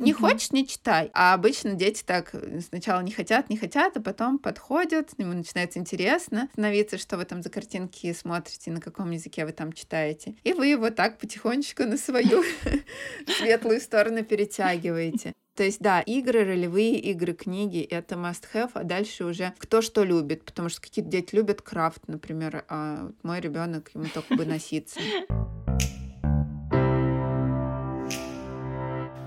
Не 0.00 0.12
хочешь, 0.12 0.50
не 0.50 0.66
читай. 0.66 1.10
А 1.12 1.34
обычно 1.34 1.74
дети 1.74 2.02
так 2.04 2.30
э, 2.34 2.60
сначала 2.60 3.00
не 3.00 3.12
хотят, 3.12 3.50
не 3.50 3.56
хотят, 3.56 3.96
а 3.96 4.00
потом 4.00 4.38
подходят, 4.38 5.10
ему 5.18 5.34
начинается 5.34 5.78
интересно 5.78 6.48
становиться, 6.52 6.98
что 6.98 7.16
вы 7.16 7.24
там 7.24 7.42
за 7.42 7.50
картинки 7.50 8.12
смотрите, 8.12 8.70
на 8.70 8.80
каком 8.80 9.10
языке 9.10 9.44
вы 9.44 9.52
там 9.52 9.72
читаете. 9.72 10.34
И 10.42 10.52
вы 10.52 10.68
его 10.68 10.90
так 10.90 11.18
потихонечку 11.18 11.84
на 11.84 11.96
свою 11.96 12.42
светлую 13.38 13.80
сторону 13.80 14.24
перетягиваете. 14.24 15.34
То 15.54 15.64
есть, 15.64 15.80
да, 15.80 16.00
игры, 16.00 16.44
ролевые 16.44 16.98
игры, 16.98 17.34
книги— 17.34 17.80
это 17.90 18.14
must-have, 18.14 18.70
а 18.72 18.84
дальше 18.84 19.26
уже 19.26 19.52
кто 19.58 19.82
что 19.82 20.04
любит, 20.04 20.44
потому 20.44 20.70
что 20.70 20.80
какие-то 20.80 21.10
дети 21.10 21.34
любят 21.34 21.60
крафт, 21.60 22.08
например, 22.08 22.64
а 22.68 23.10
мой 23.22 23.40
ребенок 23.40 23.90
ему 23.92 24.06
только 24.06 24.36
бы 24.36 24.46
носиться. 24.46 25.00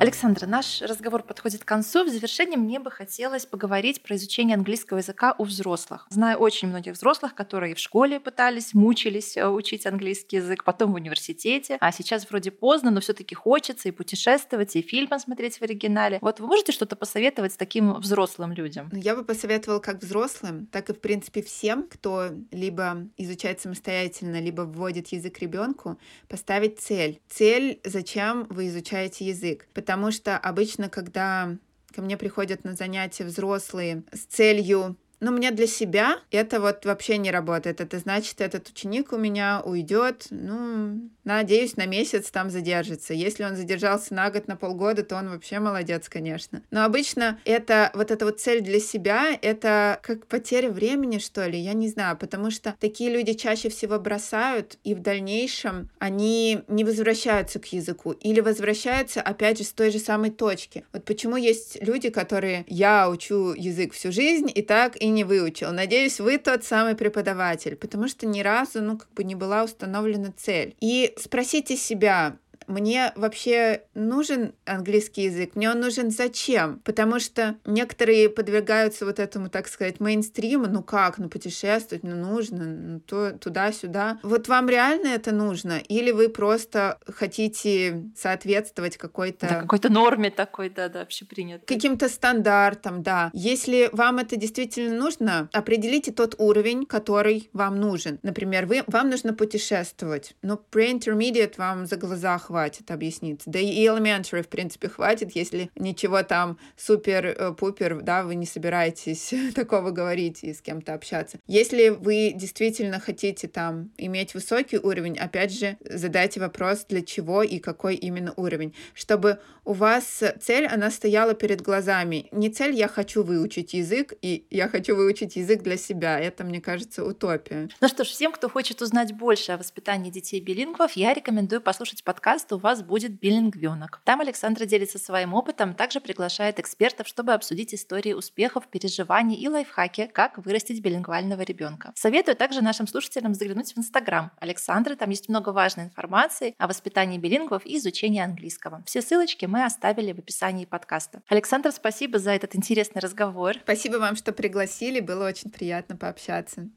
Александра, 0.03 0.45
наш 0.47 0.81
разговор 0.81 1.23
подходит 1.23 1.63
к 1.63 1.65
концу. 1.65 2.03
В 2.03 2.09
завершении 2.09 2.57
мне 2.57 2.81
бы 2.81 2.91
хотелось 2.91 3.45
поговорить 3.45 4.03
про 4.03 4.17
изучение 4.17 4.55
английского 4.55 4.97
языка 4.97 5.33
у 5.37 5.45
взрослых. 5.45 6.07
Знаю 6.09 6.39
очень 6.39 6.67
многих 6.67 6.95
взрослых, 6.95 7.33
которые 7.33 7.73
в 7.73 7.79
школе 7.79 8.19
пытались, 8.19 8.73
мучились 8.73 9.37
э, 9.37 9.47
учить 9.47 9.85
английский 9.85 10.35
язык, 10.35 10.65
потом 10.65 10.91
в 10.91 10.95
университете. 10.95 11.77
А 11.79 11.93
сейчас 11.93 12.29
вроде 12.29 12.51
поздно, 12.51 12.91
но 12.91 12.99
все 12.99 13.13
таки 13.13 13.33
хочется 13.33 13.87
и 13.87 13.91
путешествовать, 13.91 14.75
и 14.75 14.81
фильмы 14.81 15.19
смотреть 15.19 15.59
в 15.59 15.61
оригинале. 15.61 16.19
Вот 16.19 16.41
вы 16.41 16.47
можете 16.47 16.73
что-то 16.73 16.97
посоветовать 16.97 17.57
таким 17.57 17.93
взрослым 17.93 18.51
людям? 18.51 18.89
Ну, 18.91 18.99
я 18.99 19.15
бы 19.15 19.23
посоветовала 19.23 19.79
как 19.79 20.01
взрослым, 20.01 20.65
так 20.65 20.89
и, 20.89 20.93
в 20.93 20.99
принципе, 20.99 21.41
всем, 21.41 21.87
кто 21.87 22.27
либо 22.51 23.07
изучает 23.15 23.61
самостоятельно, 23.61 24.41
либо 24.41 24.63
вводит 24.63 25.07
язык 25.13 25.39
ребенку, 25.39 25.97
поставить 26.27 26.81
цель. 26.81 27.21
Цель, 27.29 27.79
зачем 27.85 28.47
вы 28.49 28.67
изучаете 28.67 29.27
язык. 29.27 29.65
Потому 29.73 29.92
потому 29.93 30.11
что 30.11 30.39
обычно, 30.39 30.89
когда 30.89 31.55
ко 31.93 32.01
мне 32.01 32.17
приходят 32.17 32.63
на 32.63 32.73
занятия 32.73 33.25
взрослые 33.25 34.01
с 34.11 34.21
целью 34.21 34.97
но 35.23 35.31
мне 35.31 35.51
для 35.51 35.67
себя 35.67 36.19
это 36.31 36.59
вот 36.59 36.85
вообще 36.85 37.17
не 37.17 37.31
работает. 37.31 37.79
Это 37.79 37.97
значит, 37.97 38.41
этот 38.41 38.67
ученик 38.67 39.13
у 39.13 39.17
меня 39.17 39.61
уйдет, 39.63 40.27
ну, 40.29 41.09
надеюсь, 41.23 41.77
на 41.77 41.85
месяц 41.85 42.29
там 42.29 42.49
задержится. 42.49 43.13
Если 43.13 43.43
он 43.45 43.55
задержался 43.55 44.13
на 44.13 44.29
год, 44.29 44.49
на 44.49 44.57
полгода, 44.57 45.03
то 45.03 45.15
он 45.15 45.29
вообще 45.29 45.59
молодец, 45.59 46.09
конечно. 46.09 46.61
Но 46.71 46.83
обычно 46.83 47.39
это 47.45 47.89
вот 47.93 48.11
эта 48.11 48.25
вот 48.25 48.41
цель 48.41 48.61
для 48.61 48.81
себя, 48.81 49.37
это 49.41 49.99
как 50.03 50.27
потеря 50.27 50.69
времени, 50.69 51.19
что 51.19 51.47
ли, 51.47 51.57
я 51.57 51.71
не 51.71 51.87
знаю, 51.87 52.17
потому 52.17 52.51
что 52.51 52.75
такие 52.79 53.09
люди 53.09 53.31
чаще 53.33 53.69
всего 53.69 53.99
бросают, 53.99 54.77
и 54.83 54.93
в 54.93 54.99
дальнейшем 54.99 55.89
они 55.99 56.63
не 56.67 56.83
возвращаются 56.83 57.59
к 57.59 57.67
языку 57.67 58.11
или 58.11 58.41
возвращаются, 58.41 59.21
опять 59.21 59.59
же, 59.59 59.63
с 59.63 59.71
той 59.71 59.89
же 59.89 59.99
самой 59.99 60.31
точки. 60.31 60.83
Вот 60.91 61.05
почему 61.05 61.37
есть 61.37 61.77
люди, 61.81 62.09
которые 62.09 62.65
«я 62.67 63.09
учу 63.09 63.53
язык 63.53 63.93
всю 63.93 64.11
жизнь, 64.11 64.51
и 64.53 64.61
так 64.61 65.01
и 65.01 65.12
не 65.13 65.23
выучил. 65.23 65.71
Надеюсь, 65.71 66.19
вы 66.19 66.37
тот 66.37 66.63
самый 66.63 66.95
преподаватель, 66.95 67.75
потому 67.75 68.07
что 68.07 68.25
ни 68.25 68.41
разу, 68.41 68.81
ну, 68.81 68.97
как 68.97 69.11
бы 69.13 69.23
не 69.23 69.35
была 69.35 69.63
установлена 69.63 70.33
цель. 70.35 70.75
И 70.79 71.13
спросите 71.17 71.75
себя, 71.77 72.37
мне 72.67 73.11
вообще 73.15 73.83
нужен 73.93 74.53
английский 74.65 75.23
язык, 75.23 75.55
мне 75.55 75.69
он 75.69 75.79
нужен 75.79 76.11
зачем? 76.11 76.79
Потому 76.83 77.19
что 77.19 77.55
некоторые 77.65 78.29
подвергаются 78.29 79.05
вот 79.05 79.19
этому, 79.19 79.49
так 79.49 79.67
сказать, 79.67 79.99
мейнстриму, 79.99 80.67
ну 80.67 80.83
как, 80.83 81.17
ну 81.17 81.29
путешествовать, 81.29 82.03
ну 82.03 82.15
нужно, 82.15 82.65
ну 82.65 82.99
то, 82.99 83.31
туда-сюда. 83.31 84.19
Вот 84.23 84.47
вам 84.47 84.69
реально 84.69 85.07
это 85.07 85.31
нужно? 85.31 85.79
Или 85.87 86.11
вы 86.11 86.29
просто 86.29 86.99
хотите 87.07 88.03
соответствовать 88.15 88.97
какой-то... 88.97 89.47
Да, 89.47 89.61
какой-то 89.61 89.91
норме 89.91 90.29
такой, 90.29 90.69
да-да, 90.69 91.01
общепринятой. 91.01 91.65
Каким-то 91.65 92.09
стандартам, 92.09 93.03
да. 93.03 93.29
Если 93.33 93.89
вам 93.91 94.19
это 94.19 94.35
действительно 94.35 94.95
нужно, 94.95 95.49
определите 95.51 96.11
тот 96.11 96.35
уровень, 96.37 96.85
который 96.85 97.49
вам 97.53 97.79
нужен. 97.79 98.19
Например, 98.23 98.65
вы, 98.65 98.83
вам 98.87 99.09
нужно 99.09 99.33
путешествовать, 99.33 100.35
но 100.41 100.61
pre-intermediate 100.71 101.55
вам 101.57 101.85
за 101.85 101.97
глаза 101.97 102.37
хватит 102.37 102.52
хватит 102.53 102.91
объясниться. 102.91 103.49
Да 103.49 103.57
и 103.57 103.83
elementary, 103.83 104.43
в 104.43 104.47
принципе, 104.47 104.87
хватит, 104.87 105.31
если 105.35 105.71
ничего 105.75 106.21
там 106.21 106.59
супер-пупер, 106.77 108.01
да, 108.03 108.21
вы 108.23 108.35
не 108.35 108.45
собираетесь 108.45 109.33
такого 109.55 109.89
говорить 109.89 110.43
и 110.43 110.53
с 110.53 110.61
кем-то 110.61 110.93
общаться. 110.93 111.39
Если 111.47 111.89
вы 111.89 112.31
действительно 112.35 112.99
хотите 112.99 113.47
там 113.47 113.89
иметь 113.97 114.35
высокий 114.35 114.77
уровень, 114.77 115.17
опять 115.17 115.51
же, 115.51 115.77
задайте 115.83 116.39
вопрос, 116.39 116.85
для 116.87 117.01
чего 117.01 117.41
и 117.41 117.57
какой 117.57 117.95
именно 117.95 118.33
уровень, 118.35 118.75
чтобы 118.93 119.39
у 119.65 119.73
вас 119.73 120.21
цель, 120.39 120.67
она 120.67 120.91
стояла 120.91 121.33
перед 121.33 121.61
глазами. 121.61 122.27
Не 122.31 122.49
цель 122.49 122.75
«я 122.75 122.87
хочу 122.87 123.23
выучить 123.23 123.73
язык», 123.73 124.13
и 124.21 124.45
«я 124.51 124.67
хочу 124.67 124.95
выучить 124.95 125.37
язык 125.37 125.63
для 125.63 125.77
себя». 125.77 126.19
Это, 126.19 126.43
мне 126.43 126.61
кажется, 126.61 127.03
утопия. 127.03 127.69
Ну 127.81 127.87
что 127.87 128.03
ж, 128.03 128.07
всем, 128.07 128.31
кто 128.31 128.49
хочет 128.49 128.81
узнать 128.81 129.13
больше 129.13 129.53
о 129.53 129.57
воспитании 129.57 130.11
детей 130.11 130.41
билингвов, 130.41 130.91
я 130.93 131.13
рекомендую 131.13 131.61
послушать 131.61 132.03
подкаст 132.03 132.42
у 132.51 132.57
вас 132.57 132.81
будет 132.81 133.19
билингвенок. 133.19 134.01
Там 134.03 134.21
Александра 134.21 134.65
делится 134.65 134.99
своим 134.99 135.33
опытом, 135.33 135.73
также 135.73 135.99
приглашает 135.99 136.59
экспертов, 136.59 137.07
чтобы 137.07 137.33
обсудить 137.33 137.73
истории 137.73 138.13
успехов, 138.13 138.67
переживаний 138.67 139.35
и 139.35 139.47
лайфхаки, 139.47 140.09
как 140.13 140.37
вырастить 140.37 140.81
билингвального 140.81 141.41
ребенка. 141.41 141.93
Советую 141.95 142.35
также 142.35 142.61
нашим 142.61 142.87
слушателям 142.87 143.33
заглянуть 143.33 143.73
в 143.73 143.77
Инстаграм 143.77 144.31
Александры, 144.39 144.95
там 144.95 145.09
есть 145.09 145.29
много 145.29 145.49
важной 145.49 145.85
информации 145.85 146.55
о 146.57 146.67
воспитании 146.67 147.17
билингвов 147.17 147.65
и 147.65 147.77
изучении 147.77 148.21
английского. 148.21 148.83
Все 148.85 149.01
ссылочки 149.01 149.45
мы 149.45 149.63
оставили 149.63 150.11
в 150.13 150.19
описании 150.19 150.65
подкаста. 150.65 151.21
Александр, 151.27 151.71
спасибо 151.71 152.19
за 152.19 152.31
этот 152.31 152.55
интересный 152.55 153.01
разговор. 153.01 153.55
Спасибо 153.63 153.97
вам, 153.97 154.15
что 154.15 154.33
пригласили, 154.33 154.99
было 154.99 155.27
очень 155.27 155.51
приятно 155.51 155.95
пообщаться. 155.95 156.69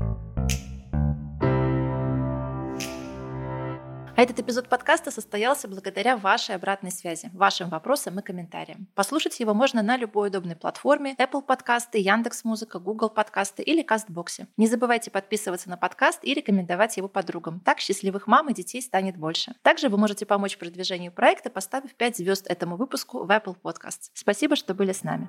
Этот 4.16 4.40
эпизод 4.40 4.68
подкаста 4.68 5.10
состоялся 5.10 5.68
благодаря 5.68 6.16
вашей 6.16 6.54
обратной 6.54 6.90
связи, 6.90 7.30
вашим 7.34 7.68
вопросам 7.68 8.18
и 8.18 8.22
комментариям. 8.22 8.88
Послушать 8.94 9.38
его 9.40 9.52
можно 9.52 9.82
на 9.82 9.96
любой 9.96 10.28
удобной 10.28 10.56
платформе 10.56 11.14
Apple 11.18 11.42
подкасты, 11.42 11.98
Яндекс 11.98 12.44
Музыка, 12.44 12.78
Google 12.78 13.10
подкасты 13.10 13.62
или 13.62 13.82
Кастбоксе. 13.82 14.48
Не 14.56 14.66
забывайте 14.66 15.10
подписываться 15.10 15.68
на 15.68 15.76
подкаст 15.76 16.20
и 16.22 16.32
рекомендовать 16.32 16.96
его 16.96 17.08
подругам. 17.08 17.60
Так 17.60 17.80
счастливых 17.80 18.26
мам 18.26 18.48
и 18.48 18.54
детей 18.54 18.80
станет 18.80 19.16
больше. 19.16 19.54
Также 19.62 19.88
вы 19.88 19.98
можете 19.98 20.24
помочь 20.24 20.56
продвижению 20.56 21.12
проекта, 21.12 21.50
поставив 21.50 21.94
5 21.94 22.16
звезд 22.16 22.46
этому 22.46 22.76
выпуску 22.76 23.24
в 23.24 23.30
Apple 23.30 23.56
Podcasts. 23.62 24.10
Спасибо, 24.14 24.56
что 24.56 24.74
были 24.74 24.92
с 24.92 25.02
нами. 25.02 25.28